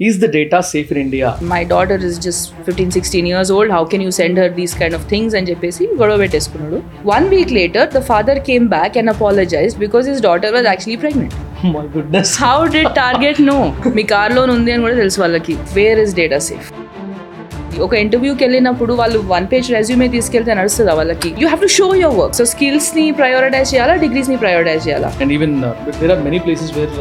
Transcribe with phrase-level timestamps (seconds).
[0.00, 3.82] is the data safe in India my daughter is just 15 16 years old how
[3.84, 6.78] can you send her these kind of things అని చెప్పేసి గొడవ పెట్టేసుకున్నాడు
[7.10, 11.34] one week later the father came back and apologise because his daughter was actually pregnant
[11.74, 13.56] my goodness how did Target know
[13.98, 16.66] మీ కార్లో ఉంది అని కూడా తెలుసు వాళ్ళకి where is data safe
[17.80, 22.16] ఒక ఇంటర్వ్యూకి వెళ్ళినప్పుడు వాళ్ళు వన్ పేజ్ రెజ్యూమే తీసుకెళ్తే నడుస్తుందా వాళ్ళకి you have to show your
[22.20, 25.54] work so skills ని ప్రయారిటైజ్ చేయాలా డిగ్రీస్ ని ప్రయారిటైజ్ చేయాలా and even
[26.00, 26.92] there are many places where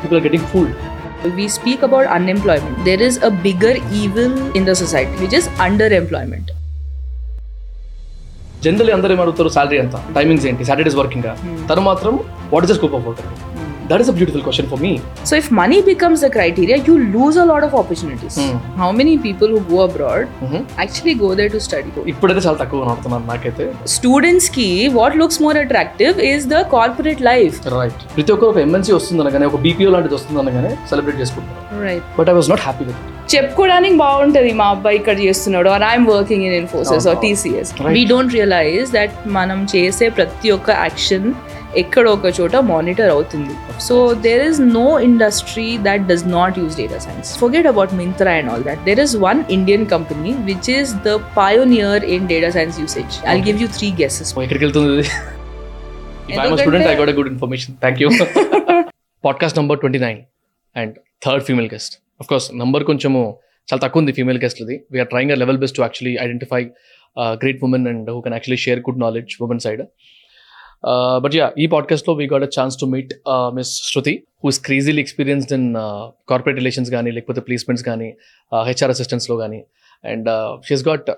[0.00, 0.76] people are getting fooled
[1.28, 6.46] we speak about unemployment there is a bigger evil in the society which is underemployment
[8.62, 11.26] generally అందరూ ఏం అడుగుతారు salary ఎంత timings ఏంటి Saturdays working
[11.68, 12.14] తను మాత్రం
[12.52, 13.20] what is the scope of work
[13.90, 14.92] that is a beautiful question for me
[15.28, 18.34] so if money becomes the criteria you lose a lot of opportunities.
[18.40, 18.54] Hmm.
[18.80, 20.22] how many people who go abroad
[20.84, 21.90] actually go there to study?
[22.12, 23.64] ఇప్పుడైతే చాలా తక్కువ కనబడుతున్నారు నాకైతే.
[23.96, 27.56] Students ki what looks more attractive is the corporate life.
[27.76, 31.56] Right ప్రతి ఒక్కరు ఒక MNC వస్తుంది అనగానే ఒక బీపీఓ లాంటిది వస్తుంది అనగానే సెలబ్రేట్ చేసుకుంటారు.
[31.86, 32.02] Right.
[32.18, 33.00] But I was not happy with
[33.32, 37.70] చెప్పుకోవడానికి బాగుంటుంది మా అబ్బాయి ఇక్కడ చేస్తున్నాడు or I'm working in Infosys or TCS.
[37.96, 41.26] We don't realize that మనం చేసే ప్రతి ఒక్క యాక్షన్
[41.76, 43.54] ఎక్కడ ఒక చోట మానిటర్ అవుతుంది.
[43.80, 48.50] So there is no industry that does not use data science forget about Myntra and
[48.52, 53.16] all that there is one Indian company which is the pioneer in data science usage
[53.26, 55.04] I give you three guesses ఎక్కడికి వెళ్తుంది
[57.82, 58.08] thank you
[59.24, 60.20] podcast number twenty nine
[60.76, 60.94] and
[61.26, 63.20] third female guest of course number కొంచెము
[63.68, 66.60] చాలా తక్కువ ఉంది female గెస్ట్లది we're trying a level best to actually identify
[67.42, 69.82] great women and who can actually share good knowledge women side
[70.82, 74.24] Uh, but yeah, e podcast lo we got a chance to meet uh, Miss Shruti,
[74.40, 78.16] who's crazily experienced in uh, corporate relations gani, like with the placements gani,
[78.52, 79.64] uh, HR assistants logani.
[80.04, 81.10] And she's got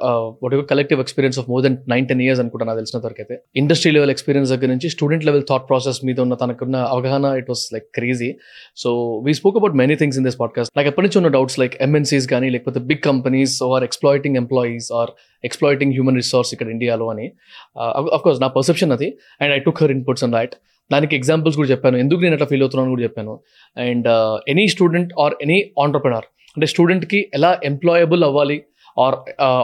[0.55, 3.42] whatever collective experience of more than nine ten years అనుకుంటా నాకు తెలిసిన వరకు అయితే.
[3.56, 7.72] Industry level experience దగ్గర నుంచి student level thought process మీద ఉన్న తనకున్న అవగాహన it was
[7.72, 8.34] like crazy
[8.77, 11.83] so we spoke about many things in this podcast నాకు ఎప్పటి నుంచి ఉన్న డౌట్స్ లైక్
[11.83, 15.11] ఎంఎన్సీస్ కానీ లేకపోతే big companies are exploiting employees or
[15.44, 17.33] exploiting human resource ఇక్కడ ఇండియాలో అని.
[17.77, 19.19] Uh, అఫ్కోర్స్ నా పర్సెప్షన్ అది.
[19.41, 20.54] And I took her inputs and that
[20.93, 21.97] దానికి ఎగ్జాంపుల్స్ కూడా చెప్పాను.
[21.97, 23.41] ఎందుకు నేను అట్లా ఫీల్ అవుతున్నాను కూడా చెప్పాను.
[23.77, 24.09] And
[24.49, 26.25] any student or any entrepreneur
[26.56, 28.62] అంటే స్టూడెంట్కి ఎలా ఎంప్లాయబుల్ అవ్వాలి?
[29.05, 29.16] ఆర్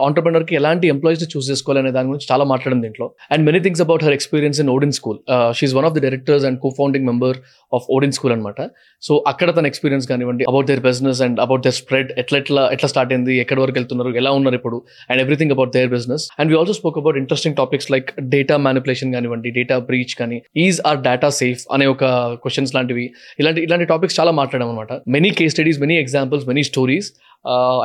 [0.07, 3.07] ఆంటర్ప్రినర్కి ఎలాంటి ఎంప్లాయీస్ని చూస్ చేసుకోవాలి అనే దాని గురించి చాలా మాట్లాడింది దీంట్లో.
[3.33, 5.19] And many things about her experience in Odin school
[5.59, 7.37] she's one of the directors and co founding member
[7.73, 8.69] of Odin school అనమాట
[9.01, 12.89] సో అక్కడ తన ఎక్స్పీరియన్స్ కానివ్వండి about their business and about their spread ఎట్లా ఎట్లా ఎట్లా
[12.89, 16.57] స్టార్ట్ అయింది ఎక్కడి వరకు వెళ్తున్నారు ఎలా ఉన్నారు ఇప్పుడు and everything about their business and we
[16.57, 21.29] also spoke about interesting topics like data manipulation కానివ్వండి డేటా బ్రీచ్ కానీ ఈజ్ ఆర్ డేటా
[21.29, 22.05] సేఫ్ అనే ఒక
[22.43, 23.05] క్వశ్చన్స్ లాంటివి.
[23.39, 27.13] ఇలాంటి ఇలాంటి టాపిక్స్ చాలా మాట్లాడాం అనమాట many case studies many examples many stories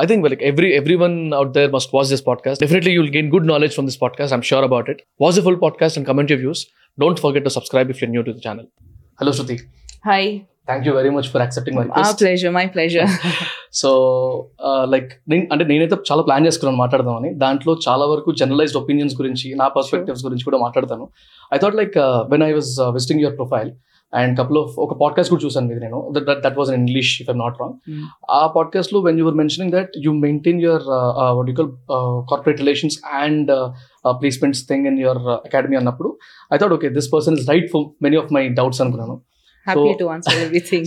[0.01, 3.31] I think like every every one out there must watch this podcast definitely you'll gain
[3.33, 6.31] good knowledge from this podcast I'm sure about it watch the full podcast and comment
[6.31, 6.67] you views
[6.99, 8.92] don't forget to subscribe if you new to the channel
[9.23, 9.55] hello Shruti
[10.05, 11.85] hi thank you very much for accepting my
[12.21, 13.09] pleasure my pleasure
[13.73, 13.89] so
[14.83, 17.33] like అంటే నేనైతే చాలా plan చేసుకున్నాను మాట్లాడదామని.
[17.33, 21.09] దాంట్లో చాలా వరకు generalized opinions గురించి నా పర్స్పెక్టివ్స్ గురించి కూడా మాట్లాడతాను.
[21.53, 21.97] I thought like
[22.31, 23.71] when I was visiting your profile
[24.13, 26.13] and couple of ఒక పాడ్కాస్ట్ కూడా చూసాను మీద నేను.
[26.45, 27.75] That was in English if I'm not wrong.
[28.31, 30.81] ఆ పాడ్కాస్ట్లో when you're mentioning that you maintain your
[31.39, 31.71] what you call
[32.31, 33.51] corporate relations and
[34.21, 36.17] placements thing in your academy అన్నప్పుడు
[36.53, 39.21] I thought okay this person is right for many of my doubts అనుకున్నాను.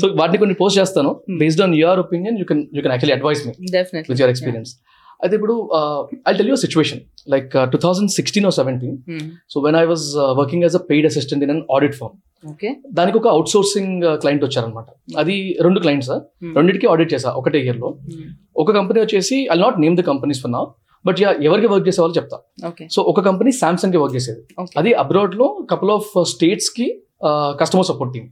[0.01, 1.21] So వాటిని కొన్ని post చేస్తాను.
[1.39, 3.53] Based on your opinion you can you can actually advice me
[4.09, 4.73] with your experience
[5.21, 5.55] అయితే ఇప్పుడు
[6.29, 8.97] I tell you situation like two thousand sixteen or seventeen
[9.49, 10.07] so when I was
[10.41, 14.43] working as a paid assistant in an audit firm okay దానికి ఒక outsourcing client
[14.45, 14.89] వచ్చారనమాట
[15.19, 16.53] అది రెండు clients Hmm.
[16.57, 17.89] రెండింటికి audit చేసా ఒకటే ఇయర్లో.
[18.57, 20.61] ఒక కంపెనీ వచ్చేసి I not name the companies for నా
[21.05, 22.37] బట్ యా ఎవరికి వర్క్ చేసే వాళ్ళు చెప్తా
[22.95, 24.41] సో ఒక కంపెనీ సామ్సంగ్కి వర్క్ చేసేది.
[24.81, 26.87] అది అబ్రాడ్లో కపుల్ ఆఫ్ స్టేట్స్కి
[27.61, 28.29] customer support team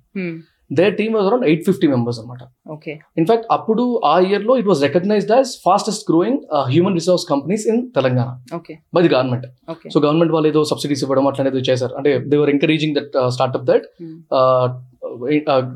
[0.78, 2.42] their team was around eight fifty members అనమాట
[2.72, 6.40] ఓకే ఇన్ఫాక్ట్ అప్పుడు ఆ ఇయర్లో it was recognized as fastest growing
[6.70, 9.46] human resource companies in Telangana okay by the government
[9.94, 11.94] so government వాళ్ళు ఏదో subsidies ఇవ్వడం అట్లా చేశారు.
[11.94, 13.86] అంటే they were encouraging that startup that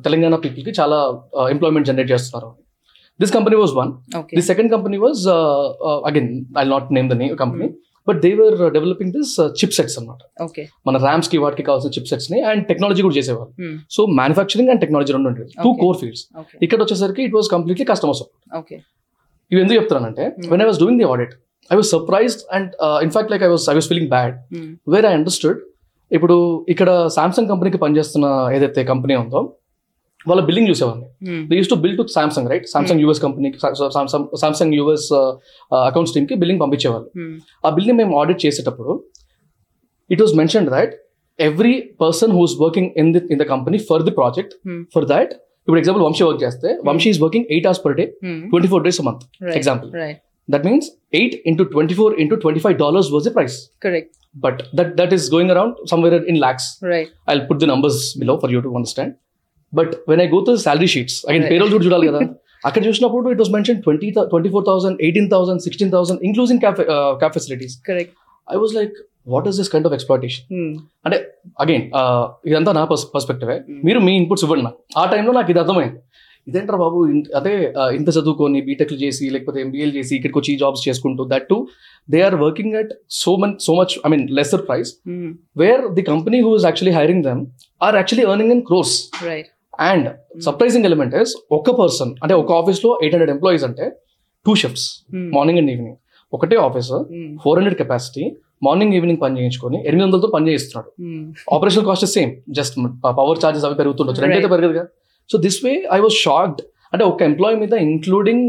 [0.04, 0.98] Telangana పీపుల్కి చాలా
[1.50, 2.48] ఎంప్లాయ్మెంట్ జనరేట్ చేస్తున్నారు.
[3.20, 3.90] This company was one
[4.34, 5.22] the second company was
[6.08, 7.68] again I not name the name company
[8.08, 12.62] but they were developing this chip sets అనమాట okay మన ర్యామ్స్కి వాటికి కావాల్సిన chip సెట్స్ని and
[12.68, 13.50] technology కూడా చేసేవారు
[13.90, 15.72] సో మ్యానుఫాక్చరింగ్ అండ్ టెక్నాలజీ రెండు ఉండేది టూ.
[15.82, 16.24] కోర్ ఫీల్డ్స్
[16.62, 18.76] ఇక్కడ వచ్చేసరికి it was completely customer support okay
[19.50, 20.48] ఇవి ఎందుకు చెప్తున్నానంటే Hmm.
[20.50, 21.34] When I was doing the audit
[21.70, 22.70] I was surprised and
[23.02, 24.34] in fact like I was I was feeling bad
[24.88, 25.58] where I understood
[26.10, 26.36] ఇప్పుడు
[26.68, 29.40] ఇక్కడ Samsung కంపెనీకి పనిచేస్తున్న ఏదైతే కంపెనీ ఉందో
[30.26, 31.06] వాళ్ళ బిల్లింగ్ చూసేవాడిని
[31.48, 33.58] they use to bill to Samsung right Samsung US కంపెనీకి
[34.42, 35.08] Samsung US
[35.82, 37.08] accounts టీమ్కి బిల్లింగ్ పంపించేవాళ్ళు
[37.64, 38.94] ఆ బిల్ని మేము ఆడిట్ చేసేటప్పుడు
[40.10, 40.94] it was mention that
[41.38, 44.80] every person who's working in the in the company for the project Hmm.
[44.94, 45.32] For that
[45.68, 48.38] ఇప్పుడు example Vamshi work చేస్తే Vamshi is working eight hours per day Hmm.
[48.50, 49.56] Twenty four days month Right.
[49.58, 50.18] Example Right.
[50.48, 50.86] That means
[51.18, 53.56] eight into twenty four into twenty five dollars was the price
[53.86, 54.10] Correct.
[54.36, 57.08] But that that is going around somewhere in lakhs Right.
[57.28, 59.14] I put the numbers below for you to understand
[59.72, 61.46] but when I go to salary sheets again.
[61.52, 62.20] Payroll కూడా చూడాలి కదా
[62.68, 66.80] అక్కడ చూసినప్పుడు it was mention twenty twenty four thousand eighteen thousand sixteen thousand including cab
[67.20, 68.10] cab facilities Correct.
[68.48, 68.94] I was like
[69.32, 70.70] what is this kind of exploitation Hmm.
[71.62, 71.84] Again
[72.48, 72.82] ఇదంతా నా
[73.14, 73.78] పర్స్పెక్టివే Hmm.
[73.88, 75.98] మీరు మీ inputs ఇవ్వండి నాకు ఆ టైంలో నాకు ఇది అర్థమైంది
[76.46, 76.98] ఇదేంటారా బాబు
[77.38, 77.52] అదే
[77.96, 81.56] ఇంత చదువుకొని బీటెక్లు చేసి లేకపోతే ఎంబీఏలు చేసి ఇక్కడికి వచ్చి జాబ్స్ చేసుకుంటూ that to
[82.08, 84.90] they are working at so man so much I mean lesser price.
[85.56, 87.42] Where the company who is actually hiring them
[87.80, 88.96] are actually earning in crores
[89.28, 89.48] Right.
[89.78, 90.06] And
[90.46, 93.84] surprising element is ఒక person అంటే ఒక ఆఫీస్లో eight hundred employees అంటే
[94.46, 94.86] two shifts.
[95.36, 95.96] Morning and evening
[96.32, 96.90] ఒకటే office.
[97.42, 98.24] Four hundred capacity
[98.66, 100.88] morning evening పని చేయించుకొని ఎనిమిది వందలతో పని చేయిస్తున్నాడు.
[101.56, 102.74] Operation cost same just
[103.20, 104.48] power charges అవి పెరుగుతుండొచ్చు Right.
[104.54, 104.84] పెరగదుగా
[105.30, 106.60] so this way I was shocked
[106.92, 108.44] అంటే ఒక ఎంప్లాయీ మీద ఇంక్లూడింగ్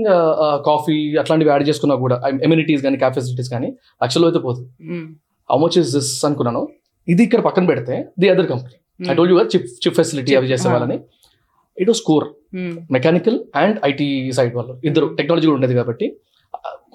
[0.68, 2.16] కాఫీ అట్లాంటివి యాడ్ చేసుకున్నా కూడా
[2.46, 3.70] ఎమ్యూనిటీస్ కానీ క్యాఫ్ ఫెసిలిటీస్ కానీ
[4.04, 5.06] లక్షల్లో అయితే పోతుంది Hmm.
[5.50, 6.62] How much is this అనుకున్నాను
[7.08, 8.76] ఇది ఇక్కడ పక్కన పెడితే the other company
[9.12, 10.68] I told you chip chip facility అవి చేసే.
[10.76, 10.98] వాళ్ళని
[11.80, 12.70] it was core Hmm.
[12.96, 14.06] Mechanical and IT
[14.38, 16.06] side వాళ్ళు ఇద్దరు టెక్నాలజీ కూడా ఉండేది కాబట్టి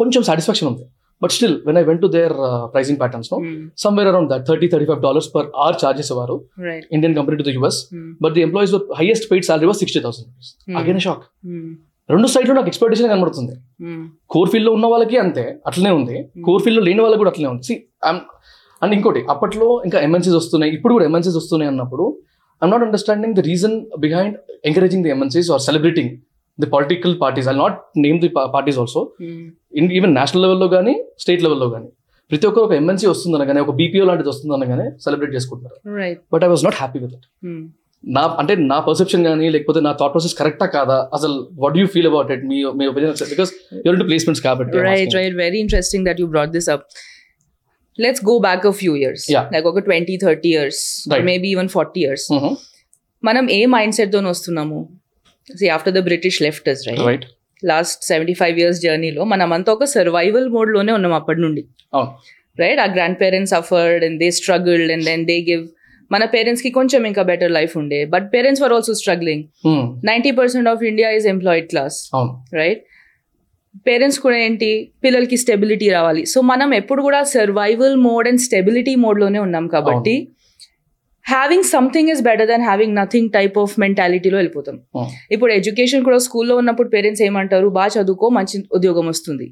[0.01, 0.85] కొంచెం సాటిస్ఫాక్షన్ ఉంది
[1.23, 2.35] but still when I went to their
[2.73, 3.53] pricing patterns Hmm.
[3.85, 6.11] Somewhere around that thirty thirty five dollars per hour charges
[6.65, 6.85] Right.
[6.97, 8.09] Indian company to the US Hmm.
[8.25, 10.79] But the employees highest paid salary was sixty thousand rupees Hmm.
[10.83, 11.71] Again shock Hmm.
[12.09, 13.55] రెండు సైడ్లో నాకు expectation కనబడుతుంది
[13.85, 14.03] Hmm.
[14.27, 16.17] Core ఫీల్డ్లో ఉన్న వాళ్ళకి అంతే అట్లనే ఉంది
[16.49, 17.77] కోర్ ఫీల్డ్లో లేని వాళ్ళకి కూడా అట్లనే ఉంది
[18.83, 22.05] అండ్ ఇంకోటి అప్పట్లో ఇంకా ఎంఎన్సీస్ వస్తున్నాయి ఇప్పుడు కూడా ఎంఎన్సీస్ వస్తున్నాయి అన్నప్పుడు
[22.63, 23.75] I'm not understanding the reason
[24.05, 24.37] behind
[24.71, 26.11] encouraging the MNCs or celebrating
[26.59, 29.01] the political parties I not name the parties also.
[29.79, 30.93] In even national లెవెల్లో కానీ
[31.23, 31.89] స్టేట్ లెవెల్లో కానీ
[32.31, 36.19] ప్రతి ఒక్కరు ఒక ఎంఎన్సీ వస్తుందనగానే ఒక బీపీఓ లాంటిది వస్తుందనగానే సెలబ్రేట్ చేసుకుంటారు Right.
[36.35, 37.27] But I was not happy with it.
[38.05, 42.09] నా అంటే నా పర్సెప్షన్ కానీ లేకపోతే నా థాట్ ప్రాసెస్ కరెక్టా కాదా అసలు what you feel
[42.11, 43.51] about it me me opinion because
[43.87, 45.19] you're to placements కాబట్టి I'm Right, asking.
[45.21, 45.35] right.
[45.39, 46.83] Very interesting that you brought this up.
[47.99, 49.23] Let's go back a few years.
[49.29, 49.45] Yeah.
[49.53, 50.81] Like ఒక twenty thirty years
[51.11, 51.25] Right.
[51.25, 52.53] Maybe even forty years Mhm.
[53.23, 54.79] మనం ఏ mind సెట్తో వస్తున్నాము
[55.49, 57.25] see after the British left right right
[57.63, 61.63] last seventy five years జర్నీలో మనం అంతా ఒక survival మోడ్లోనే ఉన్నాం అప్పటి నుండి
[61.93, 62.11] అవును
[62.59, 62.89] రైట్ ఆ
[63.23, 65.65] grandparents suffered and they struggled and then they give
[66.11, 69.85] మన పేరెంట్స్కి కొంచెం ఇంకా బెటర్ లైఫ్ ఉండే but parents were also struggling Hmm.
[70.11, 72.83] Ninety percent of India is employed class అవును రైట్
[73.89, 74.71] పేరెంట్స్ కూడా ఏంటి?
[75.05, 76.23] పిల్లలకి స్టెబిలిటీ రావాలి.
[76.33, 80.15] సో మనం ఎప్పుడు కూడా సర్వైవల్ మోడ్ అండ్ స్టెబిలిటీ మోడ్లోనే ఉన్నాం కాబట్టి
[81.27, 84.79] having something is better than having nothing type of మెంటాలిటీలో వెళ్ళిపోతాం.
[85.35, 87.69] ఇప్పుడు ఎడ్యుకేషన్ కూడా స్కూల్లో ఉన్నప్పుడు పేరెంట్స్ ఏమంటారు?
[87.69, 89.47] బాగా చదువుకో మంచి ఉద్యోగం వస్తుంది.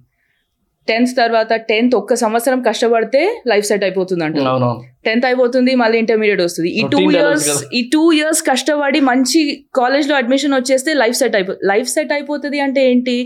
[0.88, 3.20] టెన్త్ తర్వాత టెన్త్ ఒక్క సంవత్సరం కష్టపడితే
[3.50, 4.46] లైఫ్ సెట్ అయిపోతుంది అంటారు.
[4.52, 6.70] అవునవును టెన్త్ అయిపోతుంది మళ్ళీ ఇంటర్మీడియట్ వస్తుంది.
[6.78, 7.48] ఈ టూ ఇయర్స్.
[7.78, 9.40] ఈ టూ ఇయర్స్ కష్టపడి మంచి
[9.80, 13.16] కాలేజ్లో అడ్మిషన్ వచ్చేస్తే లైఫ్ సెట్ అయిపో లైఫ్ సెట్ అయిపోతుంది అంటే ఏంటి?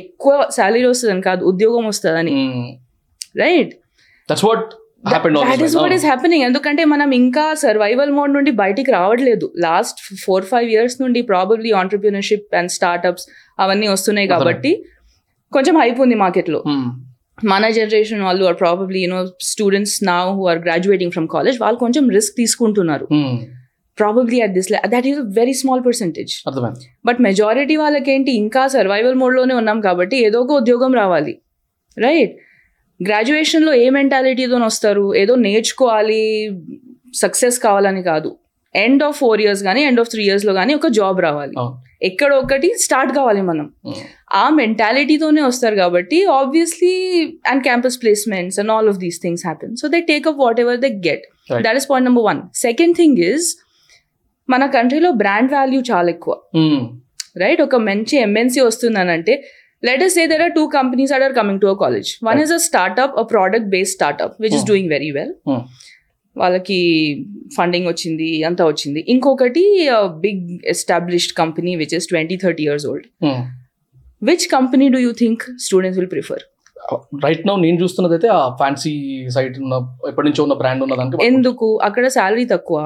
[0.00, 2.32] ఎక్కువ శాలరీ వస్తుందని కాదు ఉద్యోగం వస్తుందని.
[3.42, 3.72] Right
[4.28, 4.66] that's what
[5.12, 9.46] happened that is what is happening ఎందుకంటే మనం ఇంకా సర్వైవల్ మోడ్ నుండి బయటికి రావట్లేదు.
[9.66, 13.26] లాస్ట్ ఫోర్ ఫైవ్ ఇయర్స్ నుండి ప్రాబబ్లీ ఆంటర్ప్రినర్షిప్ అండ్ స్టార్ట్అప్స్
[13.64, 14.28] అవన్నీ వస్తున్నాయి.
[14.34, 14.72] కాబట్టి
[15.52, 16.60] కొంచెం హైప్ ఉంది మార్కెట్లో
[17.50, 19.20] మన జనరేషన్ వాళ్ళు are probably you know
[19.50, 23.06] students నా who are graduating from college వాళ్ళు కొంచెం రిస్క్ తీసుకుంటున్నారు.
[23.98, 26.32] Probably at this that is very small percentage
[27.08, 31.34] but majority వాళ్ళకేంటి ఇంకా సర్వైవల్ మోడ్లోనే ఉన్నాం కాబట్టి ఏదో ఒక ఉద్యోగం రావాలి.
[31.96, 32.34] రైట్
[33.00, 35.06] గ్రాడ్యుయేషన్లో ఏ మెంటాలిటీతో వస్తారు?
[35.22, 36.22] ఏదో నేర్చుకోవాలి
[37.22, 38.30] సక్సెస్ కావాలని కాదు.
[38.74, 41.54] ఎండ్ ఆఫ్ ఫోర్ ఇయర్స్ కానీ ఎండ్ ఆఫ్ త్రీ ఇయర్స్లో కానీ ఒక జాబ్ రావాలి.
[42.08, 43.66] ఎక్కడ ఒకటి స్టార్ట్ కావాలి మనం.
[44.42, 46.94] ఆ మెంటాలిటీతోనే వస్తారు కాబట్టి obviously
[47.50, 50.90] and campus placements and all of these things happen so they take up whatever they
[51.08, 51.24] get.
[51.66, 53.46] That is point number one second thing is
[54.48, 56.80] మన కంట్రీలో బ్రాండ్ వాల్యూ చాలా ఎక్కువ Hmm.
[57.36, 59.34] రైట్ ఒక మంచి MNC వస్తుందనంటే
[59.82, 62.40] let is say there are two companies are are coming to a college one.
[62.44, 64.70] Is a startup a product based startup which is Hmm.
[64.70, 65.60] Doing very well Hmm.
[66.36, 66.78] వాళ్ళకి
[67.56, 69.64] funding వచ్చింది అంతా వచ్చింది ఇంకొకటి
[70.24, 70.40] big
[70.72, 73.42] established company which is twenty thirty years old Hmm.
[74.22, 76.44] Which company do you think students will prefer
[77.24, 78.92] right now నేను చూస్తున్నది అయితే ఆ fancy
[79.34, 79.74] side ఉన్న
[80.08, 82.78] ఎప్పటి నుంచో ఉన్న బ్రాండ్ ఉన్న దానికి ఎందుకు అక్కడ శాలరీ తక్కువ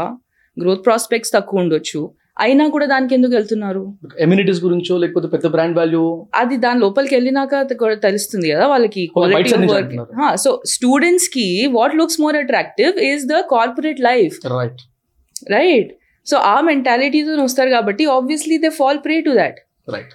[0.62, 2.00] గ్రోత్ ప్రాస్పెక్ట్స్ తక్కువ ఉండొచ్చు.
[2.45, 3.83] అయినా కూడా దానికి ఎందుకు వెళ్తున్నారు?
[4.25, 6.03] ఎమ్యూనిటీస్ గురించో లేకపోతే పెద్ద బ్రాండ్ వాల్యూ
[6.35, 7.62] అది దాని లోపలికి వెళ్ళినాక
[8.07, 10.37] తెలుస్తుంది కదా వాళ్ళకి వర్క్ అంటున్నారు.
[10.45, 11.47] సో స్టూడెంట్స్కి
[11.79, 14.83] what looks more attractive is the corporate life right
[15.57, 15.91] right
[16.27, 19.59] so ఆ మెంటాలిటీతో వస్తారు కాబట్టి obviously they fall prey to that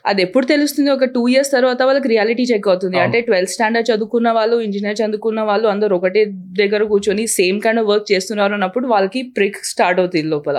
[0.06, 0.90] అది ఎప్పుడు తెలుస్తుంది?
[0.90, 2.98] ఒక టూ ఇయర్స్ తర్వాత వాళ్ళకి రియాలిటీ చెక్ అవుతుంది.
[3.00, 6.26] అంటే ట్వెల్త్ స్టాండర్డ్ చదువుకున్న వాళ్ళు ఇంజనీర్ చదువుకున్న వాళ్ళు అందరూ ఒకటే
[6.62, 10.58] దగ్గర కూర్చొని సేమ్ కైండ్ ఆఫ్ వర్క్ చేస్తున్నారు అన్నప్పుడు వాళ్ళకి ప్రిక్ స్టార్ట్ అవుతుంది లోపల.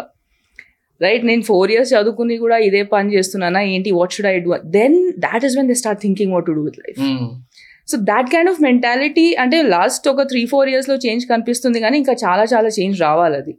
[1.00, 3.60] రైట్ నేను ఫోర్ ఇయర్స్ చదువుకుని కూడా ఇదే పని చేస్తున్నానా?
[3.74, 3.90] ఏంటి?
[3.90, 6.78] What should I do then that is when they start thinking what to do with
[6.84, 7.00] life
[7.88, 12.14] so that kind of mentality అంటే లాస్ట్ ఒక త్రీ ఫోర్ ఇయర్స్లో చేంజ్ కనిపిస్తుంది కానీ ఇంకా
[12.24, 13.52] చాలా చాలా చేంజ్ రావాలి అది.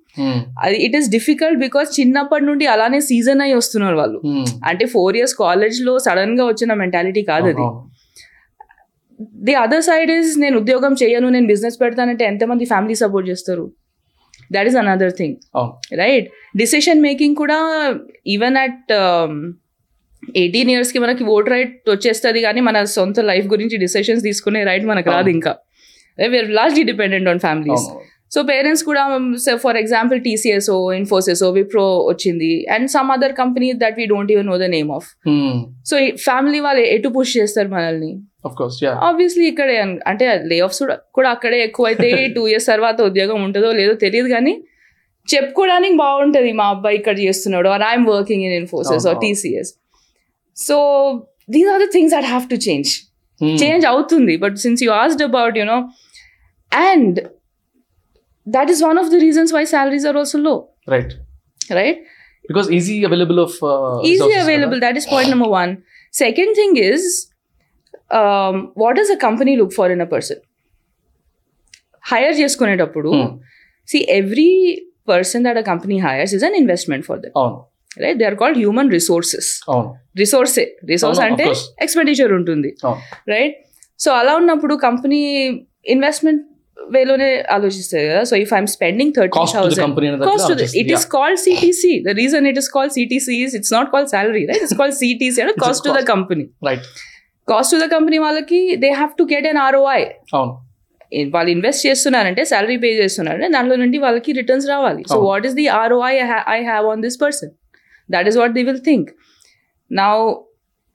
[0.66, 4.20] అది ఇట్ ఈస్ డిఫికల్ట్ బికాస్ చిన్నప్పటి నుండి అలానే సీజన్ అయి వస్తున్నారు వాళ్ళు.
[4.70, 7.66] అంటే ఫోర్ ఇయర్స్ కాలేజ్లో సడన్గా వచ్చిన మెంటాలిటీ కాదు అది.
[9.48, 13.66] ది అదర్ సైడ్ ఇస్ నేను ఉద్యోగం చేయను నేను బిజినెస్ పెడతానంటే ఎంతమంది ఫ్యామిలీ సపోర్ట్ చేస్తారు?
[14.54, 15.36] That is another thing
[16.02, 16.28] right
[16.58, 17.60] decision making కూడా
[18.34, 18.92] ఈవెన్ అట్
[20.36, 25.10] ఎయిటీన్ ఇయర్స్కి మనకి ఓట్ రైట్ వచ్చేస్తుంది కానీ మన సొంత లైఫ్ గురించి డిసిషన్స్ తీసుకునే రైట్ మనకు
[25.12, 25.54] రాదు ఇంకా.
[26.20, 27.86] We're lastly dependent on families
[28.32, 29.02] so parents కూడా
[29.64, 34.58] ఫర్ ఎగ్జాంపుల్ టీసీఎస్ఓ ఇన్ఫోసిసో విప్రో వచ్చింది and some other company that we don't even know
[34.58, 35.08] the name of
[35.86, 38.12] so family వాళ్ళు ఎటు పుష్ చేస్తారు మనల్ని?
[39.06, 39.76] ఆబ్వియస్లీ ఇక్కడే
[40.08, 44.54] అంటే లే ఆఫ్స్ కూడా అక్కడే ఎక్కువ అయితే టూ ఇయర్స్ తర్వాత ఉద్యోగం ఉంటుందో లేదో తెలియదు కానీ
[45.28, 49.20] చెప్పుకోవడానికి బాగుంటుంది మా అబ్బాయి ఇక్కడ చేస్తున్నాడు or I'm working in Infosys or
[50.55, 50.57] Oh, oh.
[50.57, 50.77] TCS so
[51.51, 52.91] these are the things that have to change
[53.59, 55.79] change అవుతుంది but since you asked about you know
[56.73, 57.21] and
[58.47, 61.13] that is one of the reasons why salaries are also low right
[61.73, 61.99] right
[62.45, 63.59] because easy available of
[64.05, 67.27] easy available that is point number one second thing is
[68.11, 70.39] um, what does a company look for in a person
[72.13, 73.11] hire చేసుకునేటప్పుడు
[73.89, 77.59] see every person that a company hires is an investment for that అవును
[77.98, 79.50] right they are called human resources
[80.20, 81.46] రిసోర్సే resource అంటే.
[81.86, 82.70] Expenditure ఉంటుంది.
[83.34, 83.56] Right
[84.00, 85.22] so అలా ఉన్నప్పుడు company
[85.88, 86.42] investment
[86.78, 90.56] వేలోనే ఆలోచిస్తుంది కదా so if I'm spending thirty cost to the thousand company cost to
[90.56, 91.84] the, it is called CTC.
[92.08, 94.62] The reason it is called CTC is it's not called salary, right?
[94.66, 96.12] It's called CTC, and It's a cost to the cost.
[96.14, 96.46] company.
[96.70, 96.86] Right
[97.48, 100.02] Cost to the company వాళ్ళకి they have to get an ROI
[101.32, 105.18] వాళ్ళు invest చేస్తున్నారంటే salary pay చేస్తున్నారంటే దాంట్లో నుండి వాళ్ళకి returns రావాలి so.
[105.28, 106.14] What is the ROI
[106.56, 107.52] I have on this person
[108.10, 109.10] that is what they will think
[109.92, 110.08] నా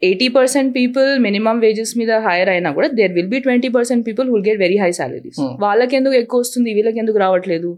[0.02, 4.26] eighty percent people minimum wages మీద hire అయినా కూడా there will be twenty percent people
[4.32, 5.40] will get very high salaries.
[5.64, 6.70] వాళ్ళకి ఎందుకు ఎక్కువ వస్తుంది?
[6.76, 7.70] వీళ్ళకి ఎందుకు రావట్లేదు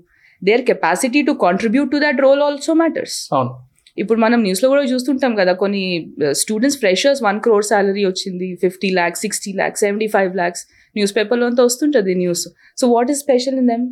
[0.42, 3.18] their capacity to contribute to that role also matters
[3.96, 5.82] ఇప్పుడు మనం న్యూస్లో కూడా చూస్తుంటాం కదా కొన్ని
[6.42, 10.62] students freshers one crore salary వచ్చింది fifty lakhs sixty lakhs seventy five lakhs
[10.96, 12.44] news పేపర్లో అంతా వస్తుంటుంది news
[12.80, 13.84] so what is special in them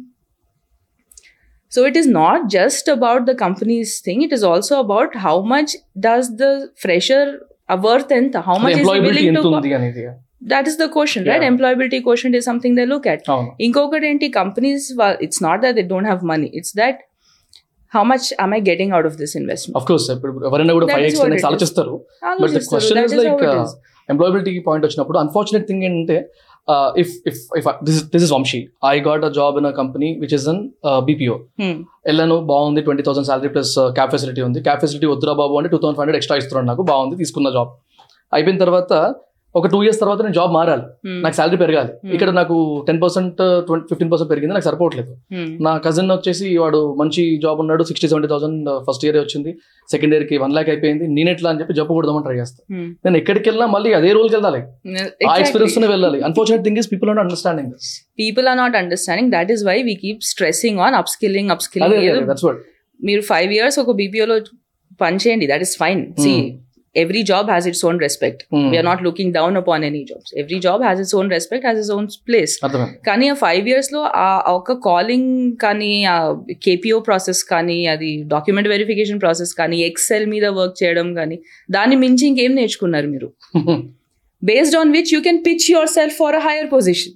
[1.72, 5.74] So it is not just about the companies thing it is also about how much
[6.06, 6.48] does the
[6.84, 7.30] fresher
[7.86, 10.04] worth ఎంత how much is employability willing ఎంత to ఉంది అనేది
[10.52, 11.52] that is the question right Yeah.
[11.52, 14.86] Employability question is something they look at అవును ఇంకొకటి ఏంటి companies
[15.26, 17.00] it's not that they don't have money it's that
[17.92, 20.96] how much I'm I getting out of this investment of course ఇప్పుడు ఎవరైనా కూడా That
[20.96, 21.52] five is X what ten it X is.
[21.52, 21.96] ఆలోచిస్తారు
[22.42, 23.44] but the question is like
[24.10, 26.18] employability point వచ్చినప్పుడు unfortunate thing ఏంటంటే
[27.03, 28.61] if if if this this is Vamshi
[28.93, 30.61] I got a job in a company which is an
[31.09, 31.37] BPO
[32.09, 34.59] వెళ్ళాను బాగుంది twenty thousand salary plus cab facility ఉంది.
[34.67, 36.85] Cab facility వద్దురా బాబు అంటే two thousand five hundred extra ఇస్తున్నాడు నాకు.
[36.93, 37.73] బాగుంది తీసుకున్న జాబ్
[38.33, 38.93] అయిపోయిన తర్వాత
[39.55, 40.85] ఒక టూ ఇయర్స్ తర్వాత నేను జాబ్ మారాలి.
[41.25, 41.93] నాకు సాలరీ పెరగాలి.
[41.93, 42.13] Hmm.
[42.15, 43.41] ఇక్కడ నాకు టెన్ పర్సెంట్
[43.91, 44.55] ఫిఫ్టీన్ పర్సెంట్ పెరిగింది.
[44.55, 45.13] నాకు సరిపోవట్లేదు.
[45.67, 47.83] నా కజిన్ వచ్చేసి వాడు మంచి జాబ్ ఉన్నాడు.
[47.83, 49.57] Sixty seventy thousand first year వచ్చింది.
[49.89, 51.07] సెకండ్ ఇయర్కి వన్ లాక్ అయిపోయింది.
[51.17, 54.63] నేను ఎట్లా అని చెప్పి జాబ్ కొడదామని ట్రై చేస్తాను నేను ఎక్కడికి వెళ్ళినా మళ్ళీ అదే రోల్కి వెళ్ళాలి.
[55.31, 56.21] ఆ ఎక్స్పీరియన్స్ తోనే వెళ్ళాలి.
[56.23, 57.73] Unfortunate thing is people not understanding
[58.23, 62.45] people are not understanding that is why we keep stressing on upskilling అదే అప్స్కిల్లింగ్ దట్స్
[62.45, 62.61] వాట్
[63.01, 64.39] మీరు ఫైవ్ ఇయర్స్ ఒక బీపీఓలో
[65.01, 65.47] పని చేయండి.
[65.47, 66.33] That is fine see
[66.97, 70.83] every job has its own respect we're not looking down upon any jobs every job
[70.83, 74.77] has its own respect has its own place అర్థమైంది కానీ ఆ five ఇయర్స్లో ఆ ఒక
[74.87, 76.17] కాలింగ్ కానీ ఆ
[76.65, 82.27] కేపీఓ ప్రాసెస్ కానీ అది డాక్యుమెంట్ వెరిఫికేషన్ ప్రాసెస్ కానీ ఎక్సెల్ మీద వర్క్ చేయడం కానీ దాన్ని మించి
[82.27, 83.29] ఇంకేం నేర్చుకున్నారు మీరు?
[84.43, 87.15] Based on which you can pitch yourself for a higher position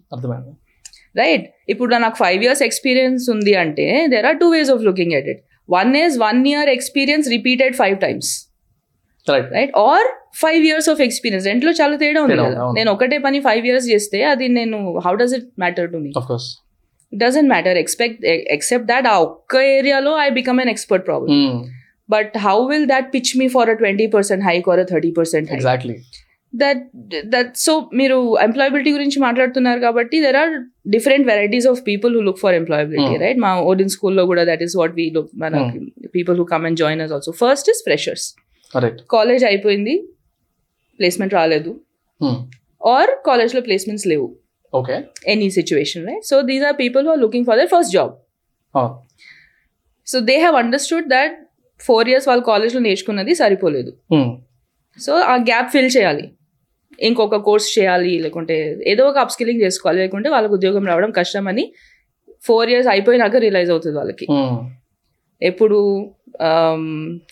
[1.17, 5.29] right ఇప్పుడు నాకు ఫైవ్ ఇయర్స్ ఎక్స్పీరియన్స్ ఉంది అంటే there are two ways of looking at
[5.29, 8.31] it one is one year experience repeated five times
[9.53, 12.49] right or five years of experience రెంట్లో చాలా తేడా ఉంది కదా.
[12.77, 16.11] నేను ఒకటే పని ఫైవ్ ఇయర్స్ చేస్తే అది నేను how does it matter to me
[17.13, 18.21] doesn't matter expect
[18.55, 21.41] except that ఆ ఒక్క ఏరియాలో I become an expert problem
[22.09, 25.97] but how will that pitch me for a twenty percent hike or thirty percent exactly
[26.55, 26.83] that
[27.27, 30.53] that so మీరు employability గురించి మాట్లాడుతున్నారు కాబట్టి there are
[30.89, 33.15] different varieties of people who look for employability.
[33.19, 35.55] Right మా Odin స్కూల్లో కూడా that is what we look మన
[36.15, 38.27] people who come and join us also first is freshers
[39.15, 39.95] college అయిపోయింది.
[40.99, 41.71] Placement రాలేదు.
[42.95, 44.27] ఆర్ కాలేజ్లో ప్లేస్మెంట్స్ లేవు.
[44.73, 44.97] Okay
[45.33, 48.15] any situation right so these are people are looking for their first job
[50.07, 51.35] so they have understood that
[51.81, 53.93] four years వాళ్ళు కాలేజ్లో నేర్చుకున్నది సరిపోలేదు.
[54.99, 56.25] So ఆ gap fill చేయాలి.
[57.09, 58.57] ఇంకొక కోర్స్ చేయాలి లేకుంటే
[58.93, 61.65] ఏదో ఒక అప్స్కిల్లింగ్ చేసుకోవాలి లేకుంటే వాళ్ళకి ఉద్యోగం రావడం కష్టం అని
[62.47, 64.27] ఫోర్ ఇయర్స్ అయిపోయినాక రియలైజ్ అవుతుంది వాళ్ళకి.
[65.43, 65.79] ఎప్పుడు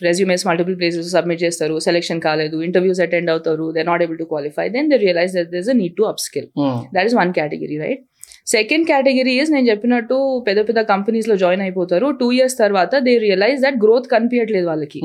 [0.06, 4.66] రెజ్యూమేస్ మల్టిపుల్ ప్లేసెస్ సబ్మిట్ చేస్తారు సెలెక్షన్ కాలేదు ఇంటర్వ్యూస్ అటెండ్ అవుతారు they not able to qualify
[4.68, 6.48] then they realise that this a need to upskill
[6.96, 8.02] that is one category right
[8.46, 10.16] second category is నేను చెప్పినట్టు
[10.46, 12.06] పెద్ద పెద్ద కంపెనీస్లో జాయిన్ అయిపోతారు.
[12.20, 15.00] టూ ఇయర్స్ తర్వాత దే రియలైజ్ దట్ గ్రోత్ కనిపించట్లేదు వాళ్ళకి.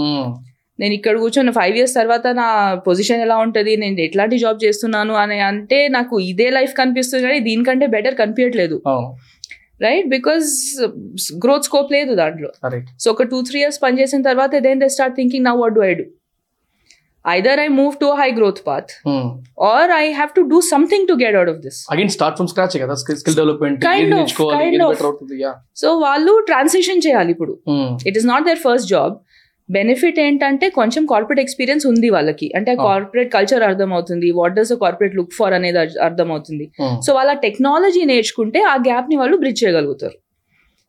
[0.79, 2.47] నేను ఇక్కడ కూర్చొని ఫైవ్ ఇయర్స్ తర్వాత నా
[2.87, 7.85] పొజిషన్ ఎలా ఉంటుంది నేను ఎట్లాంటి జాబ్ చేస్తున్నాను అని అంటే నాకు ఇదే లైఫ్ కనిపిస్తుంది కానీ దీనికంటే
[7.95, 8.77] బెటర్ కనిపించట్లేదు
[9.81, 10.47] రైట్ బికాస్
[11.43, 12.49] గ్రోత్ స్కోప్ లేదు దాంట్లో.
[13.03, 15.91] సో ఒక టూ త్రీ ఇయర్స్ పనిచేసిన తర్వాత then they start thinking now what do I
[15.99, 16.05] do
[17.25, 18.91] either I move to high growth path
[19.69, 22.75] or I have to do something to get out of this again start from scratch
[22.83, 22.95] కదా?
[23.01, 25.37] Skill development అవుతుంది?
[25.45, 27.55] Yeah so వాళ్ళు transition చేయాలి ఇప్పుడు.
[28.09, 29.15] It is not their first job
[29.71, 32.51] benefit ఏంటంటే కొంచెం corporate experience ఉంది వాళ్ళకి.
[32.55, 32.75] అంటే.
[32.75, 36.71] కార్పొరేట్ కల్చర్ అర్థమవుతుంది what does corporate look for అనేది అర్థ- అర్థమవుతుంది.
[37.01, 40.13] సో వాళ్ళ టెక్నాలజీ నేర్చుకుంటే ఆ గ్యాప్ని వాళ్ళు బ్రిడ్జ్ చేయగలుగుతారు.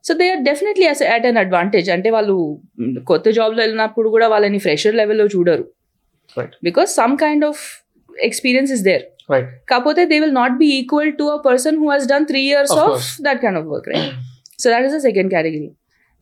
[0.05, 2.61] So they are definitely at an advantage అంటే వాళ్ళు
[3.07, 5.69] కొత్త జాబ్లో వెళ్ళినప్పుడు కూడా వాళ్ళని ఫ్రెషర్ లెవెల్లో చూడరు.
[6.65, 7.87] Because some kind of
[8.21, 9.03] experience is there
[9.71, 13.17] కాకపోతే they will not be equal to a person who has done three years of.
[13.23, 14.15] That kind of work right
[14.63, 15.71] so that is the second category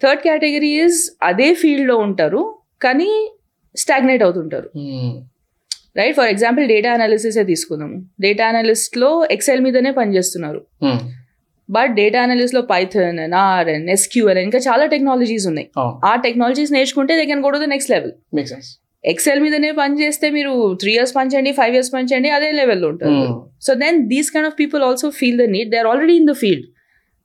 [0.03, 2.43] third category is అదే ఫీల్డ్లో ఉంటారు
[2.85, 3.11] కానీ
[3.75, 4.69] stagnate అవుతుంటారు.
[6.01, 7.97] Right for example data అనాలిసిసే తీసుకుందాము.
[8.25, 10.61] Data అనలిస్ట్లో excel మీదనే పనిచేస్తున్నారు.
[11.69, 15.69] బట్ డేటా అనలిస్ట్లో పైథన్ ఆర్ ఎన్ ఎస్క్యూఎల్ ఇంకా చాలా టెక్నాలజీస్ ఉన్నాయి.
[16.11, 18.13] ఆ టెక్నాలజీస్ నేర్చుకుంటే they can go to the next level
[19.05, 22.87] excel మీదనే పని చేస్తే మీరు త్రీ ఇయర్స్ పని చేయండి ఫైవ్ ఇయర్స్ పని చేయండి అదే లెవెల్లో
[22.93, 23.19] ఉంటారు
[23.67, 26.35] so then these kind of people also feel the need they are already in the
[26.35, 26.67] field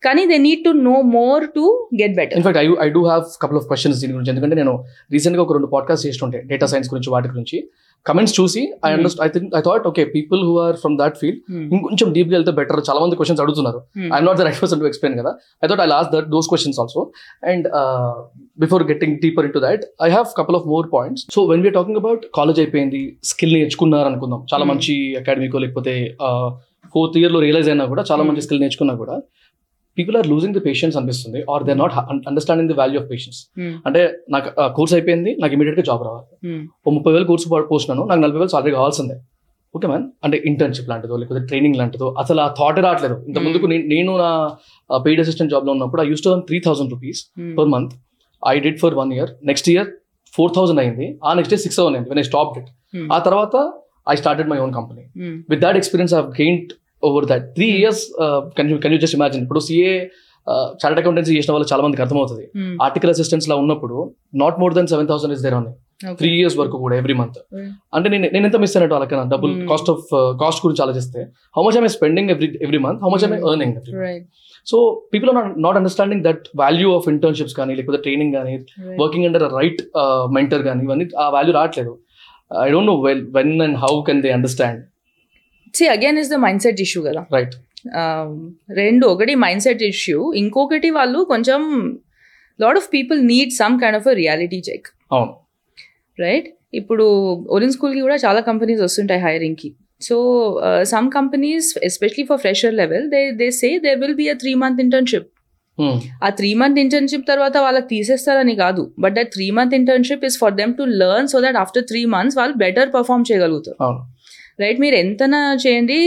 [0.03, 3.57] కానీ they need to know more to get better in fact I I do have couple
[3.57, 4.29] of questions దీని గురించి.
[4.29, 7.63] ఎందుకంటే నేను రీసెంట్గా ఒక రెండు podcast చేస్తుంటే data science గురించి వాటి గురించి.
[8.05, 8.91] కమెంట్స్ చూసి I.
[8.91, 11.39] అండర్స్ట్ I think I thought okay people who are from that field
[11.73, 13.79] ఇంకొంచెం డీప్గా వెళ్తే బెటర్ చాలా మంది క్వశ్చన్స్ అడుగుతున్నారు.
[14.15, 15.33] I'm not the right person to explain కదా.
[15.63, 17.11] I thought I last that those questions also
[17.43, 17.67] and
[18.59, 21.97] before getting deeper into that I have couple of more points so when we're talking
[21.97, 24.45] about college అయిపోయింది skill నేర్చుకున్నారు అనుకుందాం.
[24.53, 24.73] చాలా Hmm.
[24.73, 26.15] మంచి అకాడమీకో లేకపోతే
[26.93, 28.31] fourth ఇయర్లో realise అయినా కూడా చాలా Hmm.
[28.31, 29.17] మంచి స్కిల్ నేర్చుకున్నా కూడా
[29.97, 31.93] people are losing the patience అనిపిస్తుంది or they not
[32.27, 33.39] understanding the value of patience
[33.85, 36.27] అంటే నాకు కోర్స్ అయిపోయింది నాకు ఇమీడియట్గా జాబ్ రావాలి
[36.87, 39.17] ఓ ముప్పై వేలు కోర్సు పోస్తున్నాను నాకు నలభై వేలు సాలరీ కావాల్సిందే.
[39.75, 43.23] ఓకే మ్యాన్ అంటే ఇంటర్న్షిప్ లాంటిదో లేకపోతే ట్రైనింగ్ లాంటిదో అసలు ఆ థాట్ రావట్లేదు.
[43.27, 43.45] ఇంత Hmm.
[43.47, 44.29] ముందుకు నేను- నా
[44.97, 47.21] పెయిడ్ అసిస్టెంట్ జాబ్లో ఉన్నప్పుడు I use to three thousand rupees
[47.57, 47.93] per month
[48.43, 49.87] I did for one year next year
[50.33, 51.19] four thousand అయింది.
[51.25, 52.69] ఆ నెక్స్ట్ ఇయర్ సిక్స్ థౌసండ్ అయింది వెన్ ఐ స్టాప్ ఇట్
[53.13, 53.55] ఆ తర్వాత
[54.09, 55.03] I started my own company
[55.49, 56.71] with that experience I gained
[57.09, 58.03] over that three years
[58.57, 59.93] can you can you just imagine ఇప్పుడు CA
[60.81, 62.45] chart accountancy చేసిన వాళ్ళు చాలా మందికి అర్థమవుతుంది.
[62.85, 63.97] Article assistants లా ఉన్నప్పుడు
[64.43, 65.67] not more than seven thousand is there on
[66.19, 67.67] three years వరకు కూడా ఎవ్రీ మంత్ Mm.
[67.95, 69.51] అంటే నేను నేను ఎంత మిస్ అయినట్టు వాళ్ళకన్నా డబుల్.
[69.71, 70.07] కాస్ట్ ఆఫ్
[70.41, 71.19] కాస్ట్ గురించి ఆలోచిస్తే
[71.57, 73.35] how much I'm spending every every month how much I'm.
[73.51, 73.77] Earning
[74.67, 74.77] so
[75.13, 78.55] people are not understanding that value of internships కానీ లేకపోతే ట్రైనింగ్ కానీ
[79.03, 79.81] వర్కింగ్ అండర్ రైట్
[80.37, 81.93] మెంటర్ కానీ ఇవన్నీ ఆ వాల్యూ రావట్లేదు.
[82.65, 84.81] I don't know well when and how can they understand
[85.73, 87.23] see again is the mindset issue కదా.
[87.37, 87.57] Right
[87.99, 88.31] Um,
[88.79, 91.61] రెండు ఒకటి మైండ్ సెట్ ఇష్యూ ఇంకొకటి వాళ్ళు కొంచెం
[92.59, 95.33] lot of people need some kind of reality check అవును.
[96.23, 96.47] Right
[96.79, 97.05] ఇప్పుడు
[97.55, 99.69] ఒరిన్ స్కూల్కి కూడా చాలా కంపెనీస్ వస్తుంటాయి హైరింగ్కి
[100.01, 100.15] so
[100.93, 104.81] some companies especially for fresher level they they say they will be a three month
[104.85, 105.27] internship.
[106.25, 108.83] ఆ త్రీ మంత్ ఇంటర్న్షిప్ తర్వాత వాళ్ళకి తీసేస్తారని కాదు.
[109.03, 112.37] But that three month internship is for them to learn so that after three months
[112.41, 113.77] వాళ్ళు better perform చేయగలుగుతారు.
[114.61, 115.97] Right మీరు ఎంతనా చేయండి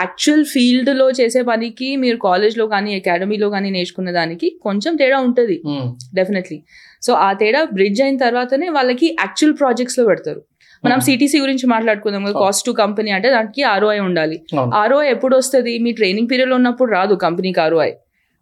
[0.00, 5.56] యాక్చువల్ ఫీల్డ్లో చేసే పనికి మీరు కాలేజ్లో కానీ అకాడమీలో కానీ నేర్చుకున్న దానికి కొంచెం తేడా ఉంటుంది.
[5.66, 5.86] Hmm.
[6.14, 6.58] డెఫినెట్లీ
[7.02, 10.42] సో ఆ తేడా బ్రిడ్జ్ అయిన తర్వాతనే వాళ్ళకి యాక్చువల్ ప్రాజెక్ట్స్లో పెడతారు.
[10.84, 11.06] మనం Hmm.
[11.06, 12.38] సిటీసీ గురించి మాట్లాడుకుందాం కదా.
[12.40, 14.38] కాస్ట్ టు కంపెనీ అంటే దానికి ఆర్ఓఐ ఉండాలి.
[14.74, 15.78] ఆర్ఓఐ ఎప్పుడు వస్తుంది?
[15.78, 17.92] మీ ట్రైనింగ్ పీరియడ్లో ఉన్నప్పుడు రాదు కంపెనీకి ఆర్ఓఐ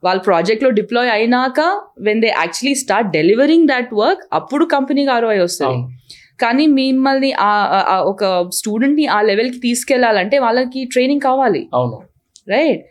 [0.03, 1.61] వాళ్ళ ప్రాజెక్ట్లో డిప్లాయ్ అయినాక
[2.01, 5.79] when they actually start delivering that work అప్పుడు కంపెనీకి ఆర్ఓఐ వస్తుంది.
[6.43, 7.31] కానీ మిమ్మల్ని
[8.13, 8.25] ఒక
[8.59, 11.63] స్టూడెంట్ని ఆ లెవెల్కి తీసుకెళ్ళాలంటే వాళ్ళకి ట్రైనింగ్ కావాలి.
[11.79, 11.99] అవును.
[12.55, 12.83] రైట్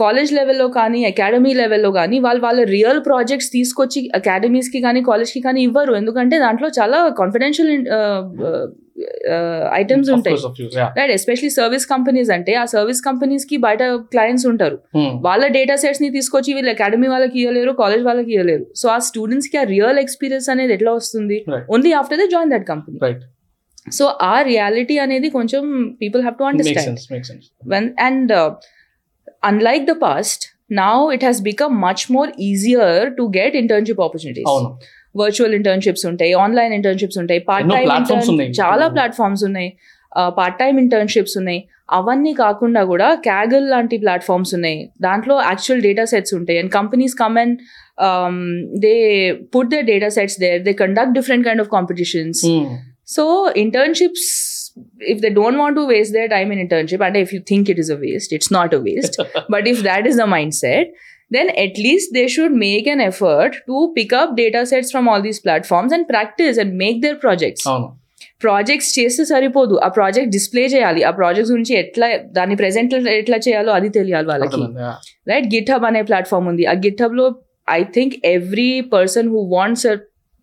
[0.00, 5.60] కాలేజ్ లెవెల్లో కానీ అకాడమీ లెవెల్లో కానీ వాళ్ళు వాళ్ళ రియల్ ప్రాజెక్ట్స్ తీసుకొచ్చి అకాడమీస్కి కానీ కాలేజ్కి కానీ
[5.68, 5.92] ఇవ్వరు.
[6.00, 7.72] ఎందుకంటే దాంట్లో చాలా కాన్ఫిడెన్షియల్
[9.80, 10.36] ఐటమ్స్ Of ఉంటాయి.
[10.98, 13.82] రైట్ ఎస్పెషలీ సర్వీస్ కంపెనీస్ అంటే ఆ సర్వీస్ కంపెనీస్కి బయట
[14.14, 15.10] క్లయింట్స్ ఉంటారు Hmm.
[15.26, 19.62] వాళ్ళ డేటా సెట్స్ని తీసుకొచ్చి వీళ్ళు అకాడమీ వాళ్ళకి ఇవ్వలేరు కాలేజ్ వాళ్ళకి ఇవ్వలేరు సో ఆ స్టూడెంట్స్కి ఆ
[19.74, 21.38] రియల్ ఎక్స్పీరియన్స్ అనేది ఎట్లా వస్తుంది.
[21.74, 22.98] Only after the join that company.
[23.98, 25.62] So ఆ రియాలిటీ అనేది కొంచెం
[26.02, 27.00] people have to understand.
[27.14, 27.46] Makes sense.
[27.72, 28.50] when and uh,
[29.50, 30.40] unlike the past
[30.78, 32.90] now it has become much more easier
[35.16, 37.82] virtual internships ఉంటాయి online internships ఉంటాయి part time.
[38.60, 39.76] చాలా platforms ఉన్నాయి.
[40.28, 41.64] Part time internships ఉన్నాయి.
[41.90, 44.90] అవన్నీ కాకుండా కూడా క్యాగల్ లాంటి ప్లాట్ఫామ్స్ ఉన్నాయి.
[45.00, 46.58] దాంట్లో యాక్చువల్ డేటా సెట్స్ ఉంటాయి.
[46.58, 47.58] And companies come and
[48.80, 52.46] they put the data sets there they conduct different kind of competitions
[53.06, 54.24] so internships
[55.00, 57.78] if they don't want to waste their time in internship and if you think it
[57.78, 59.20] is a waste it's not a waste.
[59.54, 60.86] But if that is the mindset
[61.30, 65.20] then at least they should make an effort to pick up data sets from all
[65.28, 67.68] these platforms and practice and make their projects.
[67.68, 67.88] అవును.
[68.42, 69.74] Projects చేస్తే సరిపోదు.
[69.74, 71.02] ఆ project display చేయాలి.
[71.02, 74.54] ఆ projects గురించి ఎట్లా దాన్ని present ఎట్లా చేయాలో అది తెలియాలి వాళ్ళకి.
[74.54, 74.94] అర్థమైంది Yeah.
[75.28, 76.66] రైట్ గిట్ హబ్ అనే ప్లాట్ఫామ్ ఉంది.
[76.66, 77.26] ఆ గిట్ హబ్లో
[77.70, 79.94] I think every person who wants a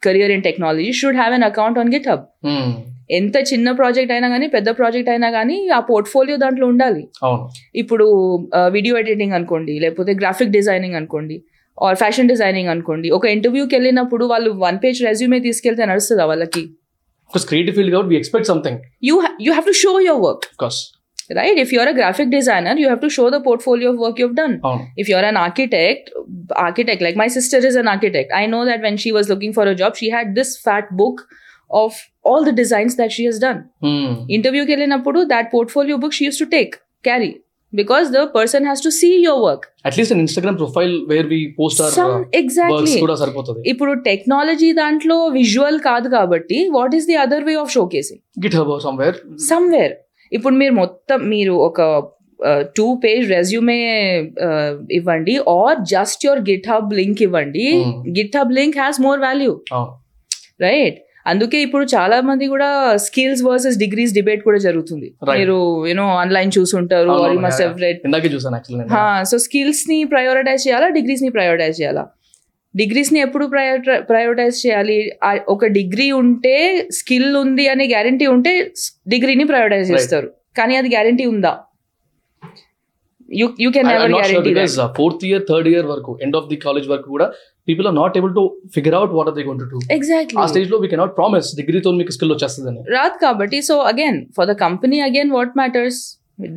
[0.03, 2.67] career in technology should have an account on GitHub Hmm.
[3.09, 7.03] ఎంత చిన్న ప్రాజెక్ట్ అయినా కానీ పెద్ద ప్రాజెక్ట్ అయినా కానీ ఆ పోర్ట్ఫోలియో దాంట్లో ఉండాలి.
[7.75, 8.05] ఇప్పుడు
[8.75, 11.37] వీడియో ఎడిటింగ్ అనుకోండి లేకపోతే గ్రాఫిక్ డిజైనింగ్ అనుకోండి
[11.85, 16.63] ఆర్ ఫ్యాషన్ డిజైనింగ్ అనుకోండి ఒక ఇంటర్వ్యూకి వెళ్ళినప్పుడు వాళ్ళు వన్ పేజ్ రెజ్యూమే తీసుకెళ్తే నడుస్తుందా వాళ్ళకి?
[17.29, 19.15] బికాస్ క్రియేటివ్ ఫీల్డ్ కాబట్టి we expect something you
[19.45, 20.45] you have to show your work
[23.47, 24.53] portfolio of work you've done.
[24.67, 24.83] అవును.
[25.01, 26.03] If you're an architect
[26.67, 28.29] architect like my sister is an architect.
[28.41, 31.17] I know that when she was looking for a job she had this fat book
[31.70, 31.92] of
[32.24, 34.10] all the designs that she has done Hmm.
[34.36, 37.32] ఇంటర్వ్యూకి వెళ్ళినప్పుడు that portfolio book she used to take carry
[37.72, 41.80] because the person has to see your work at least on Instagram profile where we post
[41.84, 47.06] our some works exactly uh, కూడా సరిపోతుంది ఇప్పుడు technology దాంట్లో visual కాదు కాబట్టి what is
[47.10, 48.22] the other way of showcasing
[48.60, 49.18] GitHub somewhere
[49.50, 49.94] somewhere
[50.32, 51.80] ఇప్పుడు మీరు మొత్తం మీరు ఒక
[52.76, 53.80] టూ పేజ్ రెజ్యూమే
[54.98, 56.42] ఇవ్వండి or just your
[56.72, 57.96] GitHub link ఇవ్వండి Hmm.
[58.38, 59.92] GitHub link has more value అవును
[60.66, 60.98] రైట్
[61.31, 65.07] అందుకే ఇప్పుడు చాలా మంది కూడా స్కిల్స్ వర్సెస్ డిగ్రీస్ డిబేట్ కూడా జరుగుతుంది.
[65.39, 65.57] మీరు
[65.89, 67.09] యూనో ఆన్లైన్ చూసుంటారు
[69.31, 72.03] సో స్కిల్స్ని ప్రయోరిటైజ్ చేయాలా డిగ్రీస్ని ప్రయోరిటైజ్ చేయాలా?
[72.75, 73.45] డిగ్రీస్ని ఎప్పుడు
[74.09, 74.97] ప్రయోరిటైజ్ చేయాలి?
[75.49, 76.55] ఒక డిగ్రీ ఉంటే
[76.91, 78.53] స్కిల్ ఉంది అనే గ్యారంటీ ఉంటే
[79.07, 79.89] డిగ్రీని ప్రయోరిటైజ్.
[79.91, 80.29] చేస్తారు.
[80.57, 81.53] కానీ అది గ్యారంటీ ఉందా?
[83.29, 86.87] You you can never guarantee because fourth year third year వరకు ఎండ్ ఆఫ్ ది కాలేజ్
[86.87, 87.27] వరకు కూడా
[87.67, 88.43] people are not able to
[88.75, 91.91] figure out what are they going to do ఆ ఎగ్జాక్ట్లీ స్టేజ్లో వీ కెనాట్ ప్రామిస్ డిగ్రీతో
[91.91, 92.81] మీకు skill వచ్చేస్తుందని.
[92.95, 95.99] రాదు కాబట్టి so again for the company again what matters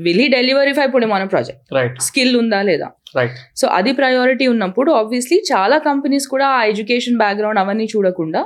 [0.07, 2.89] will delivery five ఇప్పుడు మన ప్రాజెక్ట్ రైట్ స్కిల్ ఉందా లేదా?
[3.17, 8.41] రైట్ సో అది ప్రయారిటీ ఉన్నప్పుడు ఆబ్వియస్లీ చాలా కంపెనీస్ కూడా ఆ ఎడ్యుకేషన్ బ్యాక్గ్రౌండ్ అవన్నీ చూడకుండా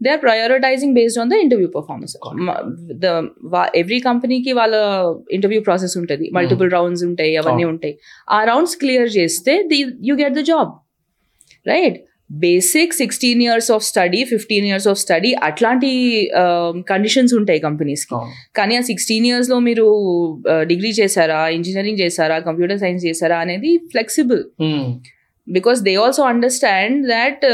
[0.00, 2.14] they are prioritising based on the interview performance
[3.04, 3.06] the
[3.82, 4.74] every కంపెనీకి వాళ్ళ
[5.32, 6.26] ఇంటర్వ్యూ ప్రాసెస్ ఉంటుంది.
[6.38, 7.94] మల్టిపుల్ రౌండ్స్ ఉంటాయి అవన్నీ ఉంటాయి.
[8.30, 9.80] ఆ రౌండ్స్ క్లియర్ చేస్తే the
[10.10, 10.70] you get the job
[11.66, 11.98] right
[12.40, 15.90] basic sixteen years of study fifteen years of study అట్లాంటి
[16.90, 18.16] conditions ఉంటాయి కంపెనీస్కి
[18.56, 19.86] కానీ ఆ సిక్స్టీన్ ఇయర్స్లో మీరు
[20.62, 24.42] డిగ్రీ చేశారా ఇంజనీరింగ్ చేశారా కంప్యూటర్ సైన్స్ చేశారా అనేది flexible
[25.52, 27.44] because they also understand that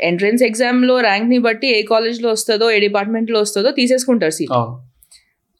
[0.00, 4.52] entrance ఎగ్జామ్లో ర్యాంక్ని బట్టి ఏ కాలేజ్లో వస్తుందో ఏ డిపార్ట్మెంట్లో వస్తుందో తీసేసుకుంటారు సీట్.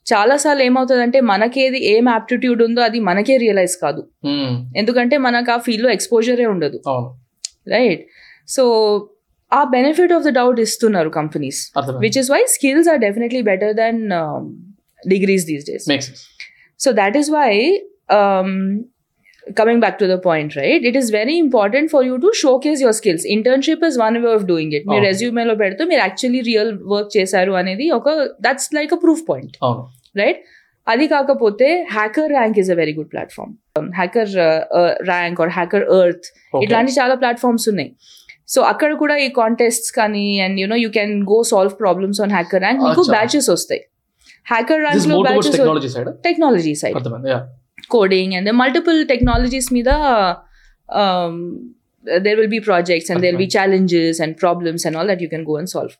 [0.07, 4.07] చాలాసార్లు ఏమవుతుందంటే మనకేది ఏం యాప్టిట్యూడ్ ఉందో అది మనకే రియలైజ్ కాదు.
[4.77, 6.81] ఎందుకంటే మనకు ఆ ఫీల్డ్లో ఎక్స్పోజరే ఉండదు.
[7.69, 8.07] రైట్
[8.49, 8.64] సో
[9.53, 14.11] ఆ బెనిఫిట్ ఆఫ్ ద డౌట్ ఇస్తున్నారు companies which is why skills are definitely better than
[15.09, 15.87] degrees these days
[16.92, 17.53] that is why,
[18.11, 18.51] um,
[19.47, 20.83] coming back to the point, right?
[20.83, 23.25] It is very important for you to showcase your skills.
[23.27, 24.85] Internship is one way of doing it.
[24.87, 25.09] మీరు Oh.
[25.09, 28.09] రెజ్యూమేలో పెడితే మీరు actually real work చేశారు అనేది ఒక
[28.47, 29.85] that's like a proof point అవును
[30.17, 30.41] right
[30.87, 31.69] అది కాకపోతే
[32.37, 33.53] HackerRank is a very good platform
[35.13, 35.53] HackerRank or
[35.99, 36.63] HackerEarth Okay.
[36.67, 37.91] ఇట్లాంటి చాలా ప్లాట్ఫామ్స్ ఉన్నాయి
[38.55, 42.35] సో అక్కడ కూడా ఈ కాంటెస్ట్స్ కానీ and you know you can go solve problems on
[42.67, 43.15] HackerRank మీకు Acha.
[43.17, 43.83] బ్యాచెస్ వస్తాయి
[44.47, 46.99] hacker this ర్యాంక్లో more towards badges technology side
[47.86, 49.89] technology side అర్థమైంది yeah coding and the multiple technologies మీద
[50.89, 51.36] um,
[52.15, 55.30] there will be projects and there will be challenges and problems and all that you
[55.34, 55.94] can go and solve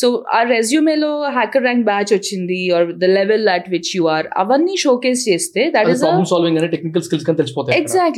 [0.00, 4.76] so ఆ రెజ్యూమేలో hacker rank batch వచ్చింది or the level at which you are అవన్నీ
[4.76, 8.08] showcase చేస్తే that is problem solving అనే technical skills కానీ తెలిసిపోతాయి అక్కడ.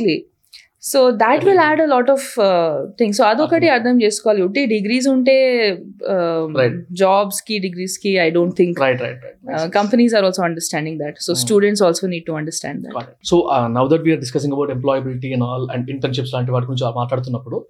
[0.82, 2.26] so that will add a lot of
[2.98, 4.40] things so అదొకటి అర్థం చేసుకోవాలి.
[4.46, 5.36] ఉట్టి డిగ్రీస్ ఉంటే.
[7.02, 11.34] జాబ్స్కి డిగ్రీస్కి I don't think right right right companies are also understanding that so.
[11.34, 13.38] Students also need to understand that so
[13.78, 17.60] now that we are discussing about employability and all and internships లాంటి వాటి గురించి మాట్లాడుతున్నప్పుడు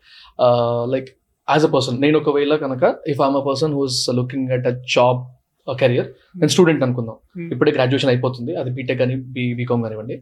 [0.95, 1.11] like
[1.49, 5.21] as a person నేను ఒకవేళ కనుక if I'm a person who's looking at a job
[5.69, 7.17] career నేను student అనుకుందాం.
[7.37, 7.51] Hmm.
[7.53, 8.53] ఇప్పుడే గ్రాడ్యుయేషన్ అయిపోతుంది.
[8.57, 10.17] అది బీటెక్ కానీ బీ బీకామ్ కానివ్వండి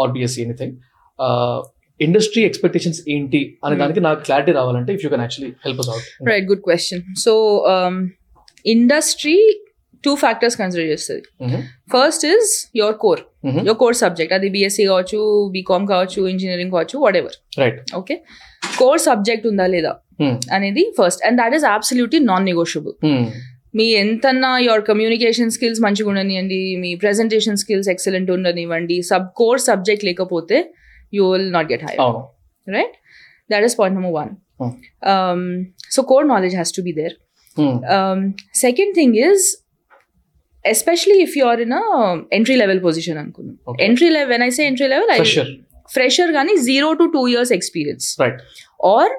[0.00, 0.74] or BSc anything
[2.00, 3.82] industry expectations ఏంటి అనే Hmm.
[3.82, 7.32] దానికి నాకు క్లారిటీ రావాలంటే if you can actually help us out right good question so
[8.64, 9.36] industry
[10.04, 11.22] two factors consider చేస్తుంది.
[11.92, 13.20] First is your core
[13.60, 15.18] your core subject అది BSc కావచ్చు
[15.54, 18.16] BCom కావచ్చు engineering కావచ్చు what ever right okay
[18.78, 19.92] core subject ఉందా లేదా
[20.52, 22.94] అనేది first and that is absolutely non negotiable
[23.74, 30.04] మీ ఎంతన్నా your communication skills మంచిగా ఉండనివ్వండి మీ ప్రెజెంటేషన్ స్కిల్స్ ఎక్సలెంట్ ఉండనివ్వండి సబ్ కోర్ సబ్జెక్ట్
[30.04, 30.58] లేకపోతే
[31.13, 32.21] You will not get high అవును
[32.67, 32.95] right
[33.49, 35.49] that is point number one Hmm.
[35.95, 37.15] So core knowledge has to be there
[37.57, 37.77] Hmm.
[37.95, 38.19] um,
[38.61, 39.41] second thing is
[40.65, 41.83] especially if you're in a
[42.37, 43.81] entry level position అనుకుందాం Okay.
[43.87, 45.45] entry level when i say entry level I, Fresher.
[45.89, 48.37] fresher కానీ zero to two years experience Right.
[48.93, 49.13] Or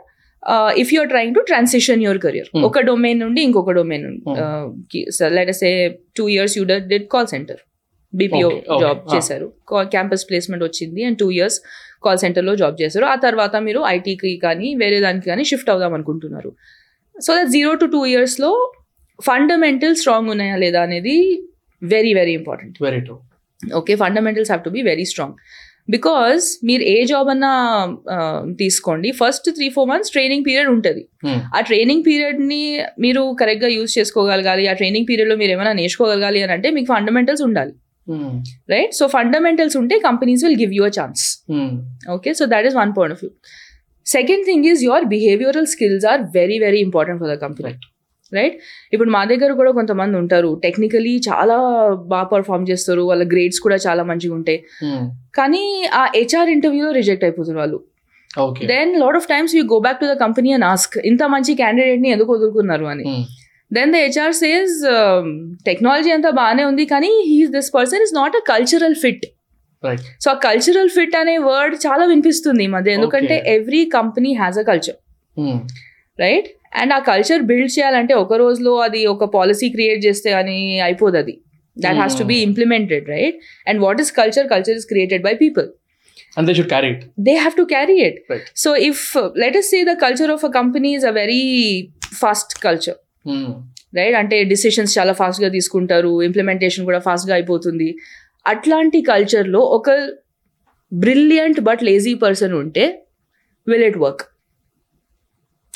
[0.82, 2.64] if you're trying to transition your career Hmm.
[2.68, 5.26] ఒక domain నుండి ఇంకొక domain Hmm.
[5.38, 5.70] Let say
[6.20, 7.60] two years you did call centre
[8.13, 8.49] BPO.
[8.83, 9.11] Job Ah.
[9.13, 9.47] చేశారు
[9.93, 11.57] campus placement వచ్చింది and two years
[12.05, 16.51] call సెంటర్లో job చేశారు ఆ తర్వాత మీరు ఐటీకి కానీ వేరే దానికి కానీ షిఫ్ట్ అవుదాం అనుకుంటున్నారు
[17.15, 18.51] so that zero to two ఇయర్స్లో
[19.19, 21.17] ఫండమెంటల్ స్ట్రాంగ్ ఉన్నాయా లేదా అనేది
[21.81, 23.19] very very important Very true.
[23.79, 25.35] Okay fundamentals have to be very strong
[25.89, 27.51] because మీరు ఏ జాబ్ అన్నా
[28.61, 31.03] తీసుకోండి first three four months training period ఉంటుంది.
[31.55, 32.61] ఆ ట్రైనింగ్ పీరియడ్ని
[32.99, 37.73] మీరు కరెక్ట్గా యూజ్ చేసుకోగలగాలి ఆ ట్రైనింగ్ పీరియడ్లో మీరు ఏమైనా నేర్చుకోగలగాలి అని అంటే మీకు ఫండమెంటల్స్ ఉండాలి.
[38.69, 41.43] రైట్ సో ఫండమెంటల్స్ ఉంటే companies will give you a chance.
[42.11, 43.31] Okay so that is one point of view
[44.05, 47.73] second thing is your behavioural skills are very very important for the company.
[48.33, 48.55] Right
[48.93, 50.59] ఇప్పుడు మా దగ్గర కూడా కొంతమంది ఉంటారు.
[50.63, 51.57] Technically చాలా
[51.95, 53.01] బాగా perform చేస్తారు.
[53.01, 54.63] వాళ్ళ గ్రేడ్స్ కూడా చాలా మంచిగా ఉంటాయి.
[54.83, 55.03] Hmm.
[55.35, 57.81] కానీ ఆ హెచ్ఆర్ ఇంటర్వ్యూలో రిజెక్ట్ అయిపోతున్నారు వాళ్ళు.
[58.65, 62.09] Then lot of times you go back to the company and ask ఇంత మంచి క్యాండిడేట్ని
[62.09, 62.85] ఎందుకు వదులుకున్నారు?
[62.85, 63.03] అని.
[63.03, 63.44] Hmm.
[63.71, 64.75] Then the HR says
[65.67, 69.25] technology అంతా బాగానే ఉంది కానీ he's this person is not a cultural fit
[69.83, 70.03] Right.
[70.23, 73.51] So ఆ కల్చరల్ ఫిట్ అనే వర్డ్ చాలా వినిపిస్తుంది ఈ మధ్య ఎందుకంటే Okay.
[73.55, 74.97] Every company has a culture
[75.37, 75.57] Hmm.
[76.19, 76.47] Right
[76.81, 80.55] and ఆ కల్చర్ బిల్డ్ చేయాలంటే ఒక రోజులో అది ఒక పాలసీ క్రియేట్ చేస్తే అని
[80.87, 81.35] అయిపోదు అది
[81.77, 82.45] that has to be Hmm.
[82.47, 85.67] Implemented right and what is culture culture is created by people
[86.37, 87.01] And they should carry it.
[87.19, 88.15] they have to carry it.
[88.31, 88.47] Right.
[88.55, 91.43] So if uh, let us say the culture of a company is a very
[92.21, 93.04] fast culture, Hmm.
[93.99, 97.89] Right అంటే decisions చాలా ఫాస్ట్గా తీసుకుంటారు implementation కూడా ఫాస్ట్గా అయిపోతుంది
[98.45, 99.89] అట్లాంటి కల్చర్లో ఒక
[100.91, 102.85] బ్రిలియంట్ బట్ లేజీ పర్సన్ ఉంటే
[103.67, 104.23] will it work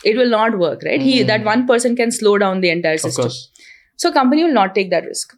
[0.10, 1.28] it will not work right he Hmm.
[1.32, 3.34] That one person can slow down the entire system.
[4.00, 5.32] So company will not take that risk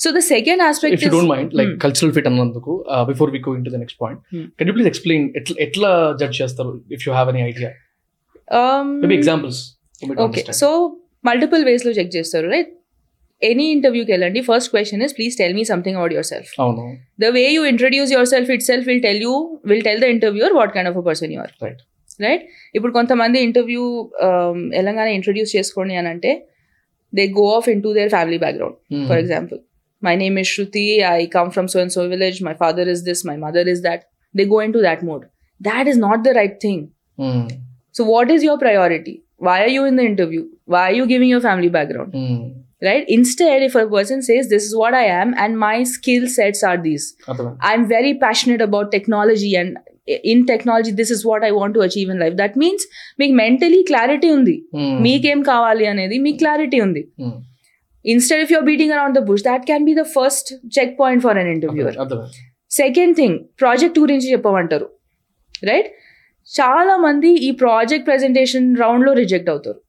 [0.00, 1.78] so the second aspect If you don't mind, like Hmm.
[1.84, 2.72] cultural fit అన్నందుకు
[3.12, 4.46] before we go into the next point, Hmm.
[4.58, 5.90] can you please explain ఎట్లా ఎట్లా
[6.22, 7.70] judge చేస్తారు if you have any idea?
[8.48, 9.56] Um, Maybe examples.
[10.00, 10.42] for me to okay.
[10.62, 10.68] So
[11.26, 12.70] multiple వేస్లో check చేస్తారు right
[13.42, 16.84] any ఇంటర్వ్యూకి వెళ్ళండి first question is please tell me something about yourself అవును.
[17.20, 19.34] The way you introduce yourself itself will tell you
[19.70, 21.78] will tell the interviewer what kind of a person you're Right.
[22.20, 22.42] Right
[22.74, 23.82] ఇప్పుడు కొంతమంది interview
[24.80, 26.30] ఎలాగానే introduce చేసుకోండి అని అంటే
[27.12, 29.04] they go off into their family background Hmm.
[29.10, 29.58] For example
[30.02, 33.22] my name is Shruti I come from so and so village my father is this
[33.28, 34.02] my mother is that
[34.34, 35.24] they go into that mode
[35.60, 36.84] that is not the right thing
[37.18, 37.44] Hmm.
[37.94, 39.12] So, what is your priority?
[39.41, 40.41] Why are you in the interview?
[40.67, 42.11] Why are you giving your family background?
[42.17, 42.41] Hmm.
[42.81, 43.05] Right?
[43.09, 46.77] Instead, if a person says, This is what I am, and my skill sets are
[46.85, 47.57] these, అర్థమైంది.
[47.69, 49.69] I'm very passionate about technology, and
[50.31, 52.35] in technology, this is what I want to achieve in life.
[52.41, 52.83] That means
[53.21, 54.95] మీకు mentally clarity ఉంది Hmm.
[55.07, 57.35] మీకేం కావాలి అనేది మీకు clarity ఉంది Hmm.
[58.05, 61.39] Instead if you're beating around the bush that can be the first check point for
[61.41, 62.39] an interviewer అర్థమైంది.
[62.71, 64.87] Second thing project గురించి చెప్పమంటారు
[65.71, 65.89] రైట్
[66.54, 69.80] చాలా మంది ఈ ప్రాజెక్ట్ ప్రెజెంటేషన్ రౌండ్లో రిజెక్ట్ అవుతారు.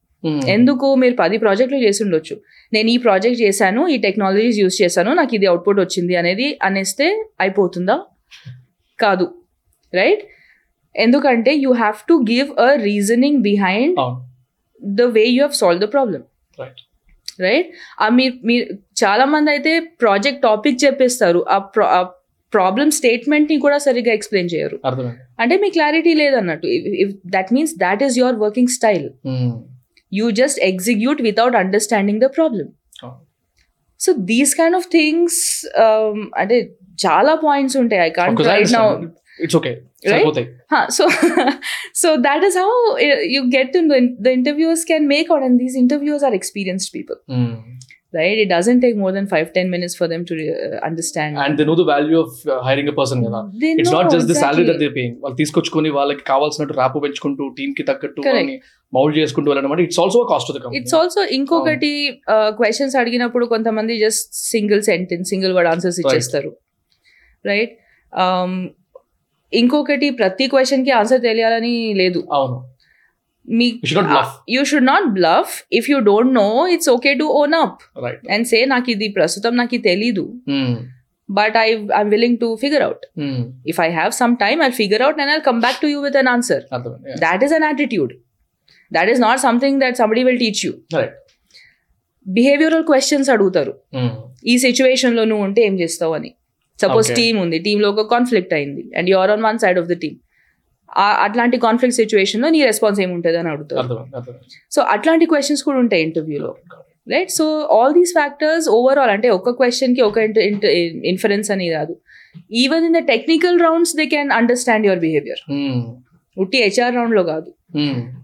[0.47, 0.95] ఎందుకు?
[0.95, 2.37] మీరు పది ప్రాజెక్టులు చేసి ఉండొచ్చు.
[2.73, 7.99] నేను ఈ ప్రాజెక్ట్ చేశాను ఈ టెక్నాలజీస్ యూస్ చేశాను నాకు ఇది అవుట్పుట్ వచ్చింది అనేది అనేస్తే అయిపోతుందా?
[8.99, 9.33] కాదు.
[9.93, 10.23] రైట్?
[10.95, 13.99] ఎందుకంటే you have to give a reasoning behind.
[14.83, 16.23] The way you have solve the problem.
[17.41, 17.67] Right.
[18.11, 18.65] మీరు మీరు
[19.03, 21.45] చాలా మంది అయితే ప్రాజెక్ట్ టాపిక్ చెప్పేస్తారు.
[21.49, 21.57] ఆ
[22.53, 24.79] ప్రాబ్లమ్ స్టేట్మెంట్ని కూడా సరిగ్గా ఎక్స్ప్లెయిన్ చేయరు.
[25.39, 29.09] అంటే మీ క్లారిటీ లేదన్నట్టు if that means that is your working style.
[30.13, 32.67] You just execute without understanding the problem.
[33.99, 35.67] So these kind of things
[36.37, 38.97] అంటే చాలా పాయింట్స్ ఉంటాయి I can't right now
[39.55, 39.81] okay.
[40.05, 40.11] Right?
[40.11, 40.47] సరిపోతాయి.
[40.89, 41.09] so
[42.01, 45.43] so that is how uh, you get to know the interviewers can make out
[48.13, 48.37] right?
[48.43, 51.37] It doesn't take more than five ten minutes for them to uh, understand.
[51.43, 53.41] And they know the value of uh, hiring a person కదా.
[53.79, 54.79] It's not just the salary that.
[54.83, 58.21] They paying వాళ్ళు తీసుకొచ్చుకొని వాళ్ళకి కావాల్సినట్టు rap పెంచుకుంటూ టీమ్కి తగ్గట్టు.
[58.97, 61.91] Mould చేసుకుంటూ వెళ్ళడం it's also cost company it's also ఇంకొకటి
[62.59, 66.51] క్వశ్చన్స్ అడిగినప్పుడు కొంతమంది just single sentence single word answers ఇచ్చేస్తారు.
[67.51, 67.73] రైట్
[69.53, 72.21] ఇంకొకటి ప్రతి క్వశ్చన్కి ఆన్సర్ తెలియాలని లేదు.
[72.37, 72.57] అవును.
[73.47, 73.67] మీ
[74.55, 77.81] you should not bluff you not if you don't know it's okay to own up
[78.29, 80.25] and say నాకు ఇది ప్రస్తుతం నాకు తెలీదు
[81.29, 83.05] but I I'm willing to figure out
[83.65, 86.17] if I have some time I figure out and I come back to you with
[86.17, 86.63] an answer
[87.43, 88.13] is an attitude.
[88.91, 90.73] That is not something that somebody will teach you.
[90.97, 91.15] Right
[92.25, 93.73] behavioural questions అడుగుతారు.
[94.45, 96.35] ఈ సిచ్యువేషన్లో నువ్వు ఉంటే ఏం చేస్తావు అని.
[96.79, 97.15] Suppose.
[97.15, 97.59] Team ఉంది.
[97.59, 98.91] టీమ్లో ఒక కాన్ఫ్లిక్ట్ అయింది.
[98.97, 100.17] And you're on one side of the team
[101.25, 103.79] అట్లాంటి కాన్ఫ్లిక్ట్ సిచ్యువేషన్లో నీ రెస్పాన్స్ ఏముంటుంది అని అడుగుతారు.
[104.17, 106.51] అర్థమైంది సో అట్లాంటి క్వశ్చన్స్ కూడా ఉంటాయి ఇంటర్వ్యూలో
[107.13, 107.45] right so
[107.75, 110.17] all these factors overall అంటే ఒక క్వశ్చన్కి ఒక
[111.11, 111.93] ఇన్ఫరెన్స్ అని కాదు.
[112.63, 115.43] Even in the technical rounds they can understand your behaviour
[116.37, 117.49] ఉట్టి హెచ్ఆర్ రౌండ్లో కాదు.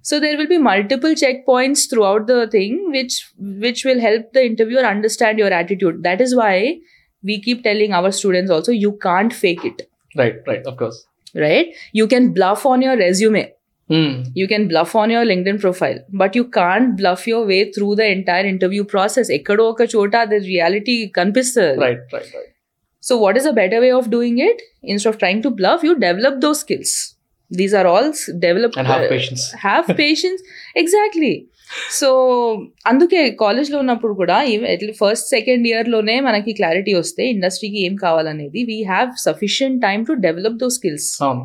[0.07, 3.15] So there will be multiple checkpoints throughout the thing which
[3.63, 5.95] which will help the interviewer understand your attitude.
[6.07, 6.55] That is why
[7.23, 9.79] we keep telling our students also you can't fake it.
[10.21, 10.99] Right right of course
[11.35, 11.73] right?
[11.91, 13.53] You can bluff on your resume.
[13.89, 14.31] Mm.
[14.33, 18.09] You can bluff on your LinkedIn profile, but you can't bluff your way through the
[18.09, 19.29] entire interview process.
[19.29, 21.33] Ekkado oka chota, the reality can
[21.77, 22.53] Right, right, right.
[23.01, 24.61] So, what is a better way of doing it?
[24.81, 27.15] Instead of trying to bluff, you develop those skills.
[27.49, 28.77] These are all developed.
[28.77, 29.51] And have uh, patience.
[29.51, 30.41] Have patience.
[30.75, 31.49] Exactly.
[31.99, 32.09] So
[32.85, 34.37] అందుకే కాలేజ్లో ఉన్నప్పుడు కూడా
[35.01, 40.59] first second ఇయర్లోనే మనకి clarity వస్తే ఇండస్ట్రీకి ఏం కావాలనేది we have sufficient time to develop
[40.63, 41.43] those skills అవును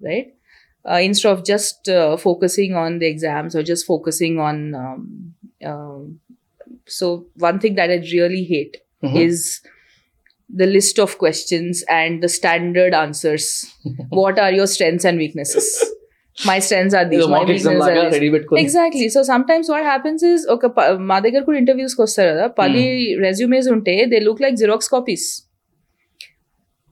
[0.00, 0.28] right?
[0.84, 4.74] Uh, instead of just uh, focusing on the exams or just focusing on.
[4.74, 5.34] Um,
[5.70, 6.20] um,
[6.88, 7.06] so,
[7.48, 9.16] one thing that I really hate Mhm.
[9.26, 9.60] is
[10.50, 13.46] the list of questions and the standard answers.
[14.20, 15.68] what are your strengths and weaknesses?
[16.39, 17.19] My strengths are these.
[17.19, 18.15] ఏదో My mock exam weaknesses లాగా are these.
[18.15, 22.03] Ready పెట్టుకొని exactly so sometimes what happens is ఒక ప- మా దగ్గర కూడా interviews కి
[22.03, 22.83] వస్తారు కదా పది
[23.21, 25.27] రెజ్యూమేస్ ఉంటే they look like Xerox copies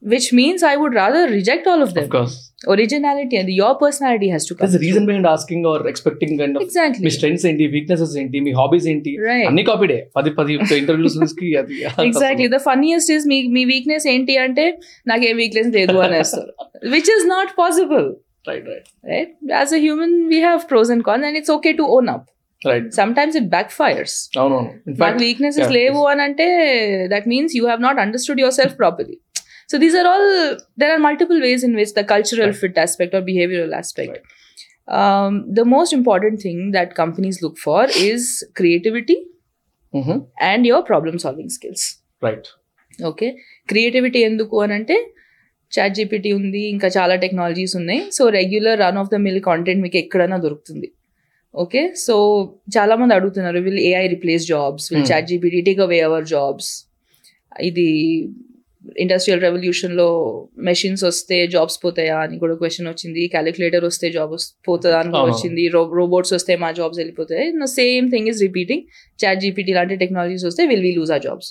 [0.03, 2.33] which means I would rather reject all of of them course
[2.67, 6.67] originality and your personality has to that's reason behind asking or expecting kind of me
[6.67, 11.49] exactly strengths ఏంటి weaknesses ఏంటి మీ hobbies ఏంటి right అన్ని కాపీడే పది పది interviews కి
[11.61, 14.67] అది exactly the funniest is మీ మీ వీక్నెస్ ఏంటి అంటే
[15.07, 16.51] నాకేం వీక్నెస్ లేదు అనేస్తారు
[16.91, 18.07] which is not possible
[18.47, 21.85] Right right right as a human we have pros and cons and it's okay to
[21.97, 22.27] own up
[22.61, 26.47] right sometimes it backfires అవునవును నాకు in fact weaknesses yeah, లేవు అని అంటే
[27.13, 29.17] that means you have not understood yourself properly
[29.69, 30.29] so these are all
[30.81, 32.61] there are multiple ways in which the cultural Right.
[32.63, 34.19] Fit aspect or behavioural aspect
[35.53, 39.17] the most important thing that companies look for is creativity
[40.47, 41.85] and your problem solving skills
[42.23, 42.47] right
[42.99, 43.27] okay
[43.69, 44.97] creativity ఎందుకు అని అంటే
[45.72, 48.00] chat GPT ఉంది ఇంకా చాలా technologies ఉన్నాయి.
[48.18, 50.88] So regular run of the mill content మీకు ఎక్కడైనా దొరుకుతుంది.
[51.54, 51.82] ఓకే?
[52.06, 52.14] సో
[52.76, 55.06] చాలా మంది అడుగుతున్నారు will AI replace jobs will.
[55.32, 56.70] ChatGPT take away our jobs
[57.70, 57.88] ఇది
[59.02, 60.06] ఇండస్ట్రియల్ రెవల్యూషన్లో
[60.68, 63.22] మెషిన్స్ వస్తే జాబ్స్ పోతాయా అని కూడా క్వశ్చన్ వచ్చింది.
[63.34, 64.34] క్యాలిక్యులేటర్ వస్తే జాబ్
[64.68, 65.24] పోతుందా అని కూడా.
[65.32, 65.64] వచ్చింది.
[65.96, 67.46] రోబోట్స్ వస్తే మా జాబ్స్ వెళ్ళిపోతాయి.
[67.78, 68.84] Same thing is repeating
[69.44, 71.50] ChatGPT లాంటి టెక్నాలజీస్ వస్తే విల్ వీ లూజ్ ఆ jobs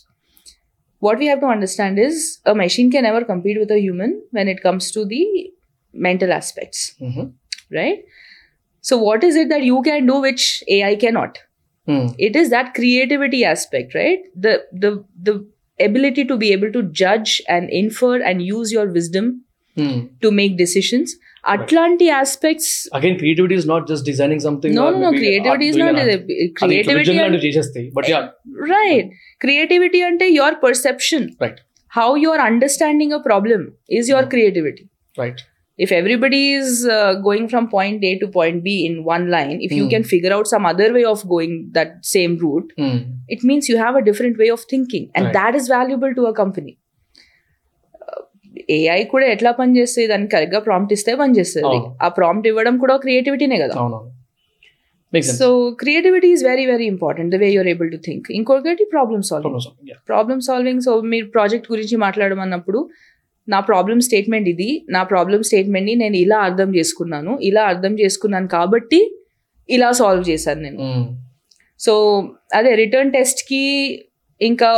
[0.99, 4.47] what we have to understand is a machine can never compete with a human when
[4.47, 5.51] it comes to the
[5.93, 7.27] mental aspects mm-hmm.
[7.75, 8.03] right?
[8.81, 11.39] So what is it that you can do which ai cannot?
[11.85, 12.07] Hmm.
[12.17, 14.19] It is that creativity aspect right?
[14.35, 15.47] The the the
[15.79, 19.43] ability to be able to judge and infer and use your wisdom
[19.75, 20.07] hmm.
[20.21, 22.87] to make decisions Atlanti aspects.
[22.93, 24.73] Again, creativity is not just designing something.
[24.73, 25.95] No, no, creativity is not.
[26.55, 28.29] Creativity and, but yeah.
[28.53, 29.11] Right.
[29.39, 31.35] Creativity and your perception.
[31.39, 31.59] Right.
[31.89, 34.29] How you are understanding a problem is your mm-hmm.
[34.29, 34.89] creativity.
[35.17, 35.41] Right.
[35.77, 39.71] If everybody is uh, going from point A to point B in one line, if
[39.71, 39.89] you mm.
[39.91, 43.15] can figure out some other way of going that same route, mm.
[43.27, 45.11] it means you have a different way of thinking.
[45.13, 46.79] And that is valuable to a company.
[48.77, 50.07] AI కూడా ఎట్లా పనిచేస్తుంది?
[50.07, 51.77] దానికి కరెక్ట్గా prompt ఇస్తే పనిచేస్తుంది.
[52.05, 53.75] ఆ prompt ఇవ్వడం కూడా క్రియేటివిటీనే కదా.
[55.39, 55.47] So
[55.81, 60.41] creativity is very very important the way you're able to think ఇంకొకటి problem solving problem
[60.41, 62.89] solving so మీరు ప్రాజెక్ట్ గురించి మాట్లాడమన్నప్పుడు
[63.47, 68.99] నా ప్రాబ్లమ్ స్టేట్మెంట్ ఇది నా ప్రాబ్లమ్ స్టేట్మెంట్ని నేను ఇలా అర్థం చేసుకున్నాను ఇలా అర్థం చేసుకున్నాను కాబట్టి
[69.69, 70.79] ఇలా సాల్వ్ చేశాను నేను.
[71.79, 71.93] సో
[72.53, 73.63] అదే రిటర్న్ టెస్ట్కి
[74.41, 74.69] ఇంకా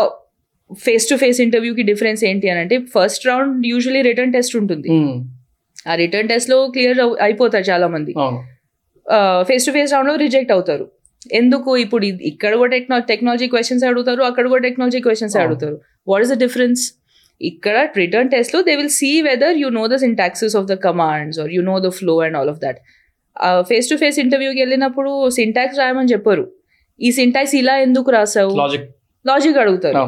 [0.86, 4.90] ఫేస్ టు ఫేస్ ఇంటర్వ్యూకి డిఫరెన్స్ ఏంటి అని అంటే first round usually written test ఉంటుంది.
[5.90, 8.14] ఆ రిటర్న్ టెస్ట్లో క్లియర్ అయిపోతారు చాలా మంది
[9.50, 10.86] ఫేస్ టు ఫేస్ రౌండ్లో రిజెక్ట్ అవుతారు.
[11.40, 15.36] ఎందుకు ఇప్పుడు ఇక్కడ కూడా టెక్నా టెక్నాలజీ క్వశ్చన్స్ అడుగుతారు అక్కడ కూడా టెక్నాలజీ క్వశ్చన్స్.
[15.44, 15.78] అడుగుతారు.
[16.12, 16.84] వాట్ ఇస్ ద డిఫరెన్స్
[17.42, 21.52] ఇక్కడ రిటర్న్ టెస్ట్లో they will see whether you know the syntaxes of the commands or
[21.56, 22.80] you know the flow and all of that
[23.70, 26.46] face to face ఇంటర్వ్యూకి వెళ్ళినప్పుడు syntax రాయమని చెప్పరు.
[27.00, 28.56] ఈ syntax ఇలా ఎందుకు రాసావు?
[29.26, 30.02] లాజిక్ అడుగుతారు.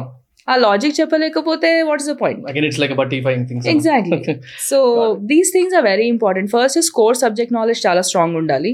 [0.48, 4.18] ఆ logic చెప్పలేకపోతే what's the point again it's like బట్టిఫైయింగ్ things Exactly.
[4.70, 4.78] So
[5.32, 8.72] these things are very important first is core subject knowledge చాలా స్ట్రాంగ్ ఉండాలి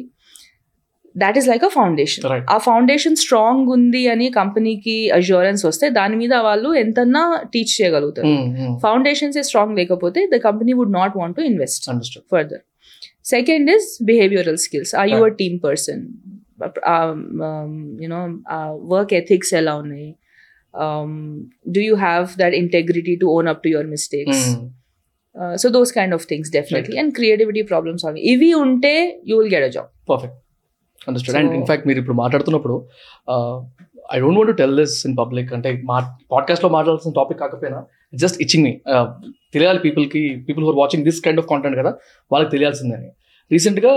[1.16, 2.22] that is like a foundation
[2.54, 7.22] ఆ ఫౌండేషన్ స్ట్రాంగ్ ఉంది అని కంపెనీకి అష్యూరెన్స్ వస్తే దాని మీద వాళ్ళు ఎంతన్నా
[7.54, 8.32] టీచ్ చేయగలుగుతారు.
[8.78, 11.84] ఫౌండేషన్స్ స్ట్రాంగ్ లేకపోతే the company would not want to invest.
[13.30, 14.94] Second is behavioral skills.
[15.00, 15.98] Are you a team person?
[18.02, 18.20] You know
[18.92, 20.08] work ethics ఎలా ఉన్నాయి?
[21.76, 24.42] Do you have that integrity to own up to your mistakes
[25.62, 29.64] so those kind of things definitely and creativity problem solving ఇవి ఉంటే you will get
[29.64, 30.36] a job perfect
[31.08, 32.76] understood and So- in fact మీరు ఇప్పుడు మాట్లాడుతున్నప్పుడు
[34.14, 35.96] I don't want tell this in public అంటే మా
[36.32, 37.78] పాడ్కాస్ట్లో మాట్లాడాల్సిన topic కాకపోయినా
[38.14, 38.72] జస్ట్ ఇచ్చింగ్ మీ
[39.54, 41.90] తెలియాలి పీపుల్కి people who're watching this kind of content కదా
[42.30, 43.08] వాళ్ళకి తెలియాల్సిందని.
[43.50, 43.92] రీసెంట్గా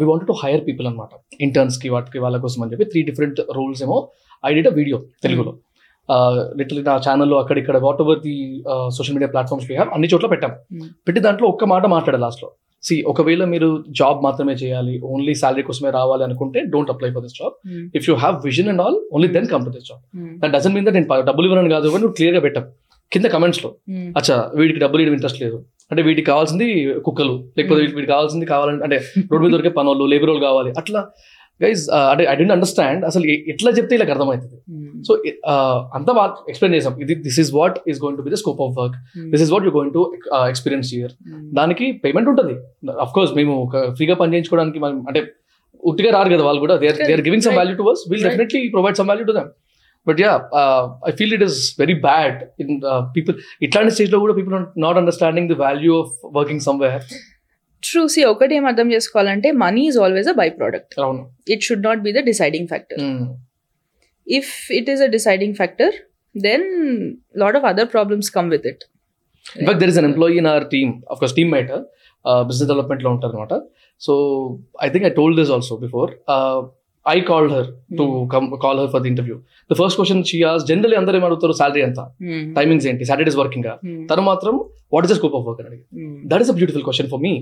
[0.00, 1.08] we want to hire people అనమాట
[1.40, 3.98] ఇంటర్న్స్కి వాటికి వాళ్ళ కోసం అని చెప్పి త్రీ డిఫరెంట్ రోల్స్ ఏమో
[4.44, 5.52] ఐ డిడ్ అ వీడియో తెలుగులో.
[6.58, 8.34] లిటిల్ నా ఛానల్లో అక్కడ ఇక్కడ whatever the
[8.96, 10.52] social media platforms we have అన్ని చోట్ల పెట్టాం.
[10.74, 10.88] Hmm.
[11.06, 12.48] పెట్టి దాంట్లో ఒక్క మాట మాట్లాడాలి లాస్ట్లో
[12.82, 13.68] సి ఒకవేళ మీరు
[14.00, 17.54] జాబ్ మాత్రమే చేయాలి ఓన్లీ శాలరీ కోసమే రావాలి అనుకుంటే don't apply for this job
[17.98, 20.02] if you have vision and all only then come to this job
[20.42, 22.66] that doesn't mean that నేను డబ్బులు ఇవ్వను కాదు కానీ నువ్వు క్లియర్గా పెట్టాం
[23.12, 23.68] కింద comments లో.
[24.18, 25.56] అచ్చా వీడికి డబ్బులు ఇవ్వడం ఇంట్రెస్ట్ లేదు.
[25.90, 26.66] అంటే వీటికి కావాల్సింది
[27.06, 27.94] కుక్కలు లేకపోతే Hmm.
[27.96, 28.96] వీటికి కావాల్సింది కావాలంటే అంటే
[29.32, 30.70] రోడ్ మీద దొరికే పనులు లేబర్ వాళ్ళు కావాలి.
[30.80, 31.00] అట్లా
[31.62, 34.58] గైజ్ అంటే ఐ డెంట్ అండర్స్టాండ్ అసలు ఎట్లా చెప్తే ఇలా అర్థమవుతుంది.
[35.06, 35.12] సో
[35.98, 36.94] అంతా బాగా ఎక్స్ప్లెయిన్ చేసాం.
[37.04, 38.96] ఇది this is what is going to be the scope of work
[39.34, 40.02] this is what you going to
[40.52, 41.12] experience year
[41.60, 42.56] దానికి పేమెంట్ ఉంటుంది.
[43.06, 43.56] అఫ్ కోర్స్ మేము
[43.98, 44.80] ఫ్రీగా పని చేయించుకోవడానికి
[45.10, 45.22] అంటే
[45.90, 46.74] ఉట్టిగా రారు కదా వాళ్ళు కూడా.
[46.82, 47.56] They they are giving some.
[47.60, 48.24] Value to ours will.
[48.28, 49.50] Definitely provide some value to them
[50.06, 50.32] but yeah
[51.10, 52.74] I feel it is very bad in
[53.16, 53.36] people
[53.66, 57.04] ఇట్లాంటి స్టేజ్లో కూడా people not understanding the value of working somewhere
[57.84, 60.94] true see ఒకటి ఏం అర్థం చేసుకోవాలంటే money is always a by product
[61.54, 63.00] it should not be the deciding factor
[64.26, 65.88] if it is a deciding factor
[66.34, 66.62] then
[67.34, 68.78] lot of other problems come with it.
[69.56, 71.70] In fact there is an employee in our team of course teammate
[72.44, 73.54] business డెవలప్మెంట్లో ఉంటారు అనమాట
[74.00, 74.12] so
[74.84, 76.10] I think I told this also before
[77.06, 77.68] I called her
[77.98, 78.04] to
[78.34, 79.36] come call her for the interview
[79.70, 82.00] the first question she as generally అందరూ ఏం అడుగుతారు salary ఎంత?
[82.22, 82.40] Hmm.
[82.58, 83.04] Timings ఏంటి?
[83.04, 84.00] Saturdays working Hmm.
[84.12, 84.54] తను మాత్రం
[84.92, 86.14] what is the scope of work అని Hmm.
[86.32, 87.34] That is a beautiful question for me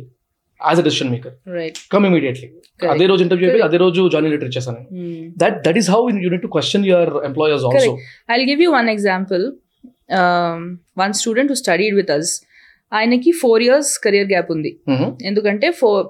[0.69, 1.77] as a decision maker right.
[1.95, 2.49] Come immediately.
[2.95, 3.65] అదే రోజు ఇంటర్వ్యూ అయిపోయి.
[3.69, 4.83] అదే రోజు జాయిన్ లెటర్ ఇచ్చేసాను.
[5.43, 7.93] That that is how you need to question your employers also
[8.33, 9.45] i'll give you one example.
[10.21, 10.63] Um,
[11.05, 12.31] one student who studied with us
[12.97, 14.71] ఆయనకి four years career gap ఉంది.
[15.29, 16.03] ఎందుకంటే four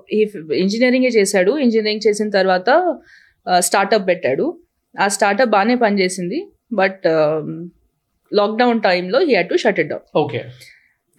[0.63, 2.71] ఇంజనీరింగే చేశాడు engineering చేసిన తర్వాత
[3.67, 4.47] startup పెట్టాడు.
[5.03, 6.39] ఆ startup బాగానే పనిచేసింది
[6.81, 7.07] బట్
[8.33, 10.41] లాక్డౌన్ టైంలో he had to shut it down okay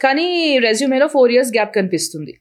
[0.04, 0.28] కానీ
[0.68, 2.34] రెజ్యూమేలో ఫోర్ ఇయర్స్ గ్యాప్ కనిపిస్తుంది.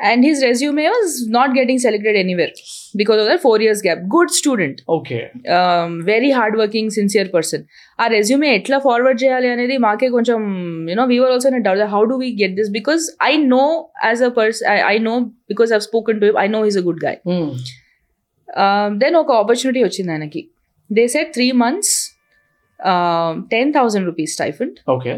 [0.00, 2.52] And his resume was not getting selected anywhere
[2.94, 5.18] because of that four years gap good student okay
[6.08, 7.64] very hard working sincere person
[7.98, 10.40] ఆ resume ఎట్లా forward చేయాలి అనేది మాకే కొంచెం
[10.90, 13.64] you know we're also doubt how do we get this because I know
[14.04, 14.60] as a person
[14.92, 15.14] I know
[15.48, 17.18] because I've spoken to I know is a good guy
[18.98, 20.42] then ఒక opportunity వచ్చింది ఆయనకి
[20.90, 21.94] they set three months
[23.50, 25.14] ten thousand rupees stipend okay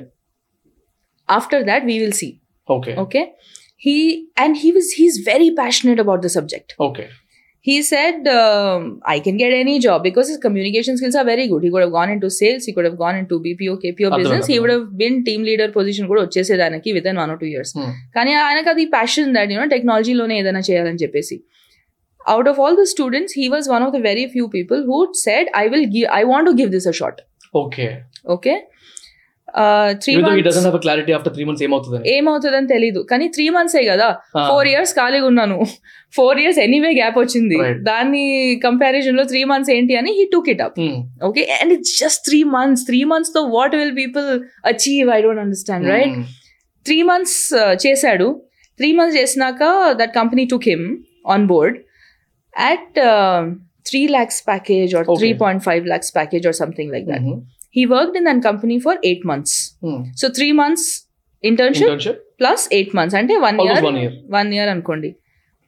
[1.29, 2.29] after that we will see
[2.69, 3.25] okay okay?
[3.86, 3.98] he
[4.38, 7.06] and he was he's very passionate about the subject okay
[7.66, 8.82] he said um,
[9.14, 11.94] i can get any job because his communication skills are very good he could have
[11.98, 14.88] gone into sales he could have gone into bpo kpo అర్థమైంది, business he would have
[15.02, 17.74] been team leader position కూడా వచ్చేసేదానికి within one or two years
[18.18, 21.38] కానీ ఆయనకు అది passion that you know టెక్నాలజీలోనే ఏదైనా చేయాలని చెప్పేసి
[22.26, 25.50] out of all the students he was one of the very few people who said
[25.62, 27.22] I will give I want to give this a short
[27.64, 27.88] okay
[28.36, 28.56] okay
[30.03, 31.63] Three months have a clarity after three months
[32.17, 32.67] ఏమవుతుందని?
[32.67, 33.01] తెలీదు.
[33.11, 34.09] కానీ three మంత్సే కదా?
[34.49, 35.57] Four years ఖాళీగా ఉన్నాను.
[36.17, 37.59] Four years anyway gap వచ్చింది.
[37.91, 40.79] దాన్ని కంపారిజన్లో three months ఏంటి అని he took it up
[41.29, 44.29] okay and it's just three months three మంత్స్తో what will people
[44.73, 46.17] achieve I don't understand right
[46.87, 47.39] three months
[47.87, 48.29] చేశాడు.
[48.81, 49.63] త్రీ మంత్స్ చేసినాక
[50.01, 50.97] that company took him
[51.27, 51.79] on board
[52.55, 52.99] at
[53.91, 55.07] three lakhs package or.
[55.21, 57.27] Three point five lakhs package or something like that
[57.79, 60.01] he work in that company for eight months hmm.
[60.21, 60.89] So three months
[61.45, 62.19] internship Internship?
[62.41, 64.13] Plus eight months అంటే one Almost year one year.
[64.37, 65.11] One year అనుకోండి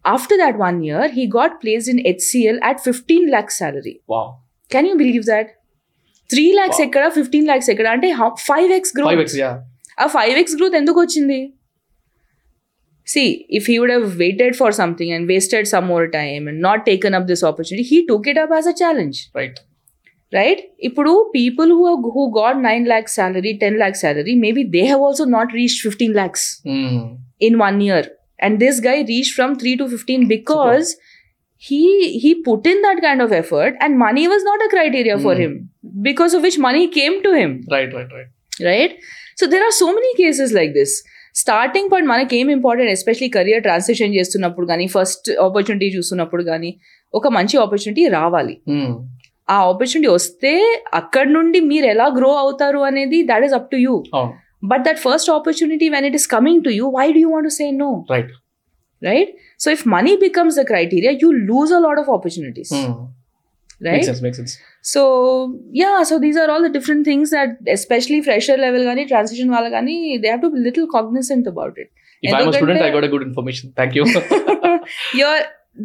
[0.04, 4.26] after that one year he got placed in HCL at fifteen lakhs salary Wow.
[4.70, 5.50] Can you believe that
[6.30, 6.80] three lakhs.
[6.86, 8.08] ఎక్కడ fifteen lakhs ఎక్కడ అంటే
[8.50, 9.56] five X Five growth X, yeah.
[9.98, 11.40] ఆ five X growth ఎందుకు వచ్చింది
[13.06, 13.22] see
[13.58, 17.16] if he would have waited for something and wasted some more time and not taken
[17.18, 19.58] up this opportunity he took it up as a challenge Right.
[20.32, 25.02] Right ఇప్పుడు people who who got nine lakhs salary ten lakhs salary maybe they have
[25.08, 26.96] also not reach fifteen lakhs Hmm.
[27.46, 28.00] in one year
[28.44, 30.88] and this guy reached from 3 to 15 because
[31.62, 31.80] he
[32.22, 35.42] he put in that kind of effort and money was not a criteria for Hmm.
[35.44, 35.54] him
[36.08, 38.28] because of which money came to him Right, right, right.
[38.68, 38.92] right
[39.40, 40.92] so there are so many cases like this
[41.40, 46.70] starting point మనకి ఏం important especially career transition చేస్తున్నప్పుడు కానీ first opportunity చూస్తున్నప్పుడు కానీ
[47.14, 48.90] ఒక మంచి opportunity రావాలి Hmm.
[49.49, 50.53] ఆ ఆపర్చునిటీ వస్తే
[50.99, 54.33] అక్కడ నుండి మీరు ఎలా గ్రో అవుతారు అనేది that is up to you అవును
[54.63, 57.51] But that first opportunity, when it is coming to you, why do you want to
[57.55, 57.89] say no?
[58.13, 58.29] Right.
[59.01, 59.29] Right?
[59.63, 62.71] So, if money becomes the criteria, you lose a lot of opportunities.
[62.77, 62.95] Hmm.
[63.81, 64.51] right Makes sense, makes sense.
[64.91, 65.01] so
[65.73, 69.69] yeah so these are all the different things that especially fresher level gani transition wala
[69.73, 71.89] gani they have to be little cognizant about it
[72.23, 73.65] If I'm a student, I ఎందుకంటే- got a good information.
[73.79, 74.05] Thank you.
[75.21, 75.35] your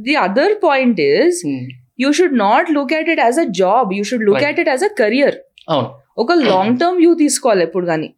[0.09, 1.65] the other point is Hmm.
[2.00, 3.92] You should not look at it as a job.
[3.98, 4.50] You should look Right.
[4.52, 5.32] at it as a career.
[5.74, 5.90] అవును.
[6.24, 8.10] ఒక long term view తీసుకోవాలి ఎప్పుడు కానీ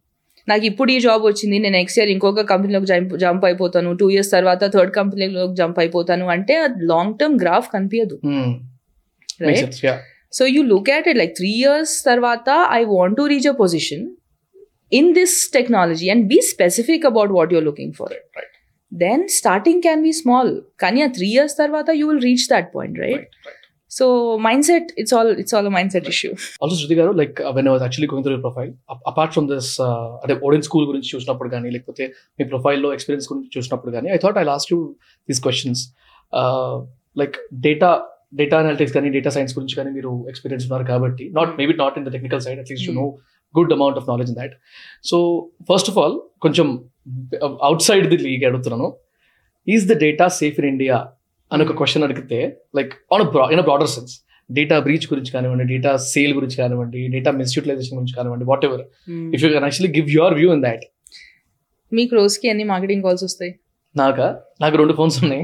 [0.48, 3.90] నాకు ఇప్పుడు ఈ job వచ్చింది నేను నెక్స్ట్ ఇయర్ ఇంకొక కంపెనీలోకి జంప్ జంప్ అయిపోతాను.
[4.02, 6.26] టూ ఇయర్స్ తర్వాత థర్డ్ కంపెనీలోకి జంప్ అయిపోతాను.
[6.36, 6.56] అంటే
[6.92, 8.48] లాంగ్ టర్మ్ గ్రాఫ్ కనిపించదు Hmm.
[9.40, 9.82] Makes right sense.
[9.88, 9.98] Yeah.
[10.34, 12.48] So you look at it like three years తర్వాత
[12.80, 14.06] I want to reach a position
[14.92, 18.52] in this technology and be specific about what you're looking for Right.
[18.92, 20.52] Then starting can be small
[20.84, 23.26] కానీ ఆ three years తర్వాత you will reach that point right
[23.98, 24.06] so
[24.70, 26.30] set it's all it's all mindset issue
[26.64, 28.72] also Shruti గారు like when was actually going through profile
[29.12, 29.72] apart from this
[30.24, 32.06] అదే Odean school గురించి చూసినప్పుడు కానీ లేకపోతే
[32.40, 34.80] మీ ప్రొఫైల్లో ఎక్స్పీరియన్స్ గురించి చూసినప్పుడు కానీ I thought I lost you
[35.30, 35.84] these questions
[37.18, 37.38] like
[37.68, 37.92] data
[38.36, 42.06] data analytics కానీ డేటా సైన్స్ గురించి కానీ మీరు ఎక్స్పీరియన్స్ ఉన్నారు కాబట్టి not maybe not in
[42.06, 43.06] the technical side at least you know
[43.56, 44.56] good amount of knowledge in that
[45.04, 45.18] so
[45.70, 46.68] first of all కొంచెం
[47.68, 48.88] outside the league అడుగుతున్నాను.
[49.68, 50.98] Is the data safe in India
[51.52, 54.22] అని ఒక question అడిగితే like on in broader sense
[54.52, 58.82] data breach గురించి కానివ్వండి data sale గురించి కానివ్వండి data misutilization గురించి కానివ్వండి whatever
[59.34, 60.86] if you can actually give your view in that
[61.94, 63.60] మీకు రోజుకి ఎన్ని మార్కెటింగ్ కాల్స్ వస్తాయి?
[63.96, 64.22] నాక?
[64.62, 65.44] నాకు రెండు ఫోన్స్ ఉన్నాయి.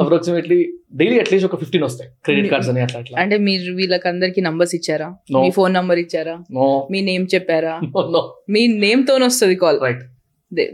[0.00, 2.10] అప్రాక్సిమేట్లీ డైలీ అట్లీస్ట్ ఒక ఫిఫ్టీన్ వస్తాయి.
[2.24, 3.20] క్రెడిట్ కార్డ్స్ అని అట్లా అట్లా.
[3.20, 5.08] అంటే మీరు వీళ్ళకి అందరికి నంబర్స్ ఇచ్చారా.
[5.40, 6.34] మీ ఫోన్ నంబర్ ఇచ్చారా?
[6.90, 7.80] మీ నేమ్ చెప్పారా?
[8.48, 10.02] మీ నేమ్ తోనే వస్తుంది call right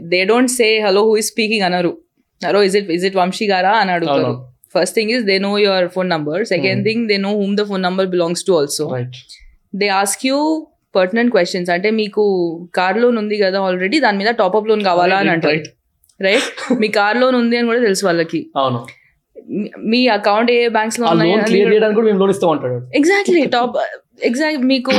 [0.01, 1.97] they don't say hello who is speaking అనరు.
[2.45, 3.71] Hello is it is it Vamsi గారా?
[3.71, 4.54] అని అడుగుతారు.
[4.77, 6.83] First thing is they know your phone number second Hmm.
[6.83, 9.15] Thing they know whom the phone number belongs to also right
[9.75, 12.23] they ask you pertinent questions అంటే మీకు
[12.75, 15.63] car loan ఉంది కదా already దాని మీద top-up loan కావాలా అని అంటారు.
[16.21, 18.51] Right మీ కార్ లోన్ ఉంది అని కూడా తెలుసు వాళ్ళకి.
[18.55, 18.85] అవును.
[19.79, 21.07] మీ- అకౌంట్ ఏ బ్యాంక్స్లో
[22.95, 23.75] ఎగ్జాక్ట్లీ టాప్
[24.23, 24.91] ఎగ్జాక్ట్ మీకు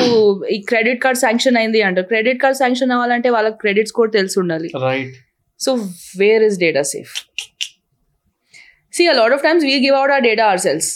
[0.51, 2.07] ఈ క్రెడిట్ కార్డ్ శాంక్షన్ అయింది అంటారు.
[2.07, 5.14] క్రెడిట్ కార్డ్ శాంక్షన్ అవ్వాలంటే వాళ్ళకి క్రెడిట్ స్కోర్ తెలిసి ఉండాలి right
[5.61, 5.74] so
[6.18, 7.12] where is data safe
[8.97, 10.90] see a lot of times we give out uh data ourselves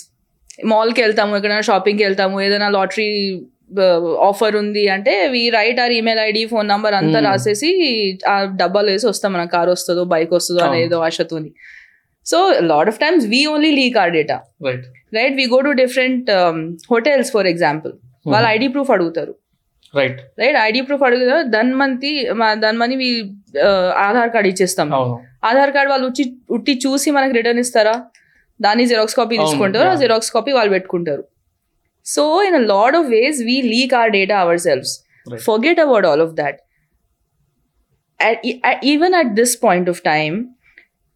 [0.64, 3.10] మాల్కి వెళ్తాము ఎక్కడైనా షాపింగ్కి వెళ్తాము ఏదైనా లాటరీ
[4.20, 7.28] ఆఫర్ ఉంది అంటే we write our email ID phone number అంతా Hmm.
[7.28, 7.68] రాసేసి
[8.28, 10.60] ఆ డబ్బాలు వేసి వస్తాం మన కార్ వస్తుందో బైక్ వస్తుందో.
[10.64, 11.50] అనేదో ఆశతోని.
[12.26, 14.36] So lot of times we only leak our data
[15.14, 16.30] right we go to different
[16.90, 17.92] hotels for example
[18.26, 19.32] వాళ్ళు ఐడి ప్రూఫ్ అడుగుతారు.
[19.94, 22.10] రైట్ రైట్ ఐడి ప్రూఫ్ అడుగుతారు దాని మంతి
[22.54, 23.08] దాని మనీ వీ
[24.06, 24.88] ఆధార్ కార్డ్ ఇచ్చేస్తాం
[25.44, 28.04] ఆధార్ కార్డ్ వాళ్ళు ఉచ్చి ఉట్టి చూసి మనకి రిటర్న్ ఇస్తారా?
[28.60, 29.96] దాన్ని జిరాక్స్ కాపీ తీసుకుంటారు.
[29.96, 31.24] జిరాక్స్ కాపీ వాళ్ళు పెట్టుకుంటారు.
[32.06, 34.94] So in a lot of ways we leak our data ourselves.
[35.46, 36.58] Forget about all of that
[38.84, 40.38] even at this point of time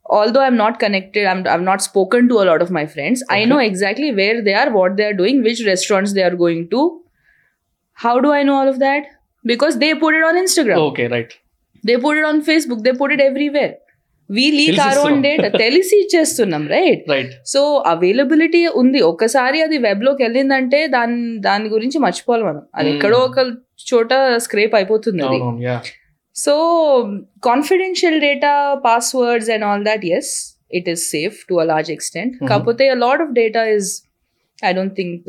[0.07, 3.37] although i'm not connected I'm, i've not spoken to a lot of my friends i
[3.37, 3.47] Okay.
[3.51, 6.81] know exactly where they are what they are doing which restaurants they are going to
[7.99, 9.03] how do i know all of that?
[9.45, 10.79] Because they put it on instagram.
[10.89, 11.33] Okay right
[11.85, 12.81] they put it on facebook.
[12.87, 13.73] They put it everywhere.
[14.31, 15.25] We leak our own తెలిసిస్తున్నాం.
[15.27, 15.49] data.
[15.65, 17.61] తెలిసి ఇచ్చేస్తున్నాం right right so
[17.93, 19.01] availability ఉంది.
[19.11, 21.19] ఒక్కసారి అది వెబ్లోకి వెళ్ళిందంటే దాని
[21.49, 22.97] దాని గురించి మర్చిపోవాలి మనం అది Hmm.
[22.97, 23.39] ఎక్కడో ఒక
[23.91, 24.13] చోట
[24.47, 25.39] స్క్రేప్ అయిపోతుంది అది.
[25.43, 25.77] అవును yeah
[26.37, 26.55] so
[27.49, 28.53] confidential data
[28.87, 30.33] passwords and all that as
[30.79, 32.49] it is safe to a large extent Mhm.
[32.53, 33.91] కాకపోతే lot of data is
[34.59, 35.29] I don't think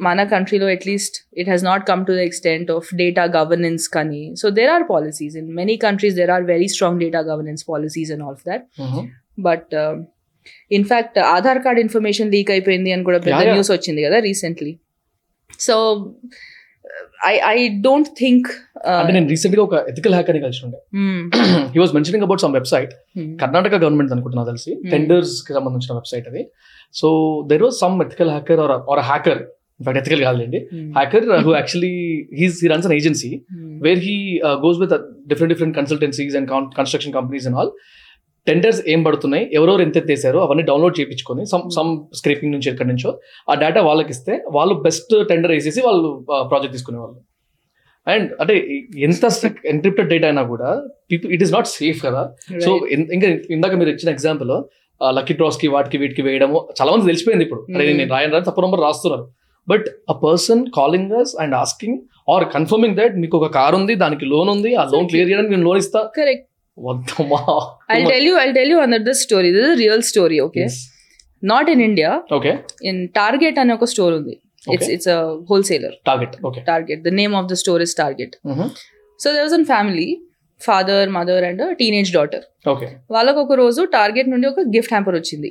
[0.00, 4.22] మన కంట్రీలో at least it has not come to the extent of data governance కానీ.
[4.42, 8.24] So there are policies in many countries there are very strong data governance policies and
[8.26, 8.66] all that
[9.48, 9.74] but
[10.70, 13.40] in fact Aadhaar card information leak అయిపోయింది అని కూడా పెద్ద.
[13.54, 14.72] News వచ్చింది కదా recently
[15.58, 15.74] so
[17.26, 17.56] I I
[17.86, 18.48] don't think
[19.00, 20.78] అంటే నేను రీసెంట్గా ఒక ఎథికల్ హ్యాకర్ని కలిసి ఉండే.
[21.74, 22.92] He was mentioning about some website
[23.42, 24.70] Karnataka government అనుకుంటున్నా తెలిసి.
[24.70, 24.90] Hmm.
[24.90, 26.42] టెండర్స్కి సంబంధించిన వెబ్సైట్ అది.
[26.94, 27.08] So
[27.46, 28.60] there was some ethical hacker
[28.94, 29.40] or hacker
[29.80, 30.58] in fact ethical కాదండి
[30.98, 31.94] hacker who actually
[32.40, 33.42] he's he runs an agency
[33.86, 34.94] where he goes with
[35.26, 37.72] different different consultancies and construction companies and all
[38.46, 39.50] tenders ఏం పడుతున్నాయి?
[39.52, 43.20] ఎవరెవరు ఎంత ఎత్తేసారో అవన్నీ download చేయించుకొని some some scraping నుంచి ఎక్కడి నుంచో
[43.50, 47.18] ఆ డేటా వాళ్ళకి ఇస్తే వాళ్ళు బెస్ట్ టెండర్ వేసేసి వాళ్ళు ప్రాజెక్ట్ తీసుకునే వాళ్ళు
[48.06, 48.54] అండ్ అంటే
[48.98, 49.24] ఎంత
[49.64, 50.68] ఎన్క్రిప్టెడ్ డేటా అయినా కూడా
[51.12, 52.22] people it is not safe కదా.
[52.64, 54.52] సో ఇంకా ఇందాక మీరు ఇచ్చిన ఎగ్జాంపుల్
[55.16, 57.60] లక్కీ డ్రాస్కి వాటికి వీటికి వేయడము చాలా మంది తెలిసిపోయింది ఇప్పుడు.
[57.60, 57.98] Hmm.
[57.98, 59.26] నేను రాయను రాని తప్పు నెంబర్ రాస్తున్నారు.
[59.68, 61.98] But a person calling us and asking
[62.28, 65.66] or confirming that మీకు ఒక కార్ ఉంది దానికి లోన్ ఉంది ఆ లోన్ క్లియర్ చేయడానికి నేను
[65.68, 66.00] లోన్ ఇస్తా?
[66.18, 66.46] కరెక్ట్
[66.78, 67.40] వద్దమ్మా
[67.90, 70.64] I tell you I tell you another story this real story okay
[71.42, 72.52] not in India okay
[72.90, 74.34] in Target అనే ఒక స్టోర్ ఉంది.
[74.66, 74.88] It's.
[74.94, 75.10] It's
[75.50, 78.34] wholesaler Target okay Target the name of the store is Target
[79.20, 80.08] so there was an family
[80.60, 82.44] father mother and teenage daughter
[83.10, 85.50] వాళ్ళకు ఒక రోజు Target నుండి ఒక gift hamper వచ్చింది.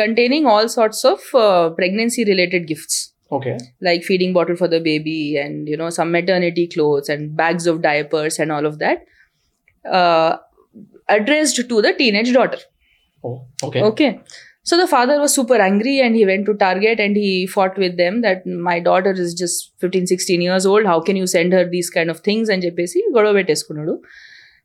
[0.00, 1.24] Containing all sorts of
[1.78, 3.00] pregnancy related gifts
[3.37, 3.53] okay
[3.87, 7.75] like feeding bottle for the baby and you know some maternity clothes and bags of
[7.87, 8.99] diapers and all of that
[9.85, 10.31] uh,
[11.17, 12.61] addressed to the teenage daughter
[13.67, 14.09] okay okay
[14.69, 17.93] so the father was super angry and he went to target and he fought with
[18.01, 21.63] them that my daughter is just 15 16 years old how can you send her
[21.75, 23.93] these kind of things అని చెప్పేసి గొడవ పెట్టేసుకున్నాడు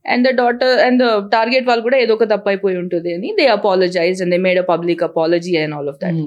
[0.04, 3.46] and the daughter and the target వాళ్ళు కూడా ఏదో ఒక తప్పు అయిపోయి ఉంటుంది అని they
[3.58, 6.20] apologise and they made a public apology and all of that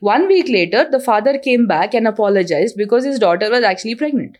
[0.00, 4.38] one week later, the father came back and apologized because his daughter was actually pregnant.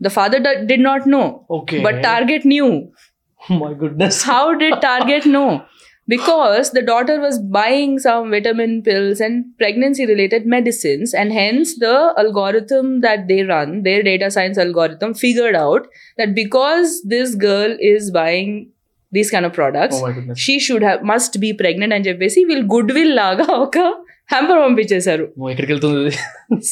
[0.00, 1.46] The father d- did not know.
[1.50, 1.82] Okay.
[1.82, 2.92] But Target knew.
[3.48, 4.22] My goodness.
[4.22, 5.64] How did Target know?
[6.06, 12.12] Because the daughter was buying some vitamin pills and pregnancy related medicines, and hence the
[12.18, 15.86] algorithm that they run, their data science algorithm, figured out
[16.18, 18.70] that because this girl is buying
[19.12, 21.94] these kind of products, oh she should have must be pregnant.
[21.94, 23.90] And जब will goodwill laga okay.
[24.32, 25.24] Hamper పంపించేశారు.
[25.52, 26.12] ఎక్కడికి వెళ్తుంది?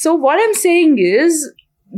[0.02, 1.38] So what I'm saying is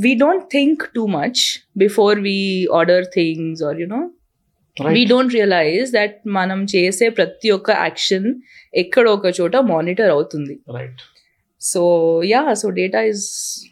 [0.05, 1.43] we don't think too much
[1.83, 2.39] before we
[2.79, 4.01] order things or you know
[4.77, 5.03] we.
[5.13, 8.29] Don't realise that మనం చేసే ప్రతి ఒక్క action
[8.83, 10.57] ఎక్కడో ఒక చోట మానిటర్ అవుతుంది.
[10.79, 11.03] Right
[11.61, 11.83] so
[12.33, 13.27] ya so data is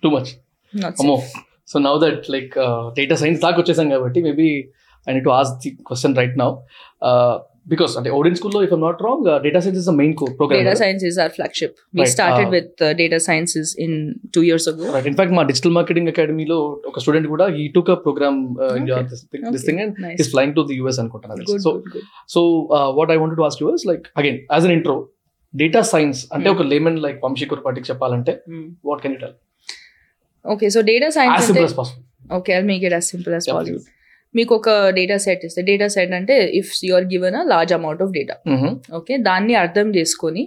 [0.04, 0.30] too much
[1.72, 2.54] so now that like
[2.98, 4.48] data science దాకా వచ్చేసాం కాబట్టి maybe
[5.06, 6.50] I need to ask the question right now
[7.66, 11.02] because అంటే ఓడియన్ స్కూల్లో if not wrong data science is the main program data science
[11.10, 12.12] is our flagship we Right.
[12.14, 12.54] Started Ah.
[12.56, 13.96] With data sciences in
[14.34, 16.58] two years ago right in fact మా digital marketing అకాడమీలో
[16.90, 18.40] ఒక student కూడా ఈ took a program
[19.54, 22.42] this thing and niece is flying to the US అనుకుంటున్నాను good so good good so
[22.98, 24.96] what I want to ask us like again as an intro
[25.54, 26.56] data science అంటే Hmm.
[26.56, 28.34] ఒక layman like Vamsi కురపాటికి చెప్పాలంటే
[28.84, 29.36] what can you tell
[30.44, 31.90] okay so data science as
[32.32, 33.82] okay I make it as simple as possible
[34.38, 34.68] మీకు ఒక
[34.98, 38.36] data set ఇస్తే data set అంటే if you are given a large amount of data.
[39.00, 40.44] Okay దాన్ని అర్థం చేసుకొని.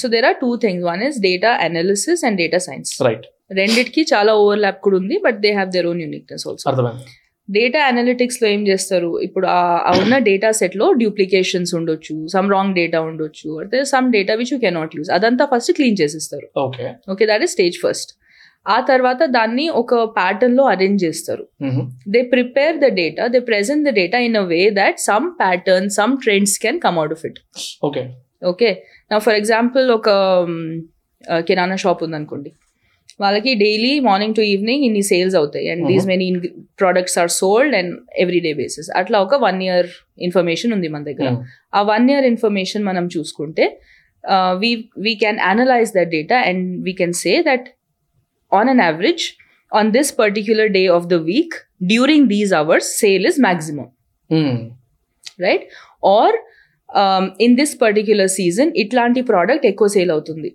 [0.00, 3.26] So there are two things one is data analysis and data science right
[3.60, 6.66] రెండిటికి చాలా overlap కూడా ఉంది but they have their own uniqueness also
[7.48, 9.10] data అనలిటిక్స్లో ఏం చేస్తారు?
[9.26, 9.60] ఇప్పుడు ఆ
[9.90, 14.58] ఆ ఉన్న డేటా సెట్లో డ్యూప్లికేషన్స్ ఉండొచ్చు సమ్ రాంగ్ డేటా ఉండొచ్చు అంటే some data which you
[14.64, 16.46] cannot use అదంతా ఫస్ట్ క్లీన్ చేసిస్తారు.
[16.64, 18.10] Okay okay that is stage first
[18.66, 21.44] ఆ తర్వాత దాన్ని ఒక ప్యాటర్న్లో అరేంజ్ చేస్తారు.
[22.14, 26.14] they prepare the data they present the data in a way that some patterns some
[26.24, 27.36] trends can come out of it.
[27.88, 28.02] Okay
[28.52, 28.72] okay?
[29.10, 30.08] Now for example ఒక
[31.46, 32.50] kirana shop ఉందనుకోండి.
[33.22, 35.66] వాళ్ళకి daily morning to evening ఇన్ని sales అవుతాయి.
[35.72, 36.26] And these many
[36.80, 37.92] products are sold and
[38.24, 39.88] every day basis అట్లా ఒక one year
[40.26, 41.30] information ఉంది మన దగ్గర.
[41.78, 43.66] ఆ వన్ ఇయర్ ఇన్ఫర్మేషన్ మనం చూసుకుంటే
[44.62, 44.70] we
[45.06, 47.66] we can analyse that data and we can say that
[48.58, 49.24] on an average
[49.72, 51.56] on this particular day of the week
[51.92, 53.88] during these hours sale is maximum
[55.46, 55.64] right
[56.16, 56.38] or
[57.44, 60.50] in this particular season ఇట్లాంటి product ఎక్కువ sale అవుతుంది.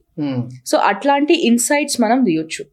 [0.69, 2.63] So అట్లాంటి insights మనం తీయొచ్చు.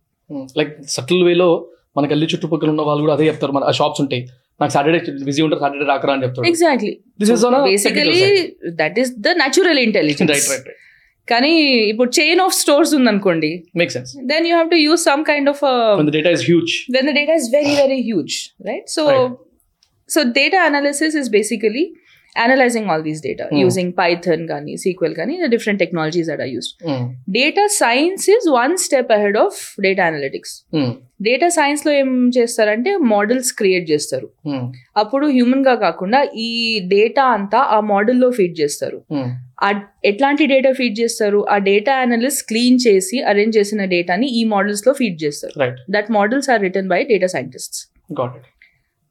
[0.58, 1.48] Like subtle వేలో
[1.96, 3.52] మన గల్లీ చుట్టుపక్కల ఉన్న వాళ్ళు కూడా అదే చెప్తారు.
[3.56, 4.22] మన షాప్స్ ఉంటాయి
[4.60, 4.98] నాకు సాటర్డే
[5.28, 6.46] బిజీ ఉంటారు సాటర్డే రాకరా అని చెప్తారు.
[6.52, 8.22] Exactly this is basically
[8.80, 10.70] that is the natural intelligence right right
[11.30, 11.52] కానీ
[11.92, 13.92] ఇప్పుడు చైన్ ఆఫ్ స్టోర్స్ ఉందనుకోండి make
[14.32, 15.62] then you have to use some kind of
[16.18, 18.36] data huge then data is very very huge
[18.70, 19.04] right so
[20.10, 21.84] so data analysis is basically
[22.36, 26.74] analysing all these data using Python కానీ SQL కానీ different technologies and are used
[27.38, 30.54] data science is one step ahead of data analytics
[31.22, 34.28] data సైన్స్లో ఏం చేస్తారంటే models create చేస్తారు.
[34.96, 36.50] అప్పుడు హ్యూమన్గా కాకుండా ఈ
[36.88, 38.98] data అంతా ఆ మోడల్లో ఫీడ్ చేస్తారు.
[40.04, 45.18] ఎట్లాంటి డేటా ఫీడ్ చేస్తారు ఆ డేటా అనలిస్ట్ క్లీన్ చేసి అరేంజ్ చేసిన డేటాని ఈ మోడల్స్లో ఫీడ్
[45.24, 45.78] చేస్తారు Right.
[45.90, 47.80] That models are written by data scientists
[48.14, 48.46] Got it.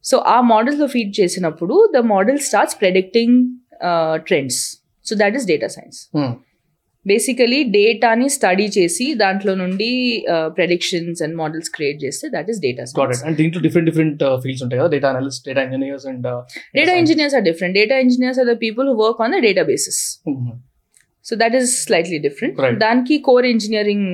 [0.04, 3.36] So ఆ మోడల్స్లో ఫీడ్ చేసినప్పుడు the model starts predicting
[4.26, 4.60] trends
[5.06, 5.98] so that is data science.
[7.10, 9.90] Basically డేటాని స్టడీ చేసి దాంట్లో నుండి
[10.56, 12.84] ప్రెడిక్షన్స్ అండ్ మోడల్స్ క్రియేట్ చేస్తే దట్ ఈస్ డేటా.
[13.28, 14.88] And దీంట్లో డిఫరెంట్ డిఫరెంట్ ఫీల్డ్స్ ఉంటాయి కదా?
[14.96, 16.26] Data analyst data engineers and
[16.78, 20.00] data engineers are different data engineers are the people who work on the data basis
[21.26, 22.54] so that is slightly different.
[22.84, 24.06] దానికి core engineering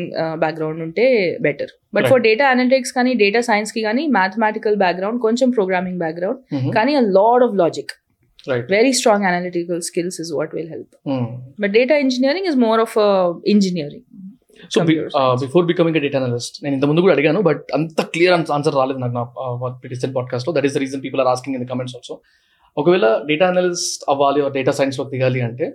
[0.45, 1.05] background ఉంటే
[1.47, 6.41] better but for data analytics కానీ data సైన్స్కి కానీ mathematical background కొంచెం programming background
[6.79, 7.95] కానీ a lot of logic
[8.51, 10.95] right very strong analytical skills is what will help
[11.61, 12.97] but data engineering is more of
[13.47, 14.07] engineering
[14.73, 15.41] so Computer science.
[15.41, 19.15] Before becoming data analyst నేను ఇంత ముందు కూడా అడిగాను but అంత clear answer రాలేదు నాకు
[19.15, 19.25] నా
[19.85, 20.53] రీసెంట్ పాడ్కాస్ట్లో.
[20.53, 22.15] That is the reason people are asking in the comments also
[22.77, 25.67] ఒకవేళ డేటా అనలిస్ట్ అవ్వాలి డేటా సైన్స్లో దిగాలి అంటే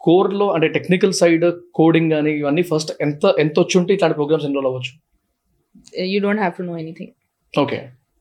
[0.00, 4.66] కోర్లో అంటే టెక్నికల్ సైడ్ కోడింగ్ కానీ ఇవన్నీ ఫస్ట్ ఎంత ఎంత వచ్చి ఉంటే ఇట్లాంటి ప్రోగ్రామ్స్ ఎన్రోల్
[4.66, 4.92] అవ్వచ్చు.
[6.12, 7.12] You don't have to know anything
[7.54, 7.78] okay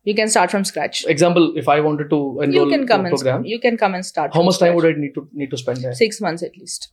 [0.08, 3.46] you can start from scratch example if I wanted to you enrol can come program
[3.54, 5.88] you can come and start how much time would I need to need to spend
[6.04, 6.86] six months at least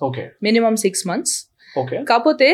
[0.00, 1.32] okay minimum six months.
[1.80, 2.48] Okay కాకపోతే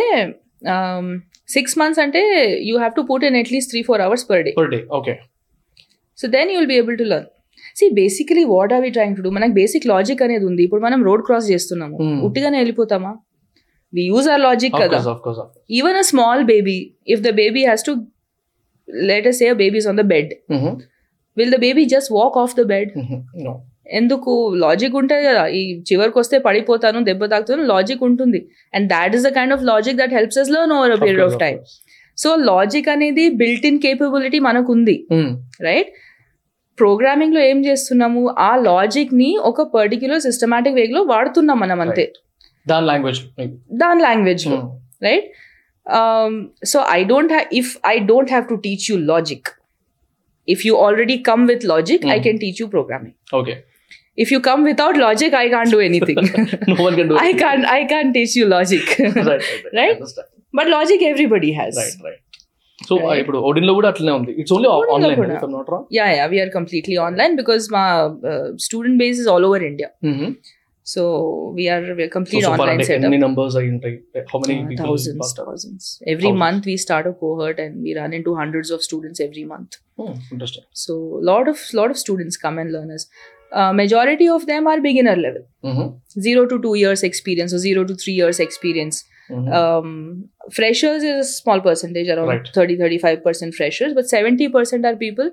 [1.54, 2.22] six months అంటే
[2.68, 5.14] you have to put in at least three four hours per day per day okay
[6.18, 7.28] so then you will be able to learn
[7.78, 10.62] C basically what are we trying to do మనకు basic logic అనేది ఉంది.
[10.66, 11.96] ఇప్పుడు మనం road cross చేస్తున్నాము.
[12.02, 12.18] Hmm.
[12.26, 13.12] ఉట్టిగానే వెళ్ళిపోతామా?
[13.92, 14.98] We use our logic కదా.
[15.78, 16.78] Even a small baby
[17.14, 17.94] if the baby has to
[19.11, 20.32] let say babies on the bed
[21.36, 22.91] will the baby just walk off the bed
[23.47, 23.53] no
[23.99, 24.32] ఎందుకు?
[24.64, 25.45] Logic ఉంటుంది కదా.
[25.49, 28.41] ఈ చివరికి వస్తే పడిపోతాను దెబ్బ తాకుతాను లాజిక్ ఉంటుంది.
[28.74, 31.57] And that is the kind of logic that helps us learn over period of time
[32.18, 35.28] so logic అనేది బిల్ట్ ఇన్ కేపబిలిటీ మనకు ఉంది Hmm.
[35.68, 35.91] రైట్
[36.78, 38.20] ప్రోగ్రామింగ్లో ఏం చేస్తున్నాము?
[38.38, 42.05] ఆ లాజిక్ని ఒక పర్టిక్యులర్ సిస్టమాటిక్ వేలో వాడుతున్నాం మనం అంతే
[42.66, 43.20] దాని లాంగ్వేజ్
[43.82, 44.59] దాని లాంగ్వేజ్లో
[45.03, 45.24] right?
[45.86, 46.34] um,
[46.72, 49.43] so i don't have if i don't have to teach you logic
[50.47, 52.24] if you already come with logic i Mm.
[52.26, 53.55] can teach you programming okay
[54.18, 56.20] if you come without logic i can't do anything
[56.72, 58.86] no one can do i can't i can't teach you logic
[59.32, 59.47] right
[59.80, 59.97] Right?
[60.59, 62.22] but logic everybody has right right
[62.80, 63.20] so Right.
[63.22, 65.36] ఇప్పుడు Odin లో కూడా అట్లనే ఉంది it's only Odin లో online కూడా.
[65.38, 67.86] If I'm not wrong yeah yeah we are completely online because my
[70.91, 73.03] so we are we're complete so, so online setup.
[73.03, 73.80] How many numbers are in?
[73.82, 74.86] Like, how many uh, people?
[74.86, 76.03] Thousands, thousands.
[76.05, 76.38] Every thousands.
[76.38, 79.76] month we start a cohort and we run into hundreds of students every month.
[79.99, 80.64] Oh, interesting.
[80.72, 83.07] So a lot of lot of students come and learn us.
[83.53, 86.20] Uh, majority of them are beginner level, mm-hmm.
[86.26, 89.05] zero to two years experience or zero to three years experience.
[89.31, 89.89] Um,
[90.51, 92.49] freshers is a small percentage, around Right.
[92.55, 95.31] 30 35 percent freshers, but 70 percent are people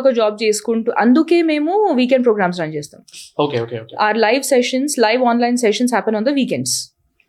[0.00, 3.00] ఒక job చేసుకుంటూ అందుకే మేము weekend programmes run చేస్తాం
[3.44, 6.76] okay okay okay or live sessions live online sessions happen on the weekends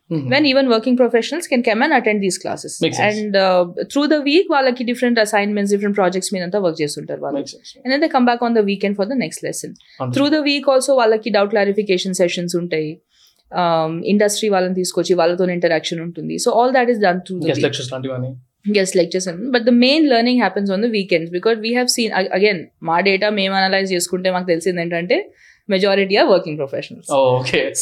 [0.09, 3.17] when even working professionals can come and attend these classes Makes sense.
[3.17, 7.41] and uh, through the week వాళ్ళకి different assignments different projects మీదంతా work చేస్తుంటారు వాళ్ళు
[7.81, 9.71] and then they come back on the weekend for the next lesson
[10.15, 12.89] through the week also వాళ్ళకి doubt clarification sessions ఉంటాయి
[14.13, 16.37] industry వాళ్ళని తీసుకొచ్చి వాళ్ళతో interaction ఉంటుంది.
[16.45, 17.37] So all that is done through
[18.77, 22.61] guest lectures but the main learning happens on the weekends because we have seen again
[22.89, 25.17] మా data మేము analyse చేసుకుంటే మాకు తెలిసింది ఏంటంటే
[25.69, 27.09] majority are working professionals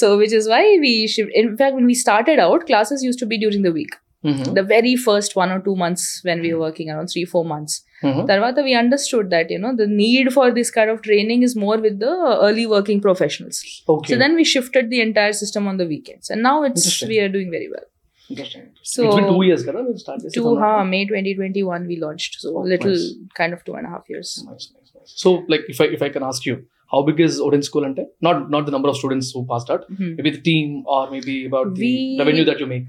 [0.01, 3.27] so which is why we shift in fact when we started out classes used to
[3.33, 3.93] be during the week.
[4.25, 4.53] Mm-hmm.
[4.53, 7.83] The very first one or two months when we were working, around three, four months.
[8.03, 8.21] Mm-hmm.
[8.29, 11.77] Tarvata, we understood that, you know, the need for this kind of training is more
[11.77, 13.83] with the early working professionals.
[13.87, 14.13] Okay.
[14.13, 16.29] So then we shifted the entire system on the weekends.
[16.29, 17.85] And now it's we are doing very well.
[18.29, 18.71] Interesting.
[18.83, 19.85] So it's been two years, right?
[19.85, 22.37] We started two, huh, May 2021 we launched.
[22.39, 23.15] So oh, little nice.
[23.35, 24.43] kind of two and a half years.
[24.45, 25.13] Nice, nice, nice.
[25.15, 27.99] So like if I if I can ask you, how big is Odin School and
[28.21, 30.15] Not not the number of students who passed out, mm-hmm.
[30.17, 32.87] maybe the team or maybe about the revenue that you make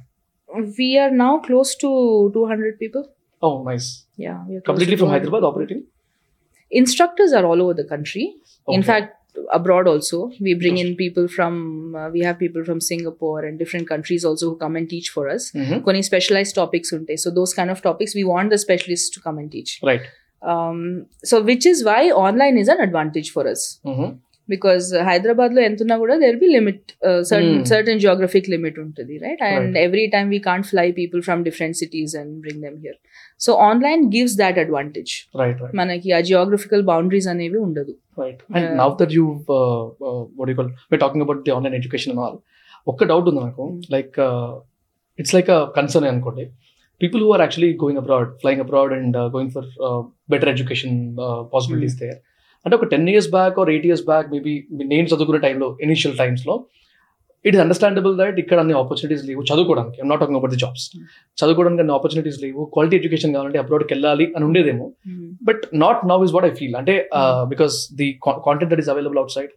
[0.79, 3.11] we are now close to 200 people.
[3.43, 4.05] Oh, nice.
[4.17, 4.45] Yeah.
[4.49, 5.85] We are Completely from Hyderabad operating?
[6.71, 8.35] Instructors are all over the country.
[8.67, 8.77] Okay.
[8.77, 9.15] In fact,
[9.53, 10.33] abroad also.
[10.41, 14.51] We bring in people from, uh, we have people from Singapore and different countries also
[14.51, 15.53] who come and teach for us.
[15.53, 16.01] Mm-hmm.
[16.03, 16.93] Specialized topics.
[17.17, 19.81] So those kind of topics, we want the specialists to come and teach.
[19.83, 20.03] Right.
[20.43, 23.81] Um, so which is why online is an advantage for us.
[23.85, 24.19] Mm-hmm
[24.53, 26.85] because హైదరాబాద్లో ఎంత ఉన్నా కూడా there be limit
[27.31, 27.65] certain.
[27.71, 29.77] Certain geographic limit ఉంటుంది right and.
[29.87, 32.99] Every time we can't fly people from different cities and bring them here
[33.47, 35.15] so online gives that advantage
[35.81, 37.95] మనకి ఆ geographical boundaries అనేవి ఉండదు.
[41.05, 42.39] Talking about the online education all
[42.93, 43.65] ఒక్క doubt ఉంది నాకు.
[43.95, 44.17] Like
[45.19, 46.45] it's like concern అనుకోండి.
[47.01, 49.69] People who are actually going abroad flying abroad and going for
[50.33, 50.97] better education
[51.53, 52.19] possibilities there
[52.67, 54.55] అంటే ఒక ten years back or eight years back maybe
[54.93, 56.55] నేను చదువుకునే టైంలో initial టైమ్స్లో
[57.45, 59.99] ఇట్ ఇస్ అండర్స్టాండబుల్ దట్ ఇక్కడ అన్ని opportunities లేవు చదువుకోవడానికి.
[60.11, 60.87] Not talking about the jobs
[61.39, 62.63] చదువుకోవడానికి అన్ని ఆపర్చునిటీస్ లేవు.
[62.75, 64.87] క్వాలిటీ ఎడ్యుకేషన్ కావాలంటే అబ్రాడ్కి వెళ్ళాలి అని ఉండేదేమో.
[65.49, 66.95] But not now is what I feel అంటే
[67.53, 68.09] because the
[68.49, 69.53] content that is available outside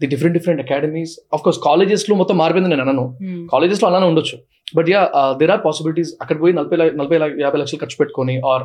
[0.00, 3.04] the different different academies of course కాలేజెస్లో మొత్తం మారిపోయింది నేను అనను.
[3.52, 4.36] కాలేజెస్లో అలానే ఉండొచ్చు.
[4.76, 5.00] But yeah
[5.40, 8.64] there are possibilities అక్కడ పోయి నలభై నలభై యాభై లక్షలు ఖర్చు పెట్టుకొని ఆర్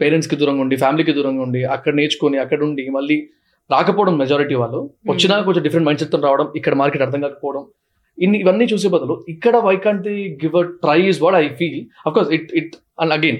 [0.00, 3.18] పేరెంట్స్కి దూరంగా ఉండి ఫ్యామిలీకి దూరంగా ఉండి అక్కడ నేర్చుకొని అక్కడ ఉండి మళ్ళీ
[3.70, 4.80] రాకపోవడం మెజారిటీ వాళ్ళు.
[5.12, 7.62] వచ్చినా కొంచెం డిఫరెంట్ మైండ్ సెట్ రావడం ఇక్కడ మార్కెట్ అర్థం కాకపోవడం.
[8.18, 11.78] ఇన్ని ఇవన్నీ చూసే బదులు ఇక్కడ why can't the give a try is what I feel
[12.06, 13.38] of course it it and again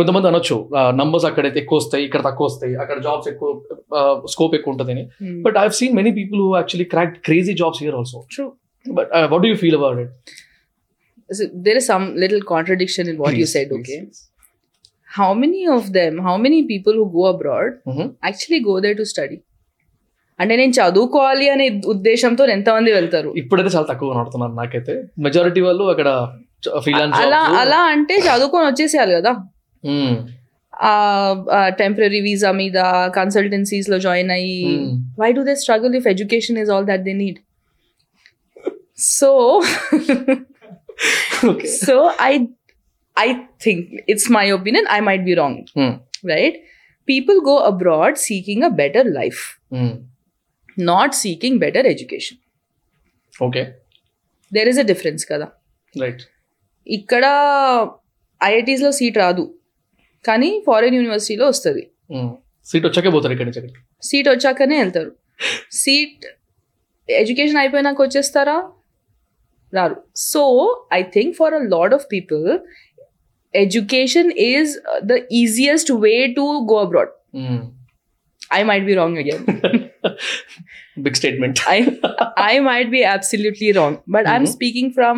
[0.00, 0.56] కొంతమంది అనొచ్చు
[1.00, 3.48] నంబర్స్ అక్కడైతే ఎక్కువ వస్తాయి ఇక్కడ తక్కువ వస్తాయి అక్కడ జాబ్స్ ఎక్కువ
[4.34, 5.04] స్కోప్ ఎక్కువ ఉంటుందని
[5.46, 8.50] but I seen many people who actually crack crazy jobs here also True.
[8.86, 10.14] But what you feel about it
[11.66, 13.98] there is some little contradiction in what you said, okay?
[15.08, 17.70] How many of them, how many people who go abroad
[18.22, 19.38] actually go there to study?
[20.38, 23.30] అంటే నేను చదువుకోవాలి అనే ఉద్దేశంతో ఎంతమంది వెళ్తారు?
[23.36, 24.94] ఇప్పుడైతే చాలా తక్కువ నడుతున్నారు నాకైతే.
[25.26, 26.08] మెజారిటీ వాళ్ళు అక్కడ
[27.22, 29.32] అలా అలా అంటే చదువుకొని వచ్చేసేయాలి కదా?
[31.81, 32.77] టెంపరీ వీసా మీద
[33.17, 34.55] కన్సల్టెన్సీస్ లో జాయిన్ అయ్యి
[35.21, 37.39] why do they struggle if education is all that they need
[39.13, 39.29] so
[41.51, 41.95] okay so
[42.29, 42.33] i
[43.17, 43.29] i
[43.63, 43.79] think
[44.11, 45.93] it's my opinion i might be wrong Hmm.
[46.33, 46.55] right
[47.07, 49.41] people go abroad seeking a better life
[50.89, 52.37] not seeking better education
[53.47, 53.63] okay
[54.51, 55.47] there is a difference కదా
[55.93, 56.23] right
[56.87, 57.25] ఇక్కడ
[58.41, 59.43] ఐఐటీస్లో seat రాదు
[60.24, 61.82] కానీ foreign యూనివర్సిటీలో వస్తుంది.
[62.66, 63.80] Seat వచ్చాకే పోతారు ఇక్కడి నుంచి అక్కడికి.
[64.02, 65.12] సీట్ వచ్చాకనే వెళ్తారు.
[65.72, 66.24] సీట్
[67.08, 68.56] ఎడ్యుకేషన్ అయిపోయినాక వచ్చేస్తారా?
[69.74, 69.96] రారు.
[70.16, 70.42] So
[70.92, 72.58] I think for a lot of people
[73.54, 74.72] education is
[75.12, 77.12] the easiest way to go abroad
[78.54, 79.44] I might be wrong again
[80.98, 81.78] big statement I
[82.52, 84.52] I might be absolutely wrong, but I'm Mhm.
[84.56, 85.16] speaking from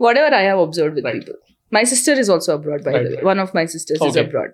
[0.00, 1.28] whatever I have observed with Right.
[1.69, 1.69] people.
[1.71, 3.15] My sister is also abroad, by Right, the way.
[3.15, 3.25] right.
[3.25, 4.25] One of my sisters is Okay.
[4.25, 4.51] abroad.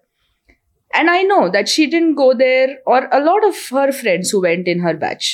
[0.92, 4.42] And I know that she didn't go there, or a lot of her friends who
[4.42, 5.28] went in her batch.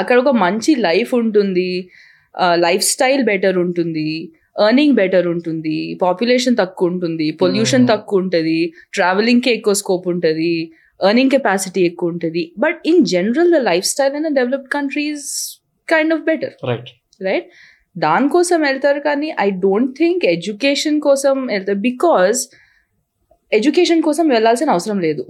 [0.00, 1.70] అక్కడ ఒక మంచి life ఉంటుంది
[2.64, 4.06] life style better ఉంటుంది
[4.66, 7.90] earning better ఉంటుంది population తక్కువ ఉంటుంది pollution Hmm.
[7.92, 8.56] తక్కువ ఉంటుంది
[8.96, 10.52] ట్రావెలింగ్కి ఎక్కువ స్కోప్ ఉంటుంది
[11.00, 13.60] ఎర్నింగ్ కెపాసిటీ ఎక్కువ ఉంటుంది but in general the
[13.92, 15.28] lifestyle in developed countries
[15.88, 16.90] kind of better right
[17.28, 17.46] right
[18.05, 22.41] దానికోసం వెళ్తారు కానీ ఐ డోంట్ థింక్ ఎడ్యుకేషన్ కోసం వెళ్తారు బికాస్
[23.51, 25.23] ఎడ్యుకేషన్ కోసం వెళ్ళాల్సిన అవసరం లేదు.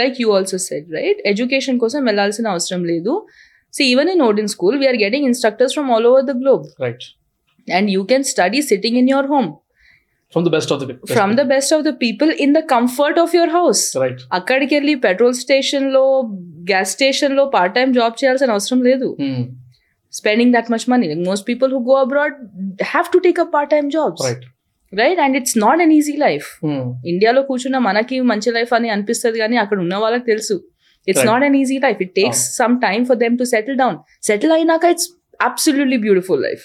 [0.00, 3.12] Like you also said right education కోసం వెళ్ళాల్సిన అవసరం లేదు.
[3.74, 7.04] So even in Odin school we're getting instructors from all over the globe right
[7.68, 9.48] and you can study sitting in your home
[10.32, 13.34] from the best of the from the best of the people in the comfort of
[13.38, 16.04] your house right అక్కడికి వెళ్ళి petrol స్టేషన్లో
[16.70, 19.08] gas స్టేషన్లో part time job చేయాల్సిన అవసరం లేదు.
[20.14, 21.06] Spending that much money.
[21.10, 22.32] Like most people who go abroad
[22.92, 24.44] have to take up part time jobs, right
[24.92, 25.18] right?
[25.18, 26.48] And it's not an easy life.
[27.12, 30.56] ఇండియాలో కూర్చున్న మనకి మంచి లైఫ్ అని అనిపిస్తుంది కానీ అక్కడ ఉన్న వాళ్ళకి తెలుసు
[31.08, 31.30] it's Right.
[31.30, 33.96] Not an easy life it takes some time for them to settle down
[34.30, 35.08] settle అయినాక it's
[35.48, 36.64] absolutely beautiful life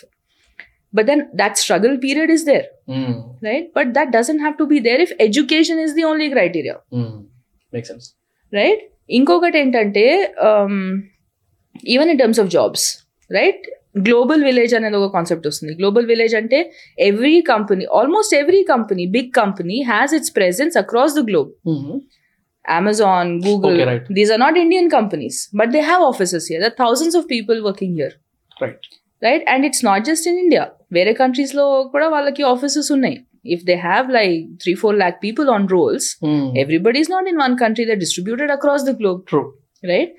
[0.94, 2.68] but then that struggle period is there
[3.50, 6.76] right but that doesn't have to be there if education is the only criteria
[7.74, 8.08] make sense
[8.54, 8.84] right
[9.20, 10.06] ఇంకొకటి ఏంటంటే
[11.96, 12.86] even in terms of jobs
[13.38, 13.66] right?
[14.06, 15.74] Global village అనేది ఒక concept వస్తుంది.
[15.80, 16.60] Global village అంటే
[17.10, 21.52] every company almost every company big company has its presence across the globe
[22.66, 23.80] Amazon Google.
[24.18, 27.96] These are not Indian companies but they have offices here there thousands of people working
[28.00, 28.16] here
[29.28, 30.66] right and it's not just in India
[30.98, 33.18] వేరే countries లో కూడా వాళ్ళకి offices ఉన్నాయి.
[33.56, 36.08] If they have like three four lakh people on rolls
[36.64, 37.84] everybody is not in one country.
[37.90, 39.20] They're distributed across the globe.
[39.32, 39.42] True
[39.92, 40.12] right?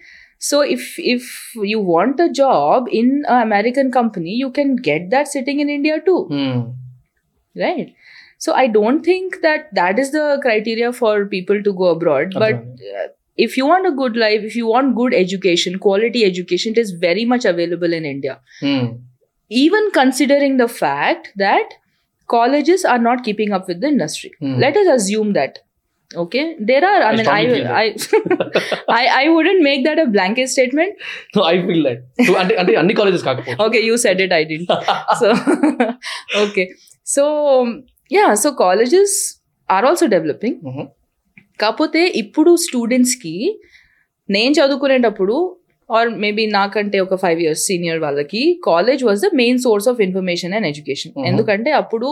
[0.48, 5.28] So if if you want a job in an american company you can get that
[5.28, 6.24] sitting in india too.
[6.30, 6.60] Hmm.
[7.62, 7.94] Right?
[8.38, 12.54] So i don't think that that is the criteria for people to go abroad but
[12.54, 16.80] uh, if you want a good life if you want good education quality education it
[16.84, 18.40] is very much available in india.
[18.60, 18.86] Hmm.
[19.50, 21.74] Even considering the fact that
[22.28, 24.32] colleges are not keeping up with the industry.
[24.38, 24.58] Hmm.
[24.58, 25.58] Let us assume that
[26.10, 26.56] okay?
[26.58, 27.86] There are i, I mean i feel I,
[28.88, 30.92] I i wouldn't make that a blanket statement.
[31.52, 32.00] I feel that
[32.40, 34.70] అంటే అంటే అన్ని colleges కాకపోతే okay you said it i didn't.
[35.20, 35.28] So
[36.44, 36.66] okay.
[37.04, 37.24] So
[38.10, 39.12] yeah so colleges
[39.68, 40.56] are also developing.
[41.62, 43.34] కాకపోతే ఇప్పుడు స్టూడెంట్స్కి
[44.28, 45.56] నేను చదువుకునేటప్పుడు
[45.90, 50.54] or maybe నాకంటే ఒక ఫైవ్ ఇయర్స్ సీనియర్ వాళ్ళకి college was the main source of information
[50.54, 51.12] and education.
[51.30, 52.08] ఎందుకంటే అప్పుడు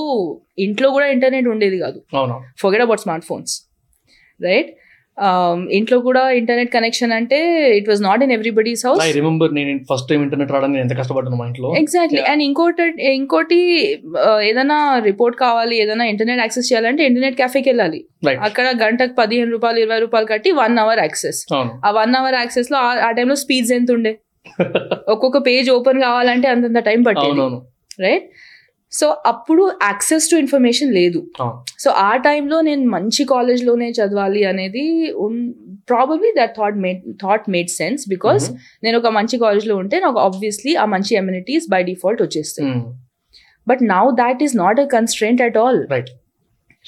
[0.59, 1.99] ఇంట్లో కూడా ఇంటర్నెట్ ఉండేది కాదు
[2.63, 3.55] forget about smart phones
[4.41, 4.71] right
[5.71, 7.39] ఇంట్లో కూడా ఇంటర్నెట్ కనెక్షన్ అంటే
[7.77, 11.37] it was not in everybody's house I remember నేను ఫస్ట్ టైం ఇంటర్నెట్ రావడానికి ఎంత కష్టపడ్డాను
[11.37, 11.69] మా ఇంట్లో.
[11.77, 12.21] ఎగ్జాక్ట్లీ.
[12.23, 13.59] అండ్ ఇంకోటి ఇంకోటి
[14.27, 18.01] ఆ, ఏదైనా రిపోర్ట్ కావాలి ఏదైనా ఇంటర్నెట్ యాక్సెస్ చేయాలంటే ఇంటర్నెట్ క్యాఫేకి వెళ్ళాలి.
[18.41, 21.41] అక్కడ గంటకు పదిహేను రూపాయలు ఇరవై రూపాయలు కట్టి వన్ అవర్ యాక్సెస్
[21.85, 24.13] ఆ వన్ అవర్ యాక్సెస్లో ఆ- టైంలో స్పీడ్స్ ఎంత ఉండే
[25.09, 27.41] ఒక్కొక్క పేజ్ ఓపెన్ కావాలంటే అంతంత టైం పట్టేది.
[28.03, 28.27] రైట్
[28.93, 31.27] సో అప్పుడు యాక్సెస్ టు ఇన్ఫర్మేషన్ లేదు.
[31.79, 35.15] సో ఆ టైంలో నేను మంచి కాలేజ్లోనే చదవాలి అనేది
[35.89, 38.51] probably that thought made thought made sense because
[38.85, 42.73] నేను ఒక మంచి కాలేజ్లో ఉంటే నాకు ఆబ్వియస్లీ ఆ మంచి ఎమ్యూనిటీస్ బై డిఫాల్ట్ వచ్చేస్తాయి.
[43.69, 46.09] But now that is not a constraint at all right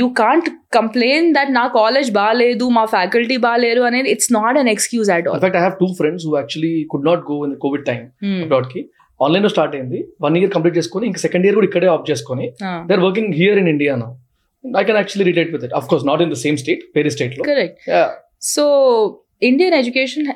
[0.00, 5.10] you can't complain that నా కాలేజ్ బాగాలేదు మా ఫ్యాకల్టీ బాగాలేరు అనేది it's not an excuse
[5.16, 8.02] at all I have two friends who actually could not go in covid time
[8.44, 8.82] అబ్రాడ్కి.
[9.20, 9.98] ఆన్లైన్లో start అయింది.
[10.24, 12.46] One year complete చేసుకొని ఇంకా second year కూడా ఇక్కడే ఆఫ్ చేసుకొని
[12.88, 14.10] they are working here in India now
[14.64, 17.44] I can actually relate with it of course not in the same state వేరే స్టేట్లో.
[17.50, 17.78] Correct
[18.54, 18.64] so
[19.50, 20.26] Indian education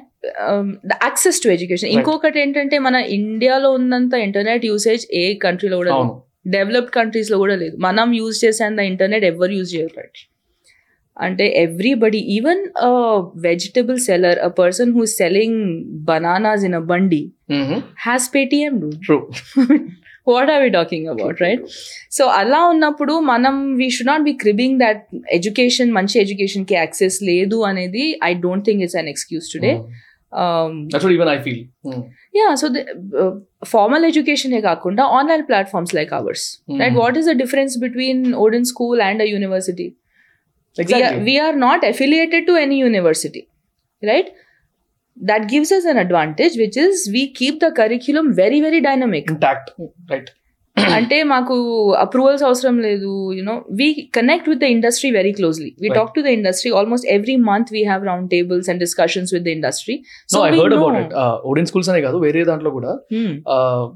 [0.91, 1.91] the access to education.
[1.97, 5.93] ఇంకొకటి ఏంటంటే మన ఇండియాలో ఉన్నంత ఇంటర్నెట్ యూసేజ్ ఏ కంట్రీలో కూడా
[6.47, 7.77] డెవలప్డ్ కంట్రీస్లో కూడా లేదు.
[7.79, 10.09] మనం యూజ్ చేసేంత ఇంటర్నెట్ ఎవరు యూజ్ చేయరు
[11.17, 12.63] అంటే everybody even
[13.41, 15.61] vegetable seller a person who selling
[16.05, 17.23] bananas in a బండి
[18.05, 18.75] has Paytm
[19.07, 19.19] true
[20.27, 21.63] what are we talking about right
[22.11, 27.59] so అలా ఉన్నప్పుడు మనం we should not be cribbing that education మంచి ఎడ్యుకేషన్కి యాక్సెస్ లేదు
[27.65, 29.73] అనేది I don't think it's an excuse today
[30.33, 31.67] Um, That's what even I feel.
[31.83, 32.01] Hmm.
[32.33, 32.83] Yeah, so the
[33.19, 36.81] uh, formal education he kakunda online platforms like ours, mm.
[36.81, 36.93] right?
[36.93, 39.97] What is the difference between Odin School and a university?
[40.77, 41.19] Exactly.
[41.19, 43.49] We are, we are not affiliated to any university,
[44.03, 44.31] right?
[45.17, 49.71] That gives us an advantage, which is we keep the curriculum very, very dynamic, intact,
[50.11, 50.31] right?
[50.97, 51.55] అంటే మాకు
[52.05, 55.89] approvals అవసరం లేదు you know we connect with the industry very closely we.
[55.99, 59.51] Talk to the industry almost every month we have round tables and discussions with the
[59.59, 59.97] industry
[60.35, 61.15] so I heard about it
[61.51, 62.93] Odin schools అనే కాదు వేరే దాంట్లో కూడా.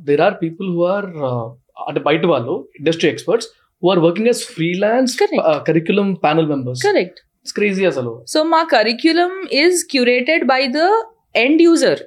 [0.09, 1.09] There are people who are
[1.89, 3.49] అంటే బయట వాళ్ళు industry experts
[3.83, 5.15] who are working as freelance.
[5.71, 8.11] Curriculum panel members correct it's crazy అసలు.
[8.35, 10.83] So మా curriculum is curated by the
[11.45, 12.03] end user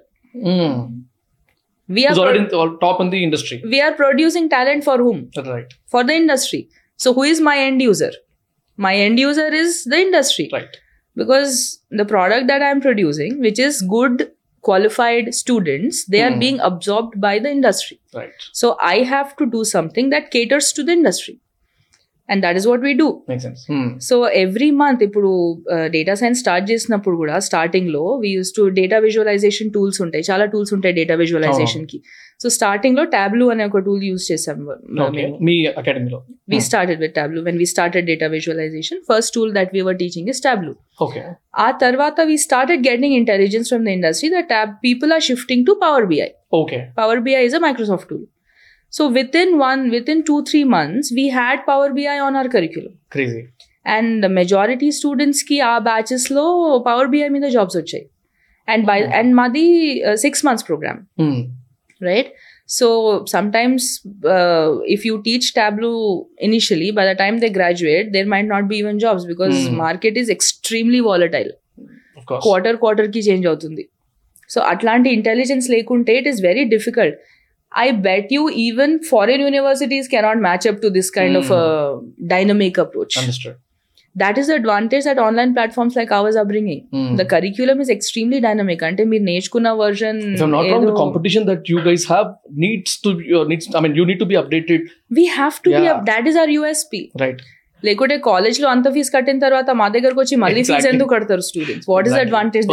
[1.87, 3.61] we are pro- already in top in the industry.
[3.65, 5.29] We are producing talent for whom?
[5.35, 5.73] Right.
[5.87, 6.69] For the industry.
[6.97, 8.11] So who is my end user?
[8.77, 10.49] My end user is the industry.
[10.51, 10.77] Right.
[11.15, 14.31] Because the product that i'm producing which is good
[14.61, 16.27] qualified students they mm.
[16.27, 16.39] are hmm.
[16.39, 17.99] being absorbed by the industry.
[18.13, 18.31] Right.
[18.51, 21.39] So i have to do something that caters to the industry.
[22.29, 23.61] And that is what we do make sense
[24.07, 25.31] so every month ఇప్పుడు
[25.95, 30.71] data science start చేసినప్పుడు కూడా స్టార్టింగ్లో we use to data visualisation tools ఉంటాయి చాలా tools
[30.77, 31.97] ఉంటాయి data విజువలైజేషన్కి
[32.43, 34.59] సో స్టార్టింగ్లో టాబ్లూ అనే ఒక టూల్ యూస్ చేసాం
[35.07, 36.19] ఓకే మీ అకాడమీలో
[36.51, 36.65] we Hmm.
[36.69, 40.39] started with tableau when we started data visualization first tool that we were teaching is
[40.47, 41.21] tableau okay
[41.65, 45.75] ఆ తర్వాత we started getting intelligence from the industry that tab people are shifting to
[45.85, 46.19] power bi
[46.61, 48.23] okay power bi is a microsoft tool
[48.92, 53.42] so within one within 2 3 months we had power bi on our curriculum crazy
[53.86, 56.44] and the majority students కి ఆ batches లో
[56.88, 58.04] power BI మీద jobs వచ్చాయి
[58.68, 59.12] and by Oh.
[59.18, 59.66] And మాది
[60.26, 61.00] six months programme
[62.00, 62.28] right
[62.76, 62.86] so
[63.32, 63.82] sometimes
[64.34, 65.94] uh, if you teach tableau
[66.48, 69.78] initially by the time they graduate there might not be even jobs because Hmm.
[69.86, 71.50] market is extremely volatile
[72.18, 73.84] of course quarter quarter కి change అవుతుంది
[74.50, 77.18] so అట్లాంటి intelligence లేకుంటే it is very difficult
[77.75, 81.39] I bet you even foreign universities cannot match up to this kind mm.
[81.39, 82.27] of a hmm.
[82.27, 83.17] dynamic approach.
[83.17, 83.57] Understood.
[84.15, 86.87] That is the advantage that online platforms like ours are bringing.
[86.93, 87.17] Mm.
[87.17, 88.83] The curriculum is extremely dynamic.
[88.83, 90.35] And meer Nechkuna version.
[90.35, 93.09] If I'm not wrong, the competition that you guys have needs to
[93.39, 93.73] uh, needs.
[93.73, 94.81] I mean, you need to be updated.
[95.09, 95.79] We have to yeah.
[95.79, 96.05] be up.
[96.05, 97.09] That is our USP.
[97.19, 97.41] Right.
[97.87, 100.87] లేకుంటే కాలేజ్లో అంత fees కట్టిన తర్వాత మా దగ్గరకు వచ్చి మళ్ళీ fees.
[100.91, 102.17] ఎందుకు కడతారు students what is.
[102.23, 102.67] Advantage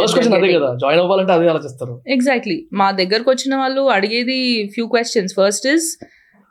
[0.83, 1.95] join అవ్వాలంటే అదే ఆలోచిస్తారు.
[2.15, 4.39] ఎగ్జాక్ట్లీ మా దగ్గరకు వచ్చిన వాళ్ళు అడిగేది
[4.75, 5.89] few questions first is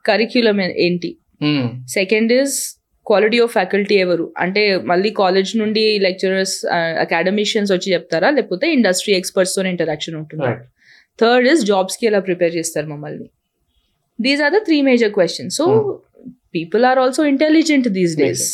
[0.04, 1.10] curriculum ఏంటి?
[1.98, 2.56] Second is
[3.06, 4.24] quality of faculty ఎవరు?
[4.44, 6.56] అంటే మళ్ళీ కాలేజ్ నుండి లెక్చరర్స్
[7.04, 8.28] అకాడమిషియన్స్ వచ్చి చెప్తారా?
[8.36, 10.50] లేకపోతే ఇండస్ట్రీ ఎక్స్పర్ట్స్తో ఇంటరాక్షన్ ఉంటుందా.
[11.22, 13.28] థర్డ్ ఇస్ జాబ్స్కి ఎలా ప్రిపేర్ చేస్తారు మమ్మల్ని.
[14.19, 15.65] These are the three major questions so
[16.57, 18.47] people are also intelligent these days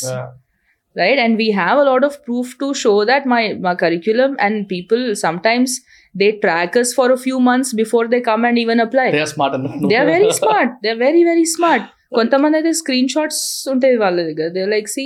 [0.96, 4.68] right and we have a lot of proof to show that my, my curriculum and
[4.68, 5.70] people sometimes
[6.14, 9.30] they track us for a few months before they come and even apply they are
[9.32, 9.54] smart
[9.90, 11.84] they are very smart they're very very smart
[12.18, 13.40] కొంతమంది అయితే screen shots
[13.74, 15.04] ఉంటాయి వాళ్ళ దగ్గర they like see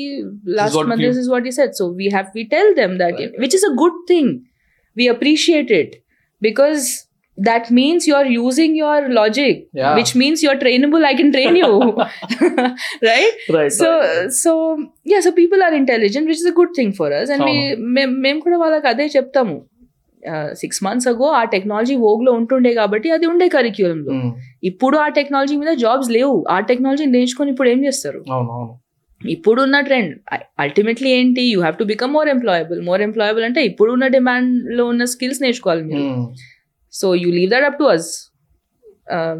[0.59, 2.97] last what month you- this is what ఈ set so we have we tell them
[3.03, 3.37] that Right.
[3.45, 4.33] Which is a good thing
[4.97, 5.95] we appreciate it
[6.43, 6.83] because
[7.38, 9.96] that means you are using your logic Yeah.
[9.96, 11.70] which means you're trainable i can train you.
[13.10, 13.36] Right?
[13.56, 13.90] Right so
[14.44, 14.52] so
[15.12, 17.46] yeah so people are intelligent which is a good thing for us and
[18.26, 19.58] మేము కూడా వాళ్ళకి అదే చెప్తాము.
[20.54, 24.32] Six months ago ఆ technology లో ఉంటుండే కాబట్టి అది ఉండే కరిక్యులంలో Hmm.
[24.64, 26.36] ఇప్పుడు ఆ టెక్నాలజీ మీద జాబ్స్ లేవు.
[26.56, 28.22] ఆ టెక్నాలజీ నేర్చుకొని ఇప్పుడు ఏం చేస్తారు?
[28.36, 28.74] అవును అవును
[29.22, 30.14] ఇప్పుడు ఉన్న ట్రెండ్
[30.60, 31.44] అల్టిమేట్లీ ఏంటి?
[31.54, 35.84] You have to become more employable more employable అంటే ఇప్పుడు ఉన్న డిమాండ్లో ఉన్న స్కిల్స్ నేర్చుకోవాలి
[35.84, 36.06] మీరు.
[36.10, 36.26] Hmm.
[36.94, 38.10] So you leave that up to us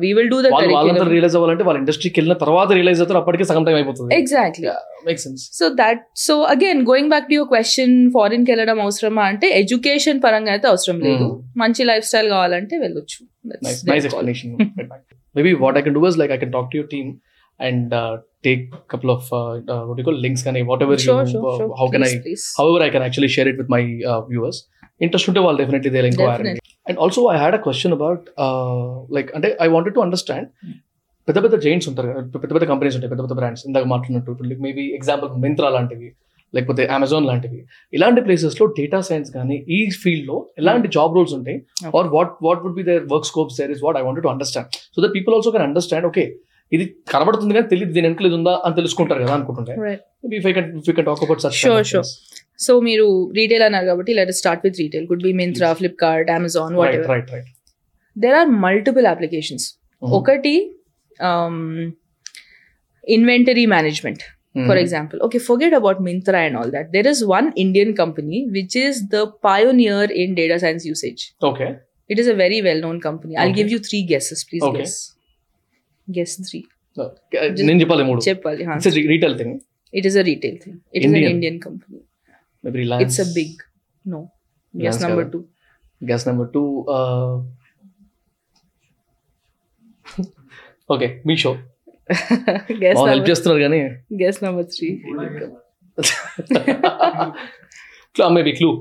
[0.02, 3.46] we will do the వాళ్ళు వాళ్ళంతా రియలైజ్ అవ్వాలంటే వాళ్ళ ఇండస్ట్రీకి వెళ్ళిన తర్వాత రియలైజ్ అవుతారు అప్పటికే
[3.50, 4.68] సగం టైం అయిపోతుంది exactly
[5.08, 9.50] make sense so that so again going back to your question ఫారిన్కి వెళ్ళడం అవసరమా అంటే
[9.62, 11.38] ఎడ్యుకేషన్ పరంగా అయితే అవసరం లేదు Hmm.
[11.62, 13.20] మంచి లైఫ్ స్టైల్ కావాలంటే వెళ్ళొచ్చు
[13.52, 14.28] That's nice their nice call.
[14.30, 14.50] explanation
[15.36, 17.08] maybe what i can do is like i can talk to your team
[17.60, 18.14] and uh,
[18.48, 19.42] take a couple of uh,
[19.74, 21.70] uh, what do you call links can I, whatever Sure, you sure, uh, sure.
[21.80, 22.46] how can Please, i please.
[22.60, 23.82] however i can actually share it with my
[24.12, 24.60] uh, viewers
[25.00, 25.62] interest unte వాళ్ళు
[26.12, 26.58] inquire
[26.98, 28.82] Also i had a question about uh,
[29.18, 30.46] like అంటే i wanted to understand
[31.28, 34.84] పెద్ద పెద్ద Giants ఉంటారు పెద్ద పెద్ద companies ఉంటాయి పెద్ద పెద్ద బ్రాండ్స్ ఇందాక మాట్లాడినట్టు లైక్ మేబీ
[34.98, 36.10] ఎగ్జాంపుల్ మింత్రా లాంటివి
[36.54, 37.60] లేకపోతే అమెజాన్ లాంటివి.
[37.94, 41.58] ఇలాంటి ప్లేసెస్లో డేటా సైన్స్ కానీ ఈ ఫీల్డ్లో ఎలాంటి జాబ్ రోల్స్ ఉంటాయి.
[42.00, 44.68] Or what what would be there work scopes there is what I wanted to understand
[44.96, 46.26] so that people also can understand okay
[46.72, 46.84] ఇది
[47.14, 49.74] కనబడుతుంది కానీ తెలియదు దీని వెనకలు ఇది ఉందా అని తెలుసుకుంటారు కదా అనుకుంటుంటే.
[50.40, 52.06] If I can if you can talk about such Sure, sure.
[52.68, 53.08] So మీరు
[53.40, 57.12] రీటైల్ అన్నారు కాబట్టి let start with retail could be Myntra Flipkart Amazon what right ever
[57.16, 57.50] right right
[58.16, 59.68] there are multiple applications
[60.20, 60.56] ఒకటి
[63.18, 64.24] inventory management
[64.70, 68.74] for example okay forget about mintra and all that there is one indian company which
[68.78, 71.68] is the pioneer in data science usage okay
[72.10, 73.58] it is a very well known company i'll Okay.
[73.60, 74.80] give you three guesses please Okay.
[74.80, 74.96] guess
[76.08, 76.64] guess three
[77.68, 78.78] నేను చెప్పాలి మూడు చెప్పాలి huh?
[78.80, 79.56] It's retail thing
[79.94, 81.24] it is a retail thing it is Indian.
[81.24, 81.56] an indian
[82.64, 83.52] company maybe Reliance it's a big
[84.06, 84.20] no
[84.74, 85.32] guess Reliance number కాదా?
[85.36, 85.44] two
[86.02, 86.64] guess number two
[90.94, 91.52] okay మీ show
[92.84, 93.80] guess help number, చేస్తున్నారు కానీ
[94.22, 94.94] guess number three
[98.38, 98.72] maybe clue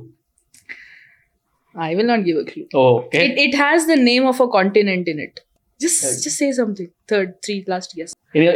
[1.74, 5.04] i will not give a clue okay it, it has the name of a continent
[5.12, 5.36] in it
[5.80, 8.10] just just say something third three last guess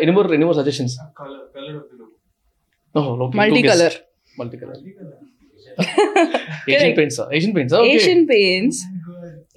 [0.05, 0.97] any more any more suggestions
[2.95, 3.97] multicolor multi colour
[4.39, 4.57] multi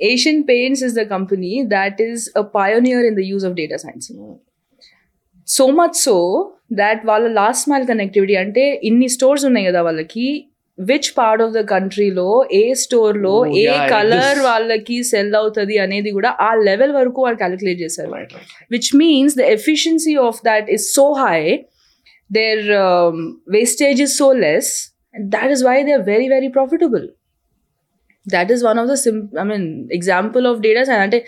[0.02, 4.10] Asian Paints is the company that is a pioneer in the use of data science
[5.48, 6.16] so much so
[6.74, 10.28] that వాళ్ళ last mile connectivity అంటే ఇన్ని stores ఉన్నాయి కదా వాళ్ళకి.
[10.80, 16.50] Which part of the కంట్రీలో ఏ స్టోర్లో ఏ colour వాళ్ళకి sell అవుతుంది అనేది కూడా ఆ
[16.56, 18.12] లెవెల్ వరకు వాళ్ళు క్యాలిక్యులేట్ చేశారు.
[18.72, 21.42] Which means the efficiency of that is so high
[22.31, 23.17] their um,
[23.57, 24.69] wastage is so less
[25.15, 27.07] and that is why they're very very profitable
[28.27, 29.65] that is one of the sim- i mean
[29.99, 31.21] example of data science అంటే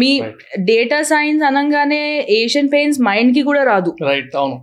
[0.00, 0.40] మీ Right.
[0.70, 2.02] Data science అనగానే
[2.38, 4.58] Asian paints mind కి కూడా రాదు right అవును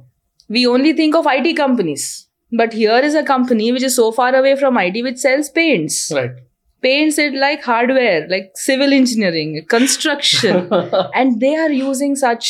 [0.49, 2.03] we only think of IT companies.
[2.51, 5.95] But here is a company which is so far away from IT which sells paints.
[6.17, 6.37] Right
[6.83, 10.55] Paints it like hardware, like civil engineering, construction.
[11.19, 12.45] and they are using such,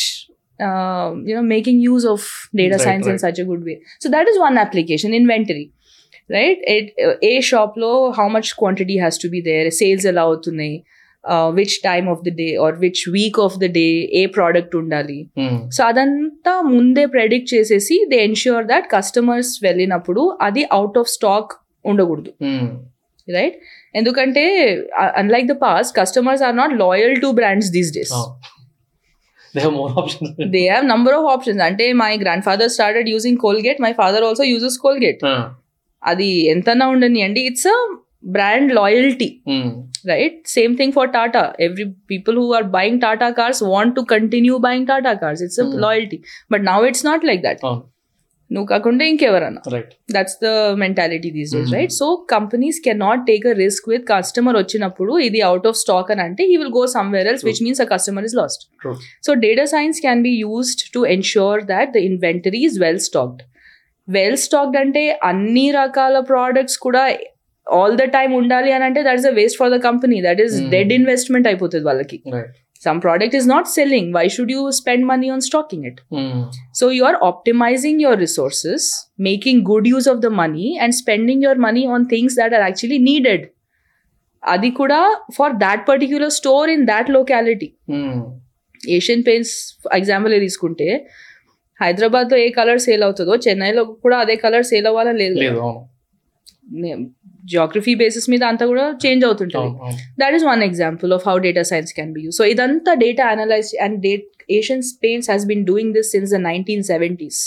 [0.61, 3.19] uh, you know, making use of data Right, science in right.
[3.19, 3.81] such a good way.
[3.99, 5.71] So that is one application, inventory.
[6.29, 6.57] Right?
[6.61, 10.81] It, a shop low, how much quantity has to be there, sales allowed to
[11.23, 15.19] uh, which time of the day or which week of the day a product undali.
[15.75, 21.53] So అదంతా ముందే predict చేసేసి they ensure that customers వెళ్ళినప్పుడు అది out of stock
[21.91, 22.31] ఉండకూడదు
[23.37, 23.57] right
[23.99, 24.45] ఎందుకంటే
[25.21, 28.13] unlike the past customers are not loyal to brands these days
[29.54, 32.12] they have more option they have number of options అంటే my
[32.48, 35.22] grandfather started using Colgate my father also uses Colgate
[36.02, 37.78] అది ఎంతనా ఉండని అండి it's a
[38.36, 39.30] brand loyalty
[40.04, 44.56] right same thing for tata every people who are buying tata cars want to continue
[44.58, 45.76] buying tata cars it's a Hmm.
[45.84, 46.18] loyalty
[46.50, 47.82] but now it's not like that అవును
[48.54, 49.60] నువ్వు కాకుండా ఇంకెవరన్నా.
[50.14, 50.48] That's the
[50.82, 51.70] mentality these days.
[51.76, 56.10] Right so companies can not take a risk with customer వచ్చినప్పుడు ఇది out of stock
[56.14, 58.64] అని అంటే he will go somewhere else which means a customer is lost.
[59.26, 63.42] So data science can be used to ensure that the inventory is well stocked
[64.08, 67.04] well stocked అంటే అన్ని రకాల products కూడా
[67.66, 70.56] all the time ఉండాలి అని అంటే that is a waste for the company that is.
[70.74, 72.18] Dead investment అయిపోతుంది వాళ్ళకి.
[72.81, 75.99] Right some product is not selling why should you spend money on stocking it
[76.73, 78.81] So you are optimizing your resources,
[79.19, 82.99] making good use of the money, and spending your money on things that are actually
[83.11, 83.43] needed.
[84.43, 84.99] అది కూడా
[85.37, 87.69] for that particular store in that locality
[88.83, 89.55] Asian Paints
[89.97, 90.87] example తీసుకుంటే
[91.79, 97.01] హైదరాబాద్లో ఏ colour sale అవుతుందో చెన్నైలో కూడా అదే colour sale అవ్వాలని లేదు లేదు అవును
[97.51, 101.35] జియోగ్రఫీ బేసిస్ మీద అంతా కూడా చేంజ్ అవుతుంటుంది అవును అవును that is one example of how
[101.47, 102.37] data science can be used.
[102.39, 104.25] So idanta data analyzed and data,
[104.57, 107.39] Asian Paints has been doing this since the 1970s.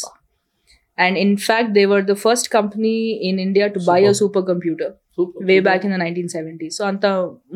[0.98, 2.97] And in fact, they were the first company
[3.28, 5.44] in India to buy a supercomputer Super.
[5.51, 6.72] way back in the 1970s.
[6.78, 7.10] So anta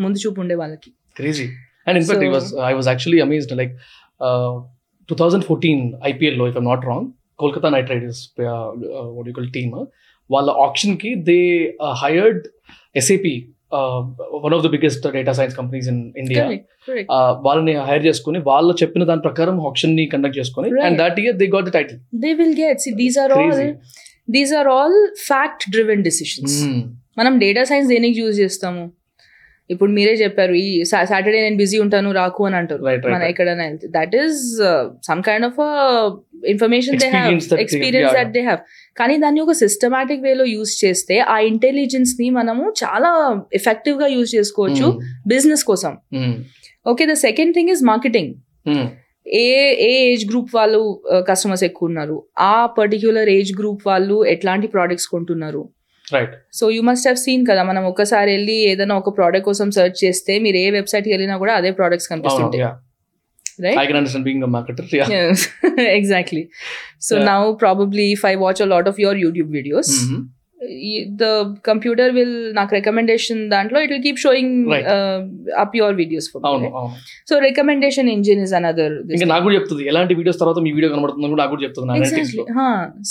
[0.05, 0.91] ముందు చూపు ఉండే వాళ్ళకి
[1.21, 1.49] crazy
[1.87, 3.75] and in fact So- i was i was actually amazed like
[4.21, 4.55] uh,
[5.09, 5.79] 2014
[6.13, 7.05] ipl లో if i'm not wrong
[7.43, 8.69] kolkata knight riders uh,
[8.99, 9.85] uh, what do you call team uh,
[10.30, 11.40] వాళ్ళ ఆప్షన్కి they
[12.04, 12.44] hired
[12.96, 13.34] SAP
[14.46, 16.44] one of the biggest data science companies in India
[17.48, 21.66] వాళ్ళని hire చేసుకుని వాళ్ళు చెప్పిన దాని ప్రకారం ఆప్షన్ని conduct చేసుకుని and that year they got
[21.66, 23.74] the title they will get these are all
[24.30, 24.98] these are all
[25.28, 26.58] fact driven decisions
[27.18, 28.84] మనం data science దేనికి యూజ్ చేస్తాము?
[29.70, 32.84] ఇప్పుడు మీరే చెప్పారు ఈ సాటర్డే నేను బిజీ ఉంటాను రాకు అని అంటారు.
[33.14, 34.40] మన ఎక్కడైనా that is
[35.08, 35.60] some kind of
[36.54, 37.34] information they have
[37.66, 38.62] experience that they have
[39.00, 43.12] కానీ దాన్ని ఒక సిస్టమాటిక్ వేలో యూజ్ చేస్తే ఆ ఇంటెలిజెన్స్ని మనము చాలా
[43.60, 44.88] ఎఫెక్టివ్గా యూజ్ చేసుకోవచ్చు
[45.34, 45.94] బిజినెస్ కోసం.
[46.88, 48.34] Okay the second thing is marketing
[49.26, 49.48] ఏ
[49.88, 50.80] ఏ ఏజ్ గ్రూప్ వాళ్ళు
[51.28, 52.16] కస్టమర్స్ ఎక్కువ ఉన్నారు?
[52.40, 55.62] ఆ పర్టిక్యులర్ ఏజ్ గ్రూప్ వాళ్ళు ఎట్లాంటి ప్రోడక్ట్స్ కొంటున్నారు?
[56.14, 59.98] Right so you must have seen కదా మనం ఒకసారి వెళ్ళి ఏదైనా ఒక ప్రోడక్ట్ కోసం సెర్చ్
[60.06, 62.64] చేస్తే మీరు ఏ వెబ్సైట్కి వెళ్ళినా కూడా అదే ప్రోడక్ట్స్ కనిపిస్తుంటాయి.
[63.66, 65.40] Right I can understand being marketer yes
[66.00, 66.44] exactly
[67.08, 67.30] so Yeah.
[67.32, 70.20] now probably if i watch a lot of your youtube videos Mm-hmm.
[71.20, 71.30] the
[71.68, 74.88] computer will నాకు recommendation దాంట్లో it will keep showing Right.
[74.96, 75.18] uh,
[75.64, 76.76] up your videos for me అవును right?
[76.80, 76.98] అవును
[77.30, 81.30] so recommendation engine is another ఇంకా నాకు కూడా చెప్తుంది ఎలాంటి videos తర్వాత మీ వీడియో కనబడుతుందో
[81.34, 82.44] కూడా నాకు కూడా చెప్తుంది ఎగ్జాక్ట్లీ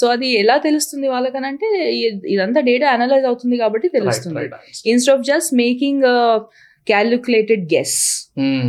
[0.00, 1.70] సో అది ఎలా తెలుస్తుంది వాళ్ళకనంటే
[2.34, 4.44] ఇదంతా డేటా అనలైజ్ అవుతుంది కాబట్టి తెలుస్తుంది
[4.92, 6.06] instead of just making
[6.86, 7.98] calculated guess
[8.40, 8.68] Hmm.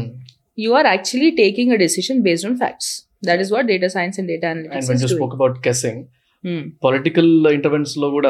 [0.64, 2.88] You are actually taking a decision based on facts.
[3.28, 5.36] That is what data science and data analytics when is you doing.
[5.38, 6.02] About guessing
[6.44, 6.60] Hmm.
[6.84, 8.30] Political ఇంటర్వెన్స్లో కూడా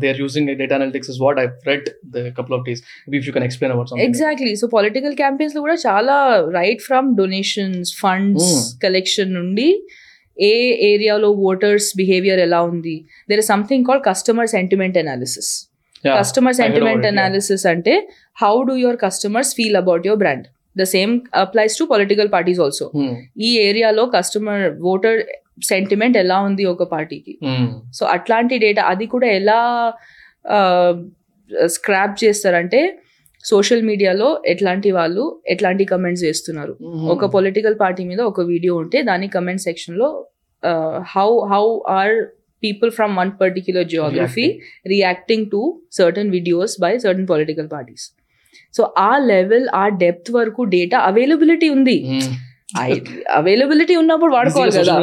[0.00, 2.82] they are using data analytics is what I read the couple of days
[3.18, 6.16] if you can explain about exactly so political క్యాంపెయిన్స్లో కూడా చాలా
[6.58, 8.52] right from donations funds.
[8.84, 9.68] Collection నుండి
[10.36, 10.54] ఏ
[10.90, 12.96] ఏరియాలో voters behaviour ఎలా ఉంది?
[13.30, 15.50] There is something called customer sentiment analysis
[16.04, 17.12] customer sentiment about.
[17.14, 17.94] Analysis అంటే
[18.44, 22.86] how do your customers feel about your brand the same applies to political parties also
[22.96, 23.14] Hmm.
[23.40, 25.20] ఈ ఏరియాలో customer voter
[25.62, 27.32] sentiment ఎలా ఉంది ఒక పార్టీకి
[27.92, 29.58] so అట్లాంటి data అది కూడా ఎలా
[31.70, 32.80] స్క్రాప్ చేస్తారంటే
[33.44, 36.72] సోషల్ మీడియాలో ఎట్లాంటి వాళ్ళు ఎట్లాంటి కమెంట్స్ చేస్తున్నారు.
[37.08, 40.08] ఒక పొలిటికల్ పార్టీ మీద ఒక వీడియో ఉంటే దాని కమెంట్ సెక్షన్లో
[41.14, 42.14] how how are
[42.62, 44.46] people from one particular geography
[44.86, 45.60] reacting to
[45.90, 48.04] certain videos by certain political parties
[48.72, 52.20] so ఆ లెవెల్ ఆ డెప్త్ వరకు డేటా అవైలబిలిటీ ఉంది.
[53.30, 54.94] అవైలబిలిటీ ఉన్నప్పుడు వాడుకోవాలి కదా.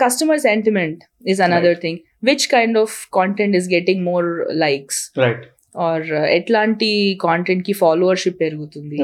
[0.00, 0.98] customer sentiment
[1.30, 1.96] is another thing.
[2.24, 4.98] Which kind of content is getting more likes?
[5.18, 5.44] Right
[5.78, 8.96] or uh, ఎట్లాంటి కాంటెంట్కి followership పెరుగుతుంది?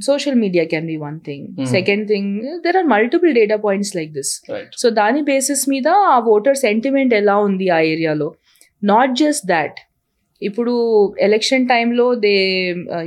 [0.00, 1.66] Social media can be one thing.
[1.66, 4.42] Second thing there are multiple data points like this
[4.78, 8.34] so దాని basis మీద ఆ voter sentiment ఎలా ఉంది ఆ ఏరియాలో
[8.84, 9.78] నాట్ జస్ట్ దాట్
[10.42, 10.72] ఇప్పుడు
[11.26, 12.34] ఎలక్షన్ టైంలో they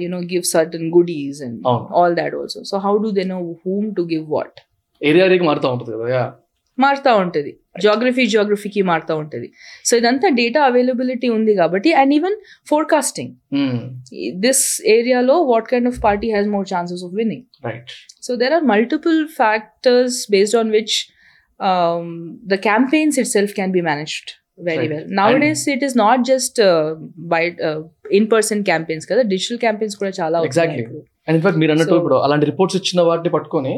[0.04, 1.88] you know give certain goodies and అవును.
[2.00, 4.60] All that also so how do they know whom to give what
[5.02, 6.30] area ఏరియాకి మారుతూ ఉంటుంది కదా yeah.
[6.78, 7.52] మారుతూ ఉంటుంది.
[7.84, 9.48] జాగ్రఫీ జాగ్రఫీకి మారుతూ ఉంటుంది.
[9.88, 12.38] సో ఇదంతా డేటా అవైలబిలిటీ ఉంది కాబట్టి and even
[12.72, 13.76] forecasting Hmm.
[14.46, 14.64] This
[14.96, 17.92] ఏరియాలో what kind of party has more chances of winning right
[18.28, 20.96] so there are multiple factors based on which
[22.54, 24.92] the campaigns itself can be managed very Right.
[24.94, 25.08] Well
[25.44, 26.60] nowadays it is not just
[27.34, 27.42] by
[28.20, 30.84] in person campaigns కదా digital campaigns కూడా చాలా అవుతున్నాయి Exactly.
[30.86, 31.02] ఇప్పుడు.
[31.28, 33.74] And in fact మీరు అన్నట్టు So- ఇప్పుడు అలాంటి reports ఇచ్చిన వాటిని పట్టుకొని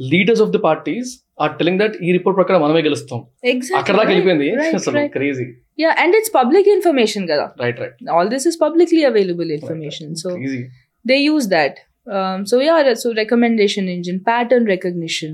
[0.00, 1.08] leaders of the parties
[1.44, 3.18] are telling that ఈ రిపోర్ట్ ప్రకారం మనమే గెలుస్తాం
[3.52, 3.78] Exactly.
[3.80, 5.12] అక్కడ దాకా వెళ్ళిపోయింది Right, అసలు right.
[5.16, 5.46] Crazy
[5.82, 10.30] Yeah, and it's public information కదా right right all this is publicly available information so
[10.46, 10.60] easy
[11.04, 11.74] they use that
[12.06, 15.32] um, so yeah so recommendation engine pattern recognition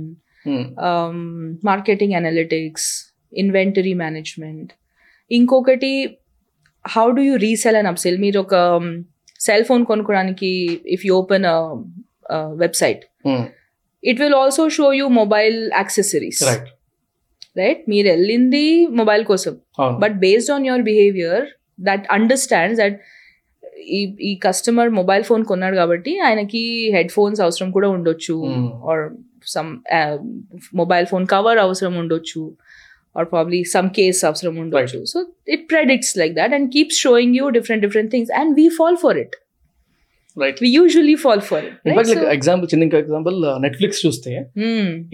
[0.88, 1.18] um,
[1.62, 2.84] marketing analytics
[3.32, 4.66] inventory management
[5.38, 5.92] ఇంకొకటి
[6.84, 8.54] how do you resell and upsell మీరు ఒక
[9.40, 10.52] cell phone కొనుక్కోడానికి
[10.94, 11.46] if you open
[12.62, 13.02] website
[14.02, 16.40] it will also show you mobile accessories
[17.60, 18.64] right మీరు వెళ్ళింది
[19.00, 19.52] mobile కోసం.
[20.02, 21.44] But based on your behaviour
[21.88, 22.96] that understands that
[23.98, 26.62] ఈ ఈ customer mobile phone కొన్నాడు కాబట్టి ఆయనకి
[26.94, 28.36] హెడ్ ఫోన్స్ అవసరం కూడా ఉండొచ్చు.
[28.90, 29.02] Or
[29.54, 29.70] some
[30.80, 32.42] mobile phone cover అవసరం ఉండొచ్చు.
[33.14, 35.08] or probably some case of Ramundo right.
[35.08, 38.96] So it predicts like that and keeps showing you different different things, and we fall
[38.96, 39.36] for it.
[40.42, 44.32] Right we usually fall for it in fact like example చిన్న example Netflix చూస్తే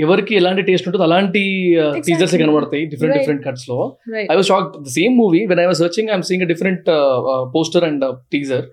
[0.04, 1.42] ఎవరికి ఎలాంటి taste ఉంటుందో అలాంటి
[2.06, 2.40] teasers Exactly.
[2.42, 3.14] కనబడతాయి different.
[3.18, 3.78] Different కట్స్లో.
[4.32, 6.88] I was shock the same movie when I was searching I'm seeing different
[7.56, 8.64] poster and teaser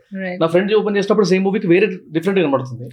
[0.44, 2.88] నా friend open చేసినప్పుడు same మూవీకి వేరే డిఫరెంట్ కనబడుతుంది.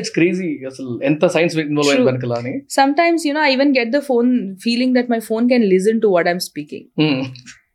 [0.00, 2.08] ఇట్స్ క్రేజీ అసలు ఎంత సైన్స్ ఇన్వాల్వ్ అయింది.
[2.10, 2.54] వెనకలా అని.
[2.78, 4.30] Sometimes you know i even get the phone
[4.66, 6.84] feeling that my phone can listen to what i'm speaking.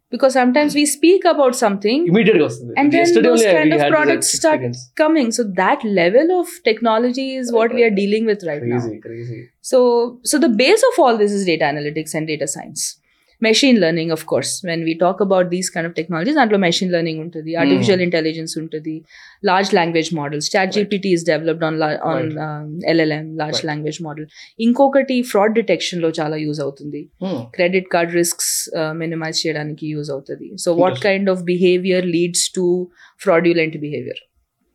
[0.10, 4.62] because sometimes we speak about something immediately and then Yesterday those kind of products start
[4.96, 5.32] coming.
[5.32, 9.50] So that level of technology is what we are dealing with right crazy, now crazy.
[9.62, 12.99] So so the base of all this is data analytics and data science.
[13.42, 17.18] Machine learning of course when we talk about these kind of technologies దాంట్లో machine learning
[17.24, 18.96] ఉంటుంది artificial intelligence ఉంటుంది
[19.44, 22.42] large language models chat gpt is developed on la- on Right.
[22.46, 23.68] um, llm large Right.
[23.70, 24.26] language model
[24.68, 27.40] ఇంకొకటి fraud detection లో చాలా use అవుతుంది Hmm.
[27.58, 28.52] Credit card risks
[29.04, 31.08] minimise చేయడానికి use అవుతుంది so what Interesting.
[31.08, 32.66] Kind of behaviour leads to
[33.26, 34.22] fraudulent behaviour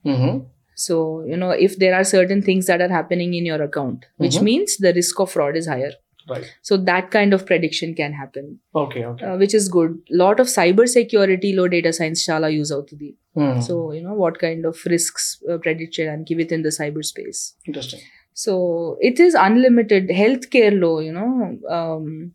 [0.05, 0.32] Mhm.
[0.78, 0.95] So
[1.31, 4.47] you know if there are certain things that are happening in your account which Mhm.
[4.49, 5.93] means the risk of fraud is higher
[6.29, 6.45] Right.
[6.63, 8.59] So that kind of prediction can happen.
[8.75, 9.27] Okay, okay.
[9.27, 9.99] Uh, which is good.
[10.11, 13.15] Lot of cyber security low data science shala use avutundi.
[13.35, 13.61] Hmm.
[13.61, 17.55] So, you know, what kind of risks uh, prediction and within the cyber space.
[17.67, 18.01] Interesting.
[18.33, 20.99] So, it is unlimited healthcare low.
[21.01, 22.33] you know, um,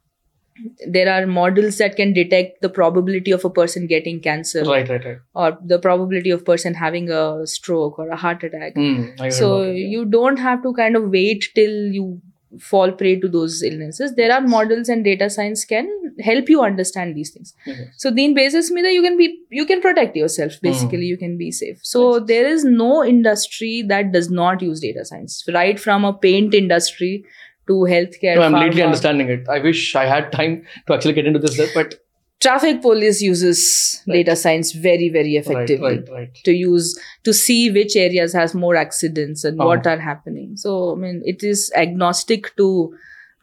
[0.87, 5.05] there are models that can detect the probability of a person getting cancer right right
[5.05, 9.63] right or the probability of person having a stroke or a heart attack mm, so
[9.63, 12.21] you don't have to kind of wait till you
[12.59, 14.15] fall prey to those illnesses.
[14.15, 15.87] There are models and data science can
[16.19, 17.53] help you understand these things.
[17.97, 20.67] So the basis meeda you can be you can protect yourself hmm.
[20.67, 21.79] basically you can be safe.
[21.83, 22.27] So Nice.
[22.27, 27.25] there is no industry that does not use data science right from a paint industry
[27.67, 29.47] to healthcare I'm lately understanding it.
[29.47, 31.95] I wish I had time to actually get into this, but
[32.41, 34.15] traffic police uses Right.
[34.25, 36.35] data science very very effectively right, right.
[36.45, 39.67] to use to see which areas has more accidents and Oh.
[39.67, 42.67] what are happening so i mean it is agnostic to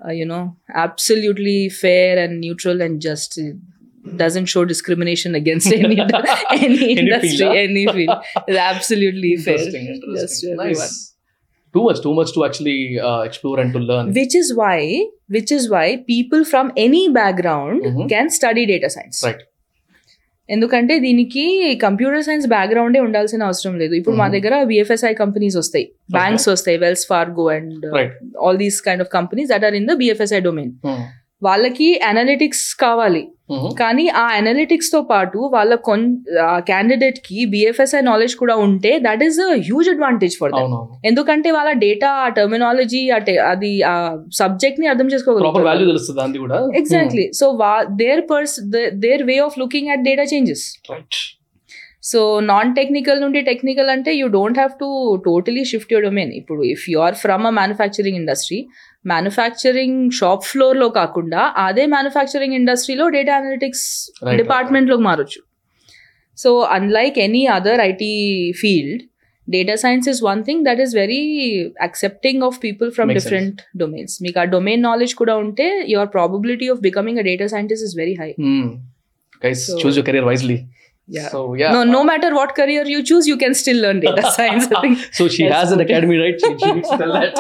[0.05, 3.57] uh, you know absolutely fair and neutral and just it
[4.17, 7.63] doesn't show discrimination against any any industry field, huh?
[7.67, 10.15] any field it's absolutely fair Interesting, interesting.
[10.23, 11.16] just to everyone nice
[11.76, 14.08] Too much, too much to actually uh, explore and to learn.
[14.14, 14.78] which is why
[15.30, 18.02] which is why people from any background Mhm.
[18.10, 19.42] can study data science Right.
[20.50, 21.44] ఎందుకంటే దీనికి
[21.84, 24.34] computer science బ్యాక్గ్రౌండే ఉండాల్సిన అవసరం లేదు ఇప్పుడు మా Mhm.
[24.36, 25.86] దగ్గర BFSI companies వస్తాయి
[26.18, 28.14] banks వస్తాయి Wells Fargo and Right.
[28.48, 31.02] All these kind of companies that are in the BFSI domain Hmm.
[31.43, 33.25] వాళ్ళకి అనలిటిక్స్ కావాలి.
[33.81, 36.05] కానీ ఆ అనలిటిక్స్తో పాటు వాళ్ళ కొన్
[36.69, 39.39] క్యాండిడేట్కి బిఎఫ్ఎస్ఐ నాలెడ్జ్ కూడా ఉంటే that is
[39.69, 40.97] huge advantage for అవునవును.
[41.11, 43.03] ఎందుకంటే వాళ్ళ డేటా ఆ టర్మినాలజీ
[43.53, 43.95] అది ఆ
[44.41, 45.55] సబ్జెక్ట్ని అర్థం చేసుకోగలుగుతారు.
[46.83, 47.49] Exactly so
[48.03, 48.57] their purse
[49.07, 51.19] their way of looking at data changes right
[52.07, 54.89] so non technical నుండి టెక్నికల్ అంటే you don't have to
[55.25, 58.59] totally shift your domain ఇప్పుడు if you are from a manufacturing industry
[59.05, 63.85] manufacturing shop ఫ్లోర్లో కాకుండా అదే manufacturing ఇండస్ట్రీలో data analytics
[64.23, 65.41] Right, డిపార్ట్మెంట్లోకి మారొచ్చు.
[66.39, 68.13] So unlike any other IT
[68.61, 69.03] field
[69.49, 71.21] data science is one thing that is very
[71.81, 73.11] accepting of people from.
[73.19, 77.87] Different domains మీకు ఆ domain knowledge కూడా ఉంటే your probability of becoming a data scientist
[77.89, 78.31] is very high
[79.43, 80.59] guys choose your career wisely
[81.08, 81.26] Yeah.
[81.32, 84.66] So yeah no no matter what career you choose you can still learn data science
[84.72, 85.54] i think so she Yes.
[85.56, 87.34] has an academy right she, she needs to tell that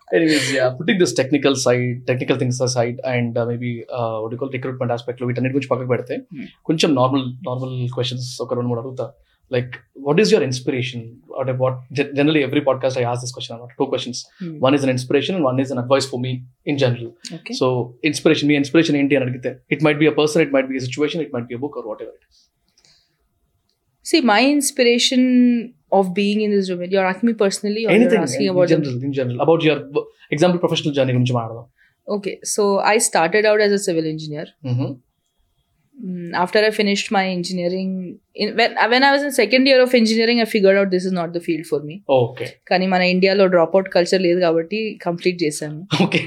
[0.11, 4.35] anyways yeah putting this technical side technical things aside and uh, maybe uh, what do
[4.35, 6.47] you call recruitment aspect లో వీటన్నిటి గురించి పక్కకు పెడితే Hmm.
[6.69, 9.07] కొంచెం normal normal questions ఒక రెండు మూడు అడుగుతా
[9.51, 9.73] like
[10.07, 11.03] what is your inspiration
[11.41, 11.77] అంటే what
[12.19, 14.55] generally every podcast I ask this question అనమాట two questions Hmm.
[14.65, 16.33] One is on inspiration and one is on advice for me
[16.71, 17.67] in general okay so
[18.11, 21.23] inspiration me inspiration ఏంటి అని అడిగితే it might be a person it might be situation
[21.27, 22.19] it might be book or whatever
[24.09, 25.21] see my inspiration
[25.97, 28.67] of being in this domain you're asking me personally or anything you're asking in about
[28.67, 29.81] the- general in general about your
[30.35, 31.65] example professional journey గురించి మాట్లాడదాం
[32.07, 34.89] okay so i started out as a civil engineer Mhm.
[35.97, 37.91] Mm, after i finished my engineering
[38.41, 41.13] in, when, when i was in second year of engineering i figured out this is
[41.19, 45.39] not the field for me okay కానీ మన ఇండియాలో drop out culture లేదు కాబట్టి complete
[45.45, 46.21] చేశాను okay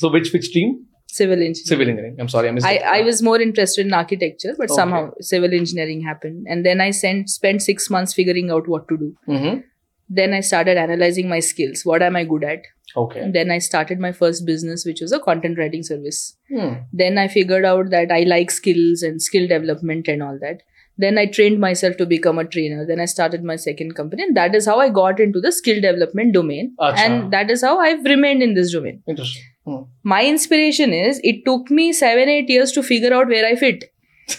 [0.00, 0.72] so which which team
[1.11, 1.65] Civil engineering.
[1.65, 2.15] Civil engineering.
[2.19, 2.65] I'm sorry, I missed.
[2.65, 4.75] I, I was more interested in architecture, but okay.
[4.75, 8.97] somehow civil engineering happened, and then I sent, spent six months figuring out what to
[8.97, 9.15] do.
[9.27, 9.61] Mm-hmm.
[10.09, 11.81] Then I started analyzing my skills.
[11.83, 12.61] What am I good at?
[12.95, 13.19] Okay.
[13.19, 16.35] And then I started my first business, which was a content writing service.
[16.51, 16.73] Hmm.
[16.91, 20.63] Then I figured out that I like skills and skill development and all that.
[20.97, 22.85] Then I trained myself to become a trainer.
[22.85, 24.23] Then I started my second company.
[24.23, 26.75] And that is how I got into the skill development domain.
[26.79, 26.97] Achha.
[26.97, 29.01] And that is how I've remained in this domain.
[29.07, 29.43] Interesting.
[29.69, 29.81] Hmm.
[30.03, 33.85] My inspiration is it took me seven, eight years to figure out where I fit.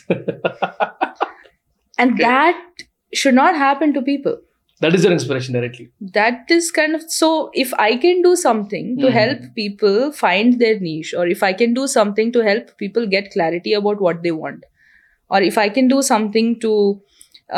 [1.98, 2.22] And Okay.
[2.22, 2.62] that
[3.12, 4.38] should not happen to people.
[4.82, 5.82] that is your inspiration directly.
[6.12, 7.26] That is kind of so.
[7.62, 9.16] If I can do something to Mhm.
[9.16, 13.28] help people find their niche, or if I can do something to help people get
[13.34, 14.64] clarity about what they want,
[15.28, 16.72] or if I can do something to,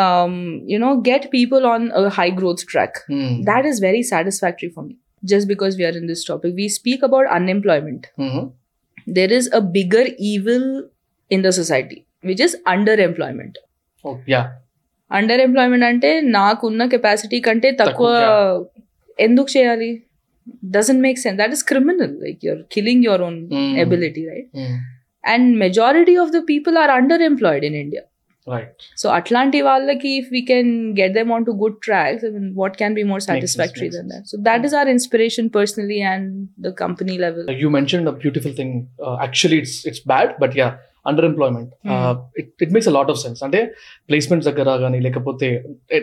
[0.06, 0.34] um,
[0.72, 3.30] you know, get people on a high growth track, Hmm.
[3.52, 7.01] that is very satisfactory for me Just because we are in this topic, we speak
[7.03, 8.03] about unemployment.
[8.19, 8.45] Mhm.
[9.17, 10.63] there is a bigger evil
[11.31, 13.55] in the society which is underemployment
[14.05, 14.45] Oh, yeah.
[15.43, 18.09] Underemployment అంటే నాకున్న capacity కంటే తక్కువ
[19.19, 19.89] ఎందుకు చేయాలి
[20.73, 23.71] doesn't make sense that is criminal like you're killing your own Hmm.
[23.83, 24.75] Ability right Hmm.
[25.23, 26.93] And majority of the people are
[27.29, 28.03] underemployed in India
[28.47, 28.69] Right.
[29.01, 30.69] So అట్లాంటి వాళ్ళకి if we can
[30.99, 32.23] get them on to good tracks
[32.59, 34.21] what can be more sense, satisfactory makes then sense.
[34.21, 36.29] That so that is our inspiration personally and
[36.65, 38.71] the company level You mentioned a beautiful thing.
[39.05, 40.71] Uh, actually, it's it's bad, but yeah,
[41.05, 41.67] underemployment.
[41.87, 43.41] Uh, it, it makes a lot of sense.
[43.47, 43.59] అంటే
[44.09, 45.49] placements దగ్గర కానీ లేకపోతే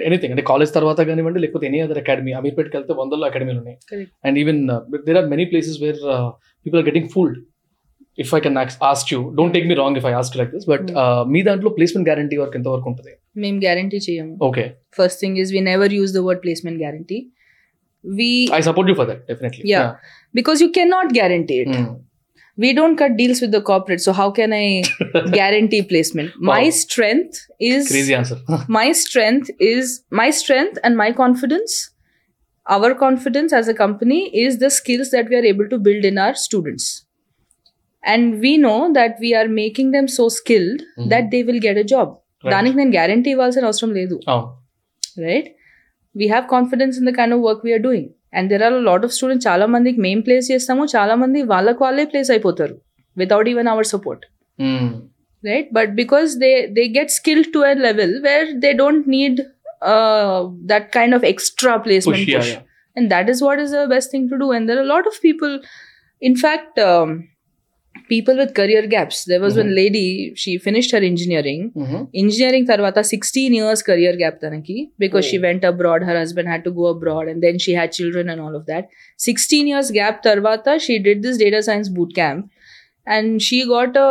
[0.09, 4.12] anything అంటే college తర్వాత కానివ్వండి లేకపోతే any other academy అమీర్పేట్కి వెళ్తే వందల్లో అకాడమీలు ఉన్నాయి Correct.
[4.27, 4.62] And even
[5.09, 6.01] there are many places where
[6.66, 7.39] people are getting fooled
[8.23, 8.59] If I can
[8.90, 10.89] ask you don't take me wrong if I ask like this but
[11.35, 14.65] మీ దాంట్లో placement guarantee వరకు ఎంత వరకు ఉంటుంది మేము guarantee చేయము okay
[15.01, 17.20] first thing is we never use the word placement guarantee
[18.05, 19.89] we I support you for that definitely Yeah.
[20.39, 21.86] because you cannot guarantee it Hmm.
[22.59, 24.66] we don't cut deals with the corporate so how can i
[25.39, 26.74] guarantee placement my Wow.
[26.82, 27.36] strength
[27.70, 28.40] is crazy answer
[28.78, 29.86] my strength is
[30.20, 31.73] my strength and my confidence
[32.66, 36.19] our confidence as a company is the skills that we are able to build in
[36.27, 36.86] our students
[38.03, 41.07] And we know that we are making them so skilled Mhm.
[41.13, 42.07] that they will get a job
[42.43, 42.51] Right.
[42.53, 44.47] దానికి నేను guarantee ఇవ్వాల్సిన అవసరం లేదు అవును
[45.27, 45.49] right
[46.15, 49.13] we have confidence in the kind of work we are doing and there are lot of
[49.17, 52.76] students చాలా మందికి మేము place చేస్తాము చాలా మంది వాళ్ళకి వాళ్ళే ప్లేస్ అయిపోతారు
[53.17, 54.26] without even our support
[54.59, 54.88] Mm.
[55.43, 59.35] right but because they they get skilled to a level where they don't need
[59.91, 60.38] uh,
[60.71, 62.49] that kind of extra placement Push, yeah, push.
[62.53, 62.63] yeah.
[62.97, 64.81] and that is what is the best thing to do and there
[68.10, 69.23] people in fact people with career gaps.
[69.31, 71.61] There was one lady she finished her engineering.
[71.76, 72.02] Mhm.
[72.23, 75.44] engineering tarvata 16 years career gap tanaki because she Oh.
[75.48, 78.56] went abroad her husband had to go abroad and then she had children and all
[78.61, 78.90] of that.
[79.30, 82.49] 16 years gap tarvata she did this data science boot camp
[83.18, 84.10] and she got a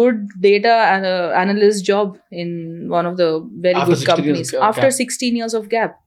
[0.00, 2.52] good data ana- analyst job in
[2.88, 3.28] one of the
[3.66, 4.68] very After good 16 years companies.
[4.76, 5.98] after 16 years of gap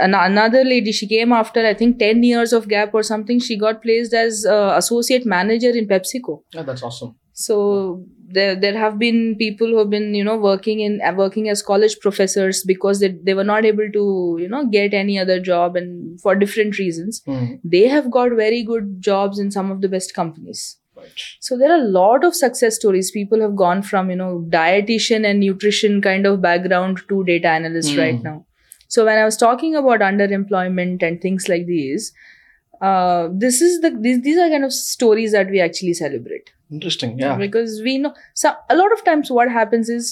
[0.00, 3.82] another lady she came after i think 10 years of gap or something she got
[3.82, 7.16] placed as uh, associate manager in pepsico Yeah, that's awesome.
[7.32, 8.04] so
[8.36, 11.62] there there have been people who have been you know working in uh, working as
[11.62, 14.04] college professors because they, they were not able to
[14.42, 17.58] you know get any other job and for different reasons Mm.
[17.74, 20.62] they have got very good jobs in some of the best companies
[21.02, 21.20] Right.
[21.40, 25.26] so there are a lot of success stories people have gone from you know dietitian
[25.28, 28.00] and nutrition kind of background to data analyst Hmm.
[28.02, 28.34] right now
[28.91, 32.03] so when i was talking about underemployment and things like these
[32.81, 37.11] uh, this is the these, these are kind of stories that we actually celebrate Interesting.
[37.19, 37.35] Yeah.
[37.37, 40.05] because we know so a lot of times what happens is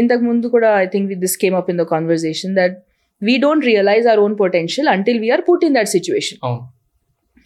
[0.00, 2.74] ఇంతకు ముందు కూడా I think this came up in the conversation that
[3.22, 6.62] we don't realise our own potential until we're put in that situation అవును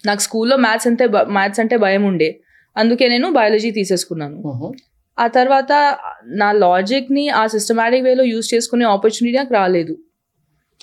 [0.04, 1.04] నాకు స్కూల్లో maths అంటే
[1.36, 2.28] maths అంటే భయం ఉండే
[2.76, 4.70] అందుకే నేను బయాలజీ తీసేసుకున్నాను Mhm.
[5.21, 5.71] ఆ తర్వాత
[6.41, 9.93] నా లాజిక్ని ఆ సిస్టమాటిక్ వేలో యూస్ చేసుకునే ఆపర్చునిటీ నాకు రాలేదు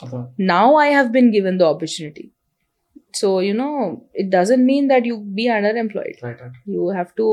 [0.02, 0.22] అర్థం.
[0.54, 2.24] Now I have been given the opportunity
[3.20, 3.70] so you know
[4.14, 6.56] it doesn't mean that you be under employed Right, right.
[6.66, 7.26] you have to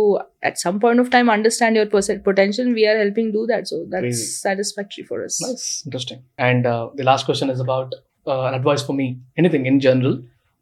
[0.43, 3.77] at some point of time understand your percent potential we are helping do that so
[3.91, 4.27] that's Crazy.
[4.47, 5.67] satisfactory for us Nice.
[5.85, 6.19] Interesting.
[6.39, 7.89] And uh, the last question is about
[8.27, 9.07] uh, an advice for me.
[9.37, 10.15] Anything in general.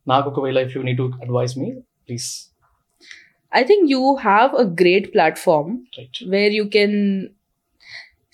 [0.07, 0.29] నాకు
[3.59, 5.67] i think you have a great platform
[5.97, 6.17] Right.
[6.33, 6.93] where you can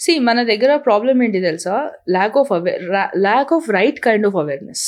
[0.03, 1.75] see మన దగ్గర problem ఏంటి తెలుసా?
[2.15, 2.83] Lack of aware
[3.27, 4.85] lack of right kind of awareness.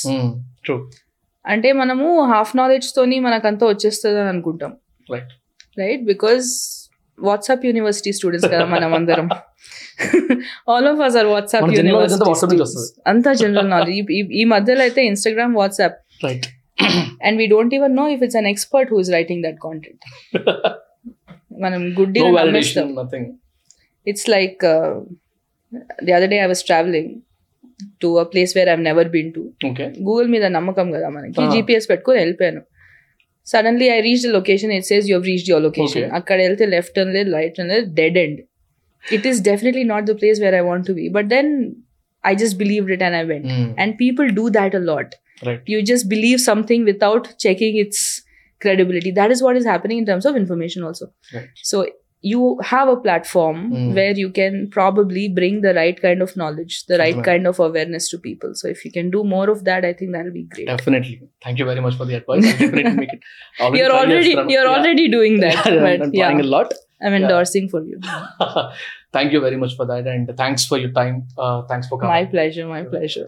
[1.46, 4.72] అంటే మనము half knowledge తోని మనకంతా వచ్చేస్తుంది అని అనుకుంటాం.
[5.82, 6.48] Right because
[7.20, 9.28] WhatsApp university students కదా మనం అందరం
[10.72, 11.66] all of us are WhatsApp
[12.64, 12.88] వస్తుంది.
[13.12, 15.98] అంతా జనరల్ నాలెడ్జ్ ఈ మధ్యలో అయితే Instagram WhatsApp
[16.84, 17.08] Right.
[17.26, 20.04] And we don't even know if it's an expert who is writing that content
[21.58, 23.26] మనం గుడ్డి no validation, nothing.
[24.08, 24.62] It's like
[26.06, 27.12] the other day I was travelling
[28.02, 29.88] to a place where I've never been to Okay.
[30.08, 31.50] Google మీద నమ్మకం కదా మనకి Ah.
[31.56, 32.62] GPS పెట్టుకొని వెళ్ళిపోయాను
[33.48, 36.16] suddenly I reach the location it says you've reach your location Okay.
[36.20, 38.40] అక్కడ వెళ్తే left turn లేదు right turn లేదు dead end
[39.04, 41.50] it is definitely not the place where I want to be but then
[42.24, 43.70] I just believed it and I went Mm.
[43.82, 45.14] And people do that a lot
[45.46, 45.62] Right.
[45.66, 48.22] you just believe something without checking its
[48.60, 51.50] credibility that is what is happening in terms of information also Right.
[51.72, 51.88] so
[52.32, 52.42] you
[52.72, 53.96] have a platform Mm.
[54.00, 57.26] where you can probably bring the right kind of knowledge the right Right.
[57.30, 60.12] kind of awareness to people so if you can do more of that i think
[60.18, 61.16] that'll be great Definitely.
[61.46, 62.46] Thank you very much for the advice.
[62.52, 63.24] I'll definitely make it.
[63.80, 64.76] you're already you're Yeah.
[64.76, 66.76] already doing that Yeah, but I'm yeah trying a lot.
[67.02, 67.22] i'm Yeah.
[67.24, 68.00] endorsing for you
[69.16, 71.16] Thank you very much for that, and thanks for your time.
[71.38, 72.14] Uh, thanks for coming.
[72.14, 73.28] my pleasure my pleasure